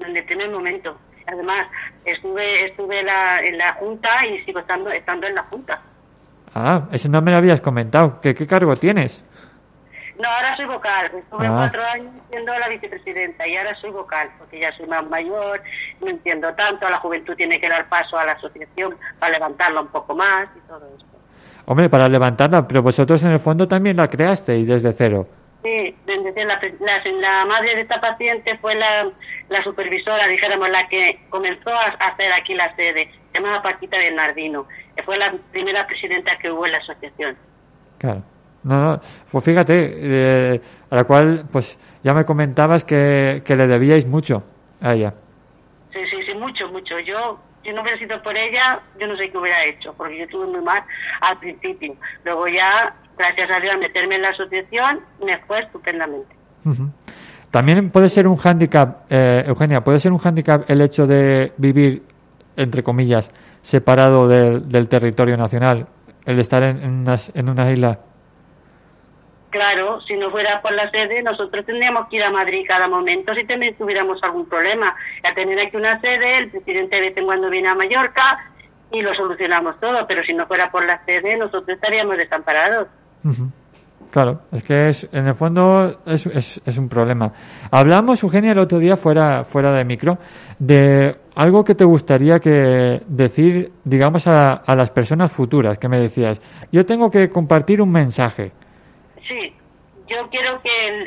en 0.00 0.40
el 0.40 0.50
momento. 0.50 0.98
Además, 1.26 1.66
estuve 2.04 2.66
estuve 2.66 3.02
la- 3.02 3.40
en 3.40 3.58
la 3.58 3.72
junta 3.74 4.26
y 4.26 4.40
sigo 4.44 4.60
estando 4.60 4.90
estando 4.90 5.26
en 5.26 5.34
la 5.36 5.42
junta. 5.44 5.80
Ah, 6.54 6.88
eso 6.90 7.08
no 7.08 7.22
me 7.22 7.30
lo 7.30 7.36
habías 7.36 7.60
comentado. 7.60 8.20
¿Qué, 8.20 8.34
qué 8.34 8.46
cargo 8.46 8.74
tienes? 8.76 9.22
No, 10.20 10.28
ahora 10.28 10.56
soy 10.56 10.66
vocal. 10.66 11.06
Estuve 11.16 11.46
Ah. 11.46 11.52
cuatro 11.56 11.82
años 11.84 12.12
siendo 12.28 12.58
la 12.58 12.68
vicepresidenta 12.68 13.46
y 13.46 13.56
ahora 13.56 13.74
soy 13.76 13.90
vocal 13.90 14.28
porque 14.38 14.60
ya 14.60 14.70
soy 14.76 14.86
más 14.86 15.04
mayor, 15.08 15.62
no 16.00 16.08
entiendo 16.08 16.52
tanto. 16.54 16.88
La 16.88 16.98
juventud 16.98 17.34
tiene 17.36 17.58
que 17.60 17.68
dar 17.68 17.88
paso 17.88 18.18
a 18.18 18.24
la 18.24 18.32
asociación 18.32 18.96
para 19.18 19.32
levantarla 19.32 19.80
un 19.80 19.88
poco 19.88 20.14
más 20.14 20.48
y 20.56 20.60
todo 20.68 20.86
esto. 20.96 21.06
Hombre, 21.66 21.88
para 21.88 22.08
levantarla, 22.08 22.66
pero 22.66 22.82
vosotros 22.82 23.22
en 23.24 23.32
el 23.32 23.38
fondo 23.38 23.66
también 23.68 23.96
la 23.96 24.08
creasteis 24.08 24.66
desde 24.68 24.92
cero. 24.92 25.26
Sí, 25.62 25.94
desde 26.06 26.44
la, 26.46 26.58
la, 26.80 27.02
la 27.20 27.44
madre 27.46 27.74
de 27.76 27.82
esta 27.82 28.00
paciente 28.00 28.56
fue 28.58 28.74
la, 28.74 29.08
la 29.50 29.62
supervisora, 29.62 30.26
dijéramos, 30.26 30.68
la 30.70 30.88
que 30.88 31.20
comenzó 31.28 31.70
a 31.70 31.84
hacer 31.98 32.32
aquí 32.32 32.54
la 32.54 32.74
sede. 32.76 33.10
Se 33.32 33.38
llamaba 33.38 33.62
Paquita 33.62 33.96
Bernardino. 33.98 34.66
que 34.96 35.02
Fue 35.02 35.18
la 35.18 35.32
primera 35.52 35.86
presidenta 35.86 36.36
que 36.38 36.50
hubo 36.50 36.64
en 36.66 36.72
la 36.72 36.78
asociación. 36.78 37.36
Claro. 37.98 38.22
No, 38.64 38.80
no. 38.82 39.00
Pues 39.30 39.44
fíjate, 39.44 39.74
eh, 39.74 40.60
a 40.90 40.96
la 40.96 41.04
cual, 41.04 41.44
pues 41.50 41.78
ya 42.02 42.12
me 42.12 42.24
comentabas 42.24 42.84
que, 42.84 43.42
que 43.44 43.56
le 43.56 43.66
debíais 43.66 44.06
mucho 44.06 44.42
a 44.80 44.94
ella. 44.94 45.14
Sí, 45.92 46.00
sí, 46.10 46.16
sí, 46.26 46.34
mucho, 46.34 46.68
mucho. 46.68 46.98
Yo, 47.00 47.38
si 47.62 47.72
no 47.72 47.82
hubiera 47.82 47.98
sido 47.98 48.22
por 48.22 48.36
ella, 48.36 48.80
yo 48.98 49.06
no 49.06 49.16
sé 49.16 49.30
qué 49.30 49.38
hubiera 49.38 49.64
hecho, 49.64 49.94
porque 49.96 50.18
yo 50.18 50.24
estuve 50.24 50.46
muy 50.46 50.62
mal 50.62 50.82
al 51.20 51.38
principio. 51.38 51.94
Luego 52.24 52.46
ya, 52.48 52.94
gracias 53.18 53.50
a 53.50 53.60
Dios, 53.60 53.74
al 53.74 53.80
meterme 53.80 54.16
en 54.16 54.22
la 54.22 54.28
asociación, 54.30 55.00
me 55.24 55.38
fue 55.46 55.60
estupendamente. 55.60 56.34
También 57.50 57.90
puede 57.90 58.08
ser 58.08 58.28
un 58.28 58.36
hándicap, 58.36 59.10
eh, 59.10 59.44
Eugenia, 59.46 59.80
puede 59.80 59.98
ser 59.98 60.12
un 60.12 60.18
hándicap 60.18 60.70
el 60.70 60.82
hecho 60.82 61.06
de 61.06 61.52
vivir, 61.56 62.02
entre 62.56 62.82
comillas, 62.82 63.30
separado 63.62 64.28
del, 64.28 64.68
del 64.68 64.88
territorio 64.88 65.36
nacional, 65.36 65.86
el 66.26 66.38
estar 66.38 66.62
en, 66.62 66.78
en, 66.82 67.00
unas, 67.00 67.34
en 67.34 67.48
una 67.48 67.70
isla. 67.72 67.98
Claro, 69.50 70.00
si 70.02 70.14
no 70.14 70.30
fuera 70.30 70.62
por 70.62 70.72
la 70.72 70.88
sede, 70.90 71.22
nosotros 71.22 71.66
tendríamos 71.66 72.08
que 72.08 72.16
ir 72.16 72.22
a 72.22 72.30
Madrid 72.30 72.64
cada 72.68 72.86
momento 72.86 73.34
si 73.34 73.44
también 73.44 73.74
tuviéramos 73.74 74.22
algún 74.22 74.48
problema. 74.48 74.94
A 75.24 75.34
tener 75.34 75.58
aquí 75.58 75.76
una 75.76 76.00
sede, 76.00 76.38
el 76.38 76.50
presidente 76.50 76.96
de 76.96 77.02
vez 77.02 77.16
en 77.16 77.26
cuando 77.26 77.50
viene 77.50 77.68
a 77.68 77.74
Mallorca 77.74 78.38
y 78.92 79.02
lo 79.02 79.12
solucionamos 79.14 79.78
todo, 79.80 80.06
pero 80.06 80.22
si 80.22 80.32
no 80.34 80.46
fuera 80.46 80.70
por 80.70 80.86
la 80.86 81.04
sede, 81.04 81.36
nosotros 81.36 81.68
estaríamos 81.68 82.16
desamparados. 82.16 82.88
Claro, 84.10 84.40
es 84.52 84.62
que 84.62 84.88
es, 84.88 85.08
en 85.12 85.26
el 85.26 85.34
fondo 85.34 86.00
es, 86.06 86.26
es, 86.26 86.60
es 86.64 86.78
un 86.78 86.88
problema. 86.88 87.32
Hablamos, 87.72 88.22
Eugenia, 88.22 88.52
el 88.52 88.58
otro 88.58 88.78
día 88.78 88.96
fuera, 88.96 89.44
fuera 89.44 89.72
de 89.72 89.84
micro, 89.84 90.18
de 90.60 91.16
algo 91.34 91.64
que 91.64 91.74
te 91.74 91.84
gustaría 91.84 92.38
que 92.38 93.02
decir, 93.06 93.72
digamos, 93.84 94.26
a, 94.28 94.62
a 94.64 94.76
las 94.76 94.90
personas 94.90 95.32
futuras, 95.32 95.78
que 95.78 95.88
me 95.88 95.98
decías. 95.98 96.40
Yo 96.70 96.86
tengo 96.86 97.10
que 97.10 97.30
compartir 97.30 97.82
un 97.82 97.90
mensaje. 97.90 98.52
Sí, 99.30 99.54
yo 100.08 100.28
quiero 100.30 100.60
que 100.60 100.86
en, 100.88 101.06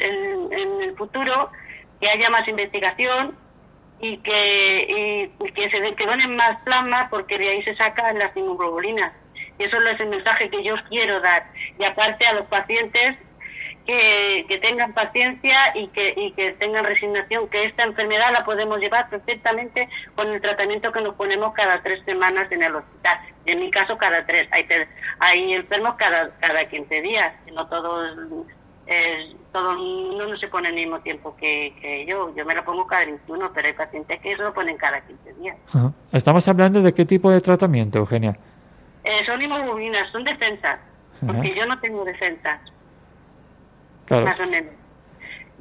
en- 0.54 0.82
el 0.84 0.96
futuro 0.96 1.52
que 2.00 2.10
haya 2.10 2.30
más 2.30 2.48
investigación 2.48 3.38
y 4.00 4.18
que, 4.20 5.30
y, 5.40 5.52
que 5.52 5.70
se 5.70 5.96
que 5.96 6.06
donen 6.06 6.36
más 6.38 6.58
plasma 6.64 7.08
porque 7.10 7.38
de 7.38 7.50
ahí 7.50 7.64
se 7.64 7.76
sacan 7.76 8.18
las 8.20 8.36
inmunoglobulinas. 8.38 9.14
Y 9.60 9.66
eso 9.66 9.78
es 9.78 10.00
el 10.00 10.08
mensaje 10.08 10.50
que 10.50 10.64
yo 10.64 10.76
quiero 10.90 11.20
dar. 11.22 11.46
Y 11.78 11.84
aparte 11.84 12.26
a 12.26 12.34
los 12.34 12.46
pacientes 12.48 13.18
que, 13.86 14.46
que 14.48 14.58
tengan 14.60 14.94
paciencia 14.94 15.76
y 15.76 15.88
que, 15.88 16.14
y 16.16 16.32
que 16.32 16.54
tengan 16.54 16.86
resignación, 16.86 17.50
que 17.50 17.66
esta 17.66 17.84
enfermedad 17.84 18.32
la 18.32 18.46
podemos 18.46 18.80
llevar 18.80 19.10
perfectamente 19.10 19.90
con 20.16 20.30
el 20.30 20.42
tratamiento 20.42 20.92
que 20.92 21.02
nos 21.02 21.16
ponemos 21.16 21.54
cada 21.54 21.82
tres 21.82 22.04
semanas 22.06 22.52
en 22.52 22.64
el 22.64 22.76
hospital. 22.76 23.20
En 23.46 23.60
mi 23.60 23.72
caso, 23.72 23.98
cada 23.98 24.26
tres. 24.26 24.48
Hay, 24.52 24.66
hay 25.20 25.54
enfermos 25.54 25.96
cada, 25.96 26.30
cada 26.40 26.66
15 26.66 27.02
días, 27.02 27.34
no 27.52 27.68
todos, 27.68 28.18
eh, 28.88 29.36
todo 29.52 29.72
el 29.72 29.78
mundo 29.78 30.28
no 30.28 30.38
se 30.38 30.48
pone 30.48 30.70
al 30.70 30.76
mismo 30.76 31.00
tiempo 31.00 31.36
que, 31.36 31.74
que 31.82 32.06
yo. 32.06 32.34
Yo 32.36 32.46
me 32.46 32.56
lo 32.56 32.64
pongo 32.64 32.88
cada 32.88 33.06
21, 33.06 33.52
pero 33.54 33.68
hay 33.68 33.74
pacientes 33.74 34.20
que 34.22 34.36
se 34.36 34.42
lo 34.42 34.54
ponen 34.54 34.78
cada 34.78 35.02
15 35.02 35.34
días. 35.34 35.58
Ajá. 35.68 35.92
Estamos 36.12 36.48
hablando 36.48 36.82
de 36.82 36.94
qué 36.94 37.06
tipo 37.06 37.32
de 37.32 37.42
tratamiento, 37.42 38.00
Eugenia. 38.00 38.38
Eh, 39.04 39.26
son 39.26 39.42
inmunoglobulinas, 39.42 40.10
son 40.12 40.24
defensas, 40.24 40.80
porque 41.26 41.54
yo 41.54 41.66
no 41.66 41.78
tengo 41.80 42.06
defensas. 42.06 42.62
Claro. 44.22 44.26
más 44.26 44.40
o 44.40 44.48
menos. 44.50 44.74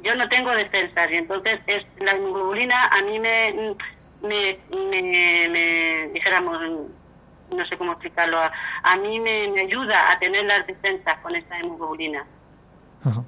Yo 0.03 0.15
no 0.15 0.27
tengo 0.29 0.51
defensas 0.51 1.09
y 1.11 1.15
entonces 1.15 1.59
es, 1.67 1.85
la 1.99 2.15
inmunoglobulina 2.15 2.87
a 2.87 3.01
mí 3.03 3.19
me, 3.19 3.75
me, 4.21 4.57
me, 4.69 5.01
me- 5.49 6.09
dijéramos, 6.13 6.57
no 7.55 7.65
sé 7.65 7.77
cómo 7.77 7.93
explicarlo, 7.93 8.37
a, 8.37 8.51
a 8.83 8.97
mí 8.97 9.19
me, 9.19 9.47
me 9.49 9.61
ayuda 9.61 10.11
a 10.11 10.19
tener 10.19 10.43
las 10.45 10.67
defensas 10.67 11.17
con 11.19 11.35
esta 11.35 11.57
inmunoglobulina. 11.59 12.25
Ajá. 13.03 13.23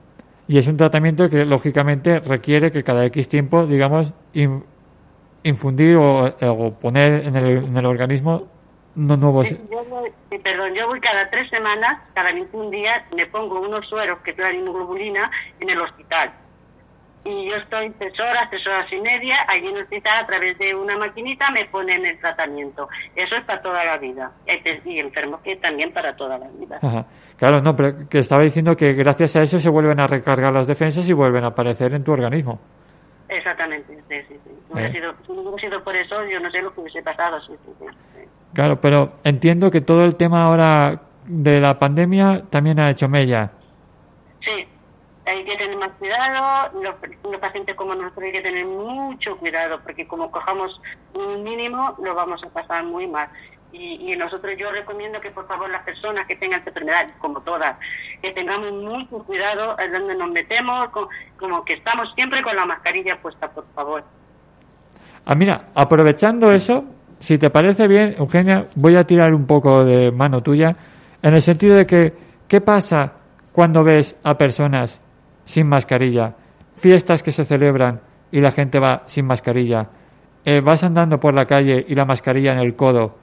Y 0.47 0.57
es 0.57 0.67
un 0.67 0.77
tratamiento 0.77 1.29
que, 1.29 1.45
lógicamente, 1.45 2.19
requiere 2.19 2.71
que 2.71 2.83
cada 2.83 3.05
X 3.05 3.29
tiempo, 3.29 3.65
digamos, 3.65 4.13
in- 4.33 4.63
infundir 5.43 5.95
o, 5.95 6.25
o 6.25 6.73
poner 6.73 7.25
en 7.25 7.35
el, 7.35 7.57
en 7.65 7.77
el 7.77 7.85
organismo 7.85 8.47
unos 8.95 9.17
nuevos. 9.19 9.49
Yo 9.49 9.83
voy, 9.85 10.11
sí, 10.31 10.37
perdón, 10.39 10.73
yo 10.73 10.87
voy 10.87 10.99
cada 11.01 11.29
tres 11.29 11.49
semanas, 11.49 11.99
cada 12.13 12.31
21 12.31 12.69
días, 12.69 13.01
me 13.15 13.25
pongo 13.27 13.59
unos 13.59 13.87
sueros 13.87 14.19
que 14.19 14.31
es 14.31 14.37
la 14.37 14.51
inmunoglobulina 14.53 15.29
en 15.59 15.69
el 15.69 15.81
hospital. 15.81 16.31
Y 17.27 17.49
yo 17.49 17.55
estoy 17.55 17.89
tres 17.97 18.13
horas, 18.19 18.47
tres 18.51 18.65
horas 18.67 18.85
y 18.93 19.01
media, 19.01 19.37
allí 19.47 19.67
en 19.67 19.77
el 19.77 19.81
hospital 19.83 20.23
a 20.23 20.27
través 20.27 20.57
de 20.59 20.75
una 20.75 20.95
maquinita 20.95 21.49
me 21.49 21.65
ponen 21.65 22.05
el 22.05 22.19
tratamiento. 22.19 22.87
Eso 23.15 23.35
es 23.35 23.43
para 23.45 23.63
toda 23.63 23.83
la 23.83 23.97
vida. 23.97 24.31
Y 24.45 24.51
hay 24.51 24.61
pe- 24.61 24.81
Y 24.85 24.99
enfermos 24.99 25.41
que 25.41 25.55
también 25.55 25.91
para 25.91 26.15
toda 26.15 26.37
la 26.37 26.47
vida. 26.49 26.77
Ajá. 26.83 27.05
Claro, 27.37 27.61
no, 27.61 27.75
pero 27.75 28.07
que 28.07 28.19
estaba 28.19 28.43
diciendo 28.43 28.75
que 28.77 28.93
gracias 28.93 29.35
a 29.37 29.41
eso 29.41 29.59
se 29.59 29.69
vuelven 29.71 29.99
a 29.99 30.05
recargar 30.05 30.53
las 30.53 30.67
defensas 30.67 31.09
y 31.09 31.13
vuelven 31.13 31.43
a 31.45 31.47
aparecer 31.47 31.93
en 31.95 32.03
tu 32.03 32.11
organismo. 32.11 32.59
Exactamente, 33.27 33.95
sí, 34.07 34.15
sí, 34.27 34.39
sí. 34.43 34.51
Hubiera 34.69 34.89
Eh. 34.89 34.91
sido, 34.91 35.13
si 35.25 35.33
no 35.33 35.57
sido 35.57 35.83
por 35.83 35.95
eso, 35.95 36.23
yo 36.25 36.39
no 36.39 36.51
sé 36.51 36.61
lo 36.61 36.71
que 36.75 36.81
hubiese 36.81 37.01
pasado. 37.01 37.41
Sí, 37.41 37.53
sí. 37.65 37.85
Claro, 38.55 38.79
pero 38.81 39.09
entiendo 39.23 39.69
que 39.69 39.81
todo 39.81 40.03
el 40.05 40.15
tema 40.15 40.45
ahora 40.45 41.01
de 41.27 41.59
la 41.59 41.77
pandemia 41.77 42.43
también 42.49 42.79
ha 42.79 42.89
hecho 42.89 43.07
mella. 43.09 43.51
Sí, 44.39 44.65
hay 45.25 45.43
que 45.43 45.57
tener 45.57 45.77
más 45.77 45.91
cuidado. 45.99 46.71
Los, 46.81 46.95
los 47.23 47.41
pacientes 47.41 47.75
como 47.75 47.93
nosotros 47.95 48.23
hay 48.23 48.31
que 48.31 48.41
tener 48.41 48.65
mucho 48.65 49.35
cuidado 49.37 49.79
porque 49.83 50.07
como 50.07 50.31
cojamos 50.31 50.81
un 51.13 51.43
mínimo 51.43 51.95
lo 52.01 52.15
vamos 52.15 52.41
a 52.43 52.49
pasar 52.49 52.85
muy 52.85 53.07
mal. 53.07 53.27
Y, 53.73 54.13
y 54.13 54.15
nosotros 54.15 54.53
yo 54.57 54.71
recomiendo 54.71 55.19
que 55.19 55.31
por 55.31 55.47
favor 55.47 55.69
las 55.69 55.83
personas 55.83 56.25
que 56.25 56.37
tengan 56.37 56.59
esta 56.59 56.69
enfermedad, 56.69 57.09
como 57.19 57.41
todas, 57.41 57.75
que 58.21 58.31
tengamos 58.31 58.71
mucho 58.71 59.17
cuidado 59.25 59.77
en 59.79 59.91
donde 59.91 60.15
nos 60.15 60.31
metemos, 60.31 60.87
co- 60.89 61.09
como 61.37 61.65
que 61.65 61.73
estamos 61.73 62.09
siempre 62.15 62.41
con 62.41 62.55
la 62.55 62.65
mascarilla 62.65 63.19
puesta, 63.21 63.51
por 63.51 63.65
favor. 63.75 64.05
Ah, 65.25 65.35
mira, 65.35 65.65
aprovechando 65.75 66.53
eso, 66.53 66.85
si 67.19 67.37
te 67.37 67.49
parece 67.49 67.87
bien, 67.87 68.15
Eugenia, 68.17 68.67
voy 68.75 68.95
a 68.95 69.03
tirar 69.05 69.33
un 69.33 69.45
poco 69.45 69.83
de 69.83 70.11
mano 70.11 70.41
tuya, 70.41 70.75
en 71.21 71.33
el 71.33 71.41
sentido 71.41 71.75
de 71.75 71.85
que, 71.85 72.13
¿qué 72.47 72.61
pasa 72.61 73.13
cuando 73.51 73.83
ves 73.83 74.15
a 74.23 74.35
personas 74.37 74.99
sin 75.45 75.67
mascarilla? 75.67 76.35
Fiestas 76.75 77.23
que 77.23 77.31
se 77.31 77.45
celebran 77.45 77.99
y 78.31 78.41
la 78.41 78.51
gente 78.51 78.79
va 78.79 79.03
sin 79.07 79.25
mascarilla. 79.25 79.87
Eh, 80.43 80.61
vas 80.61 80.83
andando 80.83 81.19
por 81.19 81.33
la 81.33 81.45
calle 81.45 81.83
y 81.87 81.95
la 81.95 82.05
mascarilla 82.05 82.51
en 82.53 82.59
el 82.59 82.75
codo. 82.75 83.15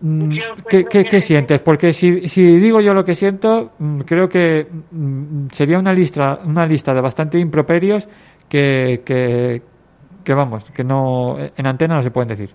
Mm, 0.00 0.28
pues, 0.28 0.64
¿Qué, 0.68 0.78
lo 0.82 0.88
qué- 0.88 1.02
que- 1.04 1.08
qué 1.10 1.20
sientes? 1.20 1.62
Porque 1.62 1.92
si, 1.92 2.28
si 2.28 2.42
digo 2.56 2.80
yo 2.80 2.94
lo 2.94 3.04
que 3.04 3.14
siento, 3.14 3.72
mm, 3.78 4.00
creo 4.00 4.28
que 4.28 4.66
mm, 4.90 5.48
sería 5.52 5.78
una 5.78 5.92
lista, 5.92 6.38
una 6.44 6.66
lista 6.66 6.92
de 6.94 7.00
bastante 7.00 7.38
improperios 7.38 8.08
que, 8.48 9.02
que, 9.04 9.62
que 10.24 10.34
vamos, 10.34 10.64
que 10.70 10.84
no 10.84 11.36
en 11.38 11.66
antena 11.66 11.96
no 11.96 12.02
se 12.02 12.10
pueden 12.10 12.28
decir. 12.28 12.50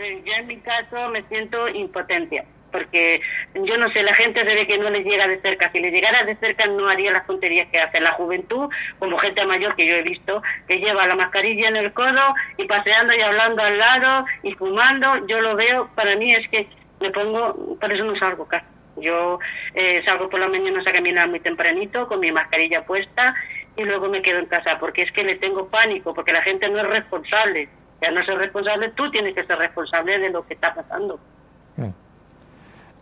Yo 0.00 0.32
en 0.32 0.46
mi 0.46 0.56
caso 0.58 1.10
me 1.10 1.22
siento 1.24 1.68
impotencia, 1.68 2.44
porque 2.72 3.20
yo 3.54 3.76
no 3.76 3.90
sé, 3.90 4.02
la 4.02 4.14
gente 4.14 4.42
se 4.44 4.54
ve 4.54 4.66
que 4.66 4.78
no 4.78 4.88
les 4.88 5.04
llega 5.04 5.28
de 5.28 5.40
cerca. 5.42 5.70
Si 5.72 5.78
les 5.78 5.92
llegara 5.92 6.24
de 6.24 6.36
cerca 6.36 6.66
no 6.66 6.88
haría 6.88 7.10
las 7.10 7.26
tonterías 7.26 7.68
que 7.68 7.80
hace 7.80 8.00
la 8.00 8.12
juventud, 8.12 8.70
como 8.98 9.18
gente 9.18 9.44
mayor 9.44 9.76
que 9.76 9.86
yo 9.86 9.94
he 9.96 10.02
visto, 10.02 10.42
que 10.66 10.78
lleva 10.78 11.06
la 11.06 11.16
mascarilla 11.16 11.68
en 11.68 11.76
el 11.76 11.92
codo 11.92 12.34
y 12.56 12.64
paseando 12.64 13.14
y 13.14 13.20
hablando 13.20 13.62
al 13.62 13.76
lado 13.76 14.24
y 14.42 14.54
fumando. 14.54 15.26
Yo 15.26 15.40
lo 15.40 15.54
veo, 15.54 15.90
para 15.94 16.16
mí 16.16 16.34
es 16.34 16.48
que 16.48 16.66
me 17.00 17.10
pongo, 17.10 17.76
por 17.78 17.92
eso 17.92 18.04
no 18.04 18.16
salgo 18.16 18.48
casi. 18.48 18.66
Yo 18.96 19.38
eh, 19.74 20.02
salgo 20.04 20.30
por 20.30 20.40
la 20.40 20.48
mañana 20.48 20.80
a 20.84 20.92
caminar 20.92 21.28
muy 21.28 21.40
tempranito 21.40 22.08
con 22.08 22.20
mi 22.20 22.32
mascarilla 22.32 22.84
puesta 22.84 23.34
y 23.76 23.84
luego 23.84 24.08
me 24.08 24.22
quedo 24.22 24.38
en 24.38 24.46
casa 24.46 24.78
porque 24.78 25.02
es 25.02 25.12
que 25.12 25.24
le 25.24 25.36
tengo 25.36 25.68
pánico, 25.68 26.14
porque 26.14 26.32
la 26.32 26.42
gente 26.42 26.68
no 26.68 26.78
es 26.78 26.86
responsable. 26.86 27.68
Ya 28.02 28.10
no 28.10 28.24
ser 28.24 28.38
responsable, 28.38 28.90
tú 28.96 29.10
tienes 29.10 29.34
que 29.34 29.44
ser 29.44 29.58
responsable 29.58 30.18
de 30.18 30.30
lo 30.30 30.46
que 30.46 30.54
está 30.54 30.74
pasando. 30.74 31.18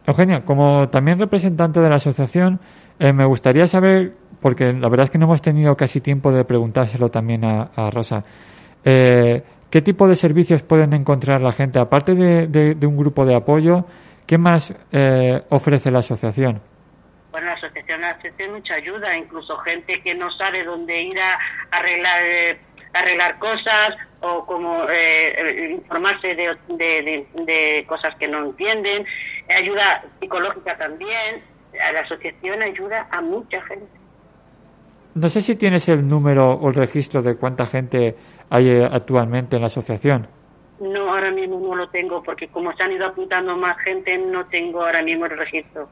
Eugenia, 0.06 0.40
como 0.44 0.88
también 0.88 1.18
representante 1.18 1.80
de 1.80 1.88
la 1.88 1.96
asociación, 1.96 2.60
eh, 2.98 3.12
me 3.12 3.26
gustaría 3.26 3.66
saber, 3.66 4.12
porque 4.40 4.72
la 4.72 4.88
verdad 4.88 5.04
es 5.04 5.10
que 5.10 5.18
no 5.18 5.26
hemos 5.26 5.42
tenido 5.42 5.76
casi 5.76 6.00
tiempo 6.00 6.32
de 6.32 6.44
preguntárselo 6.44 7.10
también 7.10 7.44
a, 7.44 7.70
a 7.76 7.90
Rosa, 7.90 8.24
eh, 8.84 9.42
¿qué 9.70 9.82
tipo 9.82 10.08
de 10.08 10.16
servicios 10.16 10.62
pueden 10.62 10.94
encontrar 10.94 11.42
la 11.42 11.52
gente? 11.52 11.78
Aparte 11.78 12.14
de, 12.14 12.46
de- 12.46 12.74
de 12.74 12.86
un 12.86 12.96
grupo 12.96 13.26
de 13.26 13.34
apoyo, 13.36 13.84
¿qué 14.26 14.38
más 14.38 14.72
eh, 14.92 15.42
ofrece 15.50 15.90
la 15.90 15.98
asociación? 15.98 16.60
Bueno, 17.30 17.48
la 17.48 17.52
asociación 17.52 18.02
hace 18.04 18.32
mucha 18.48 18.74
ayuda, 18.74 19.14
incluso 19.16 19.58
gente 19.58 20.00
que 20.02 20.14
no 20.14 20.30
sabe 20.32 20.64
dónde 20.64 21.02
ir 21.02 21.18
a 21.20 21.38
arreglar 21.70 22.22
eh, 22.24 22.58
arreglar 22.92 23.38
cosas 23.38 23.96
o 24.20 24.44
como 24.46 24.84
eh, 24.90 25.34
eh, 25.36 25.70
informarse 25.72 26.34
de, 26.34 26.56
de, 26.68 26.76
de- 26.76 27.44
de 27.44 27.84
cosas 27.86 28.14
que 28.16 28.26
no 28.28 28.44
entienden, 28.46 29.06
ayuda 29.48 30.02
psicológica 30.20 30.76
también. 30.76 31.42
A 31.86 31.92
La 31.92 32.00
asociación 32.00 32.62
ayuda 32.62 33.06
a 33.10 33.20
mucha 33.20 33.60
gente. 33.62 33.86
no 35.14 35.28
sé 35.28 35.42
si 35.42 35.54
tienes 35.56 35.86
el 35.88 36.06
número 36.08 36.52
o 36.54 36.68
el 36.68 36.74
registro 36.74 37.22
de 37.22 37.36
cuánta 37.36 37.66
gente 37.66 38.16
hay 38.50 38.68
eh, 38.70 38.88
actualmente 38.90 39.56
en 39.56 39.62
la 39.62 39.66
asociación. 39.66 40.26
No, 40.80 41.10
ahora 41.12 41.30
mismo 41.30 41.58
no 41.60 41.74
lo 41.74 41.88
tengo, 41.90 42.22
porque 42.22 42.48
como 42.48 42.72
se 42.74 42.82
han 42.84 42.92
ido 42.92 43.06
apuntando 43.06 43.56
más 43.56 43.76
gente, 43.78 44.16
no 44.16 44.44
tengo 44.46 44.82
ahora 44.84 45.02
mismo 45.02 45.26
el 45.26 45.36
registro. 45.36 45.88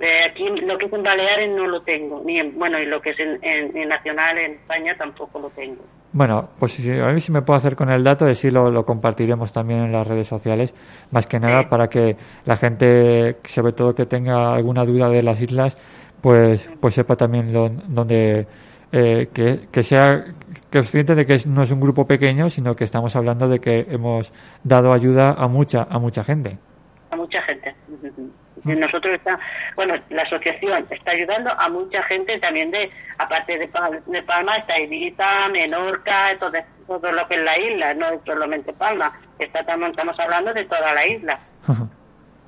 Eh, 0.00 0.24
aquí 0.30 0.44
lo 0.62 0.78
que 0.78 0.86
es 0.86 0.92
en 0.92 1.02
Baleares 1.02 1.50
no 1.54 1.66
lo 1.66 1.82
tengo, 1.82 2.22
ni 2.24 2.38
en, 2.38 2.58
bueno, 2.58 2.78
y 2.78 2.86
lo 2.86 3.00
que 3.02 3.10
es 3.10 3.20
en, 3.20 3.38
en- 3.42 3.76
en 3.76 3.88
Nacional, 3.88 4.38
en 4.38 4.52
España, 4.52 4.94
tampoco 4.96 5.38
lo 5.38 5.50
tengo. 5.50 5.82
Bueno, 6.12 6.48
pues 6.58 6.72
si- 6.72 6.90
a 6.90 7.06
ver 7.06 7.20
si 7.20 7.30
me 7.30 7.42
puedo 7.42 7.58
hacer 7.58 7.76
con 7.76 7.90
el 7.90 8.02
dato 8.02 8.26
si 8.34 8.50
lo, 8.50 8.70
lo 8.70 8.84
compartiremos 8.84 9.52
también 9.52 9.80
en 9.80 9.92
las 9.92 10.06
redes 10.06 10.26
sociales, 10.26 10.74
más 11.10 11.26
que 11.26 11.38
nada 11.38 11.60
Sí. 11.62 11.66
para 11.68 11.88
que 11.88 12.16
la 12.46 12.56
gente, 12.56 13.36
sobre 13.44 13.72
todo 13.74 13.94
que 13.94 14.06
tenga 14.06 14.54
alguna 14.54 14.84
duda 14.86 15.08
de 15.10 15.22
las 15.22 15.40
islas, 15.40 15.76
pues, 16.22 16.68
pues 16.80 16.94
sepa 16.94 17.16
también 17.16 17.52
lo, 17.52 17.68
donde 17.68 18.46
eh, 18.92 19.28
que, 19.32 19.68
que 19.70 19.82
sea 19.82 20.24
consciente 20.72 21.14
de 21.14 21.26
que 21.26 21.36
no 21.46 21.62
es 21.62 21.70
un 21.70 21.80
grupo 21.80 22.06
pequeño, 22.06 22.48
sino 22.48 22.74
que 22.74 22.84
estamos 22.84 23.14
hablando 23.16 23.48
de 23.48 23.58
que 23.60 23.86
hemos 23.88 24.32
dado 24.64 24.92
ayuda 24.92 25.34
a 25.36 25.46
mucha 25.46 25.82
a 25.88 25.98
mucha 25.98 26.24
gente. 26.24 26.58
a 27.10 27.16
mucha 27.16 27.40
gente. 27.42 27.59
Nosotros 28.64 29.14
está, 29.14 29.38
bueno, 29.76 29.94
la 30.10 30.22
asociación 30.22 30.84
está 30.90 31.12
ayudando 31.12 31.50
a 31.50 31.68
mucha 31.68 32.02
gente 32.04 32.38
también 32.38 32.70
de, 32.70 32.90
aparte 33.18 33.58
de, 33.58 33.68
de 34.06 34.22
Palma, 34.22 34.56
está 34.56 34.78
Ibiza, 34.78 35.48
Menorca, 35.50 36.36
todo, 36.38 36.52
todo 36.86 37.12
lo 37.12 37.26
que 37.26 37.34
es 37.36 37.42
la 37.42 37.58
isla, 37.58 37.94
no 37.94 38.06
solamente 38.24 38.72
Palma, 38.72 39.12
está, 39.38 39.60
estamos, 39.60 40.18
hablando 40.18 40.52
de 40.52 40.64
toda 40.64 40.94
la 40.94 41.06
isla. 41.06 41.38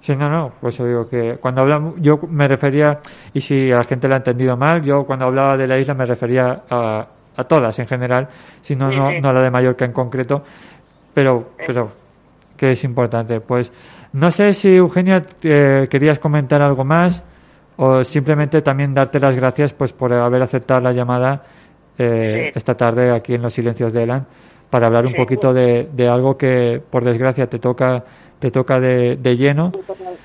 Sí, 0.00 0.16
no, 0.16 0.28
no, 0.28 0.52
pues 0.60 0.76
yo 0.78 0.84
digo 0.84 1.08
que 1.08 1.36
cuando 1.40 1.62
hablamos, 1.62 1.94
yo 1.98 2.18
me 2.28 2.48
refería, 2.48 2.98
y 3.32 3.40
si 3.40 3.70
a 3.70 3.76
la 3.76 3.84
gente 3.84 4.08
lo 4.08 4.14
ha 4.14 4.18
entendido 4.18 4.56
mal, 4.56 4.82
yo 4.82 5.04
cuando 5.04 5.26
hablaba 5.26 5.56
de 5.56 5.66
la 5.68 5.78
isla 5.78 5.94
me 5.94 6.06
refería 6.06 6.62
a, 6.68 7.06
a 7.36 7.44
todas 7.44 7.78
en 7.78 7.86
general, 7.86 8.28
sino 8.62 8.90
Sí, 8.90 8.96
no, 8.96 9.10
sí. 9.10 9.20
no 9.20 9.28
a 9.28 9.32
la 9.32 9.42
de 9.42 9.50
Mallorca 9.50 9.84
en 9.84 9.92
concreto, 9.92 10.42
pero, 11.14 11.52
pero 11.66 11.92
que 12.56 12.70
es 12.70 12.84
importante. 12.84 13.40
Pues 13.40 13.72
no 14.12 14.30
sé 14.30 14.52
si 14.54 14.74
Eugenia 14.76 15.22
eh, 15.42 15.88
querías 15.90 16.18
comentar 16.18 16.60
algo 16.62 16.84
más 16.84 17.24
o 17.76 18.04
simplemente 18.04 18.60
también 18.62 18.92
darte 18.94 19.18
las 19.18 19.34
gracias 19.34 19.72
pues 19.74 19.92
por 19.92 20.12
haber 20.12 20.42
aceptado 20.42 20.80
la 20.80 20.92
llamada 20.92 21.42
eh, 21.98 22.50
Sí. 22.52 22.58
esta 22.58 22.74
tarde 22.74 23.14
aquí 23.14 23.34
en 23.34 23.42
los 23.42 23.52
silencios 23.52 23.92
de 23.92 24.02
Elan 24.04 24.26
para 24.70 24.86
hablar 24.86 25.04
un 25.06 25.12
Sí. 25.12 25.18
poquito 25.18 25.52
de, 25.52 25.88
de 25.92 26.08
algo 26.08 26.36
que 26.36 26.80
por 26.90 27.04
desgracia 27.04 27.46
te 27.46 27.58
toca 27.58 28.04
te 28.38 28.50
toca 28.50 28.80
de, 28.80 29.16
de 29.16 29.36
lleno 29.36 29.70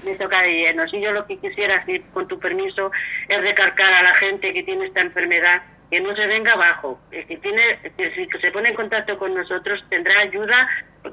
Me 0.04 0.16
toca 0.16 0.42
de 0.42 0.52
lleno. 0.52 0.88
Si 0.88 1.00
yo 1.00 1.12
lo 1.12 1.24
que 1.28 1.38
quisiera, 1.38 1.86
si, 1.86 2.00
con 2.14 2.28
tu 2.28 2.40
permiso, 2.40 2.90
es 3.30 3.40
recalcar 3.42 3.94
a 3.94 4.02
la 4.02 4.16
gente 4.16 4.52
que 4.54 4.64
tiene 4.64 4.86
esta 4.88 5.02
enfermedad 5.02 5.62
que 5.90 6.02
no 6.02 6.16
se 6.16 6.28
venga 6.28 6.54
abajo. 6.54 7.00
El 7.12 7.26
que 7.28 7.38
tiene, 7.38 7.80
que 7.98 8.12
si 8.12 8.28
se 8.40 8.52
pone 8.52 8.70
en 8.70 8.76
contacto 8.76 9.18
con 9.18 9.34
nosotros 9.34 9.84
tendrá 9.90 10.20
ayuda 10.20 10.68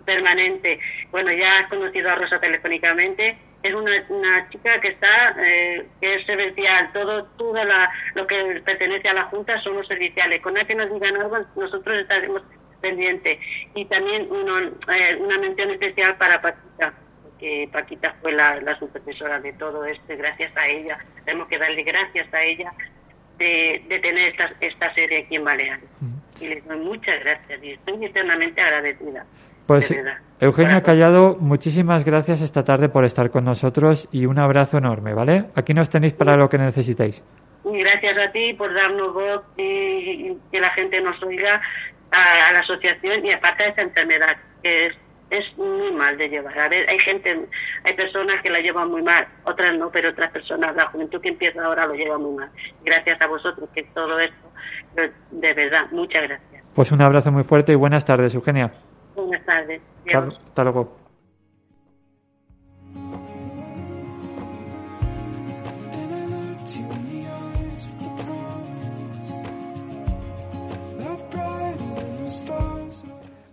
permanente. 0.05 0.81
Bueno, 1.11 1.33
ya 1.33 1.61
has 1.61 1.69
conocido 1.69 2.11
a 2.11 2.17
Rosa 2.17 2.41
telefónicamente. 2.41 3.39
Es 3.63 3.73
una, 3.73 3.93
una 4.09 4.49
chica 4.51 4.81
que 4.81 4.89
está, 4.89 5.37
eh, 5.39 5.87
que 6.01 6.17
es 6.17 6.27
servicial. 6.27 6.91
Todo, 6.93 7.25
todo 7.37 7.65
la, 7.65 7.91
lo 8.15 8.27
que 8.27 8.63
pertenece 8.65 9.09
a 9.09 9.15
la 9.15 9.25
Junta 9.25 9.61
somos 9.61 9.87
serviciales. 9.87 10.41
Con 10.43 10.55
la 10.55 10.65
que 10.65 10.75
nos 10.75 10.93
digan 10.93 11.17
algo, 11.17 11.39
nosotros 11.57 11.99
estaremos 11.99 12.43
pendientes. 12.81 13.39
Y 13.75 13.85
también 13.87 14.27
uno, 14.31 14.59
eh, 14.59 15.17
una 15.21 15.39
mención 15.39 15.71
especial 15.71 16.17
para 16.17 16.43
Paquita 16.43 16.95
que 17.39 17.69
Paquita 17.73 18.15
fue 18.23 18.33
la, 18.33 18.61
la 18.61 18.79
de 19.41 19.53
todo 19.55 19.85
esto 19.85 20.17
gracias 20.17 20.57
a 20.57 20.69
ella, 20.69 20.99
tenemos 21.25 21.49
que 21.49 21.59
darle 21.59 21.83
gracias 21.83 22.33
a 22.33 22.43
ella 22.43 22.73
de, 23.39 23.83
de 23.89 23.99
tener 24.01 24.29
esta, 24.29 24.51
esta 24.61 24.95
serie 24.95 25.25
aquí 25.25 25.37
en 25.37 25.45
Baleares. 25.45 25.89
Y 26.41 26.49
les 26.49 26.65
doy 26.67 26.79
muchas 26.79 27.21
gracias 27.21 27.63
y 27.63 27.73
estoy 27.73 28.05
eternamente 28.05 28.61
agradecida. 28.61 29.25
Pues. 29.67 29.93
Eugenia 30.41 30.83
Callado, 30.83 31.37
muchísimas 31.41 32.05
gracias 32.05 32.43
esta 32.43 32.65
tarde 32.65 32.89
por 32.89 33.05
estar 33.05 33.31
con 33.31 33.45
nosotros 33.45 34.09
y 34.13 34.27
un 34.27 34.39
abrazo 34.39 34.77
enorme, 34.77 35.15
¿vale? 35.15 35.47
Aquí 35.55 35.73
nos 35.73 35.89
tenéis 35.89 36.13
para 36.13 36.37
lo 36.37 36.49
que 36.49 36.59
necesitéis. 36.59 37.23
Gracias 37.65 38.19
a 38.19 38.31
ti 38.31 38.53
por 38.53 38.75
darnos 38.75 39.15
voz 39.15 39.43
y, 39.57 39.63
y 39.63 40.39
que 40.53 40.61
la 40.61 40.71
gente 40.71 41.01
nos 41.01 41.23
oiga 41.23 41.63
a, 42.11 42.49
a 42.49 42.53
la 42.53 42.61
asociación 42.61 43.25
y 43.25 43.33
aparte 43.33 43.63
de 43.63 43.69
esta 43.71 43.83
enfermedad 43.83 44.37
que 44.63 44.87
es, 44.87 44.97
es 45.31 45.57
muy 45.59 45.93
mal 45.93 46.17
de 46.19 46.29
llevar. 46.29 46.59
A 46.59 46.69
ver, 46.69 46.89
hay 46.89 46.99
gente, 46.99 47.47
hay 47.83 47.95
personas 47.95 48.41
que 48.43 48.51
la 48.51 48.61
llevan 48.61 48.91
muy 48.91 49.03
mal, 49.03 49.27
otras 49.45 49.77
no, 49.77 49.91
pero 49.91 50.11
otras 50.11 50.31
personas, 50.31 50.75
la 50.77 50.87
juventud 50.87 51.21
que 51.21 51.31
empieza 51.31 51.65
ahora 51.65 51.87
lo 51.87 51.95
lleva 51.95 52.19
muy 52.19 52.35
mal. 52.37 52.51
Gracias 52.85 53.21
a 53.21 53.27
vosotros 53.27 53.69
que 53.75 53.83
todo 53.95 54.19
esto, 54.21 54.51
de- 54.95 55.13
de 55.31 55.55
verdad, 55.55 55.87
muchas 55.91 56.23
gracias. 56.23 56.65
Pues 56.75 56.91
un 56.93 57.03
abrazo 57.03 57.31
muy 57.31 57.45
fuerte 57.45 57.73
y 57.73 57.77
buenas 57.77 58.05
tardes, 58.05 58.35
Eugenia. 58.35 58.73
Buenas 59.15 59.45
tardes. 59.45 59.81
Hasta, 60.07 60.19
hasta 60.29 60.63
luego. 60.65 60.99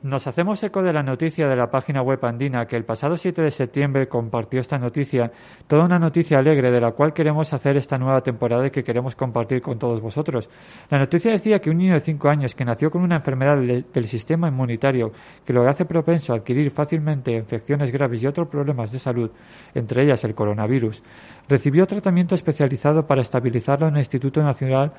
Nos 0.03 0.25
hacemos 0.25 0.63
eco 0.63 0.81
de 0.81 0.93
la 0.93 1.03
noticia 1.03 1.47
de 1.47 1.55
la 1.55 1.69
página 1.69 2.01
web 2.01 2.17
andina 2.25 2.65
que 2.65 2.75
el 2.75 2.85
pasado 2.85 3.15
7 3.17 3.39
de 3.43 3.51
septiembre 3.51 4.07
compartió 4.07 4.59
esta 4.59 4.79
noticia, 4.79 5.31
toda 5.67 5.85
una 5.85 5.99
noticia 5.99 6.39
alegre 6.39 6.71
de 6.71 6.81
la 6.81 6.91
cual 6.93 7.13
queremos 7.13 7.53
hacer 7.53 7.77
esta 7.77 7.99
nueva 7.99 8.21
temporada 8.21 8.65
y 8.65 8.71
que 8.71 8.83
queremos 8.83 9.15
compartir 9.15 9.61
con 9.61 9.77
todos 9.77 10.01
vosotros. 10.01 10.49
La 10.89 10.97
noticia 10.97 11.29
decía 11.31 11.59
que 11.59 11.69
un 11.69 11.77
niño 11.77 11.93
de 11.93 11.99
5 11.99 12.29
años 12.29 12.55
que 12.55 12.65
nació 12.65 12.89
con 12.89 13.03
una 13.03 13.17
enfermedad 13.17 13.57
de- 13.57 13.83
del 13.93 14.07
sistema 14.07 14.47
inmunitario 14.47 15.11
que 15.45 15.53
lo 15.53 15.69
hace 15.69 15.85
propenso 15.85 16.33
a 16.33 16.37
adquirir 16.37 16.71
fácilmente 16.71 17.33
infecciones 17.33 17.91
graves 17.91 18.23
y 18.23 18.27
otros 18.27 18.47
problemas 18.47 18.91
de 18.91 18.97
salud, 18.97 19.29
entre 19.75 20.03
ellas 20.03 20.23
el 20.23 20.33
coronavirus, 20.33 21.03
recibió 21.47 21.85
tratamiento 21.85 22.35
especializado 22.35 23.05
para 23.05 23.21
estabilizarlo 23.21 23.87
en 23.87 23.95
el 23.95 23.99
Instituto 23.99 24.41
Nacional, 24.41 24.91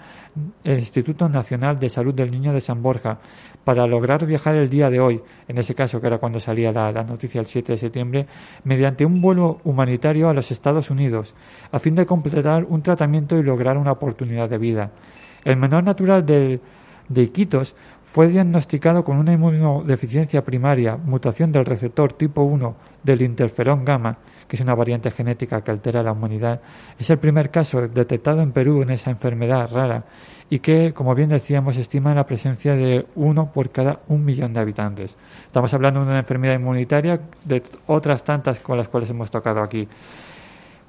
el 0.65 0.79
Instituto 0.79 1.29
Nacional 1.29 1.79
de 1.79 1.89
Salud 1.89 2.15
del 2.15 2.31
Niño 2.31 2.53
de 2.53 2.61
San 2.61 2.83
Borja, 2.83 3.19
para 3.65 3.87
lograr 3.87 4.27
viajar 4.27 4.57
el 4.57 4.69
día 4.69 4.91
de 4.91 5.01
hoy, 5.01 5.21
en 5.49 5.59
ese 5.59 5.75
caso 5.75 6.01
que 6.01 6.07
era 6.07 6.19
cuando 6.19 6.41
salía 6.41 6.73
la, 6.73 6.93
la 6.93 7.05
noticia 7.05 7.41
el 7.41 7.47
7 7.47 7.73
de 7.73 7.79
septiembre, 7.79 8.27
mediante 8.65 9.05
un 9.05 9.21
vuelo 9.21 9.61
humanitario 9.65 10.29
a 10.29 10.35
los 10.35 10.51
Estados 10.51 10.91
Unidos, 10.91 11.35
a 11.71 11.79
fin 11.79 11.95
de 11.95 12.07
completar 12.07 12.65
un 12.69 12.83
tratamiento 12.83 13.39
y 13.39 13.43
lograr 13.43 13.77
una 13.79 13.93
oportunidad 13.93 14.49
de 14.49 14.59
vida. 14.59 14.91
El 15.45 15.57
menor 15.57 15.85
natural 15.85 16.25
de, 16.25 16.61
de 17.09 17.23
Iquitos 17.23 17.75
fue 18.13 18.29
diagnosticado 18.29 19.05
con 19.05 19.17
una 19.17 19.33
inmunodeficiencia 19.33 20.45
primaria, 20.45 20.97
mutación 20.97 21.51
del 21.51 21.65
receptor 21.65 22.13
tipo 22.13 22.43
1 22.43 22.77
del 23.03 23.23
interferón 23.23 23.87
gamma, 23.87 24.19
que 24.53 24.57
es 24.57 24.61
una 24.61 24.75
variante 24.75 25.11
genética 25.11 25.63
que 25.63 25.71
altera 25.71 26.03
la 26.03 26.13
humanidad. 26.13 26.61
Es 26.99 27.09
el 27.09 27.17
primer 27.17 27.49
caso 27.49 27.89
detectado 27.89 28.43
en 28.43 28.53
Perú 28.53 28.83
en 28.83 28.91
esa 28.91 29.11
enfermedad 29.11 29.71
rara 29.73 30.05
y 30.51 30.59
que, 30.59 30.93
como 30.93 31.15
bien 31.15 31.31
decíamos, 31.31 31.79
estima 31.79 32.15
la 32.15 32.27
presencia 32.27 32.75
de 32.75 33.07
uno 33.15 33.51
por 33.51 33.71
cada 33.71 34.01
un 34.09 34.27
millón 34.27 34.53
de 34.53 34.61
habitantes. 34.61 35.17
Estamos 35.47 35.73
hablando 35.73 36.01
de 36.01 36.11
una 36.11 36.19
enfermedad 36.19 36.57
inmunitaria 36.57 37.19
de 37.47 37.63
otras 37.87 38.25
tantas 38.25 38.61
con 38.61 38.77
las 38.77 38.89
cuales 38.89 39.09
hemos 39.09 39.31
tocado 39.31 39.63
aquí. 39.63 39.89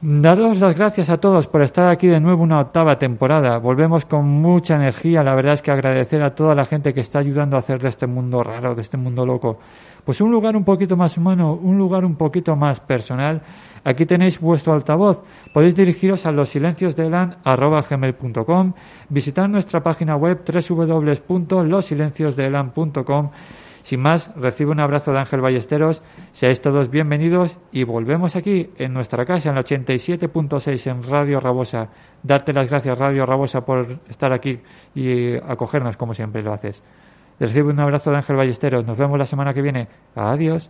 Daros 0.01 0.59
las 0.59 0.75
gracias 0.75 1.09
a 1.09 1.15
todos 1.15 1.47
por 1.47 1.61
estar 1.61 1.89
aquí 1.89 2.07
de 2.07 2.19
nuevo 2.19 2.43
una 2.43 2.59
octava 2.59 2.99
temporada. 2.99 3.57
Volvemos 3.59 4.03
con 4.03 4.25
mucha 4.25 4.75
energía. 4.75 5.23
La 5.23 5.33
verdad 5.35 5.53
es 5.53 5.61
que 5.61 5.71
agradecer 5.71 6.21
a 6.21 6.35
toda 6.35 6.53
la 6.53 6.65
gente 6.65 6.93
que 6.93 6.99
está 6.99 7.19
ayudando 7.19 7.55
a 7.55 7.59
hacer 7.59 7.81
de 7.81 7.87
este 7.87 8.07
mundo 8.07 8.43
raro, 8.43 8.75
de 8.75 8.81
este 8.81 8.97
mundo 8.97 9.25
loco, 9.25 9.59
pues 10.05 10.21
un 10.21 10.31
lugar 10.31 10.55
un 10.55 10.63
poquito 10.63 10.95
más 10.95 11.17
humano, 11.17 11.53
un 11.53 11.77
lugar 11.77 12.05
un 12.05 12.15
poquito 12.15 12.55
más 12.55 12.79
personal. 12.79 13.41
Aquí 13.83 14.05
tenéis 14.05 14.39
vuestro 14.39 14.71
altavoz. 14.73 15.21
Podéis 15.53 15.75
dirigiros 15.75 16.25
a 16.25 16.31
losilenciosdeelan.com, 16.31 18.73
visitar 19.09 19.49
nuestra 19.49 19.81
página 19.81 20.15
web 20.15 20.45
www.losilenciosdeelan.com 20.45 23.31
sin 23.83 23.99
más, 23.99 24.33
recibo 24.37 24.71
un 24.71 24.79
abrazo 24.79 25.11
de 25.11 25.19
Ángel 25.19 25.41
Ballesteros, 25.41 26.03
seáis 26.31 26.61
todos 26.61 26.89
bienvenidos 26.89 27.59
y 27.73 27.83
volvemos 27.83 28.37
aquí 28.37 28.69
en 28.77 28.93
nuestra 28.93 29.25
casa 29.25 29.49
en 29.49 29.55
la 29.55 29.61
87.6 29.61 30.89
en 30.89 31.03
Radio 31.03 31.41
Rabosa. 31.41 31.89
Darte 32.23 32.53
las 32.53 32.69
gracias 32.69 32.97
Radio 32.97 33.25
Rabosa 33.25 33.65
por 33.65 33.99
estar 34.07 34.31
aquí 34.31 34.61
y 34.95 35.35
acogernos 35.35 35.97
como 35.97 36.13
siempre 36.13 36.41
lo 36.41 36.53
haces. 36.53 36.81
Recibo 37.39 37.69
un 37.69 37.79
abrazo 37.79 38.11
de 38.11 38.17
Ángel 38.17 38.35
Ballesteros, 38.35 38.85
nos 38.85 38.97
vemos 38.97 39.17
la 39.17 39.25
semana 39.25 39.53
que 39.53 39.61
viene. 39.61 39.87
Adiós. 40.15 40.69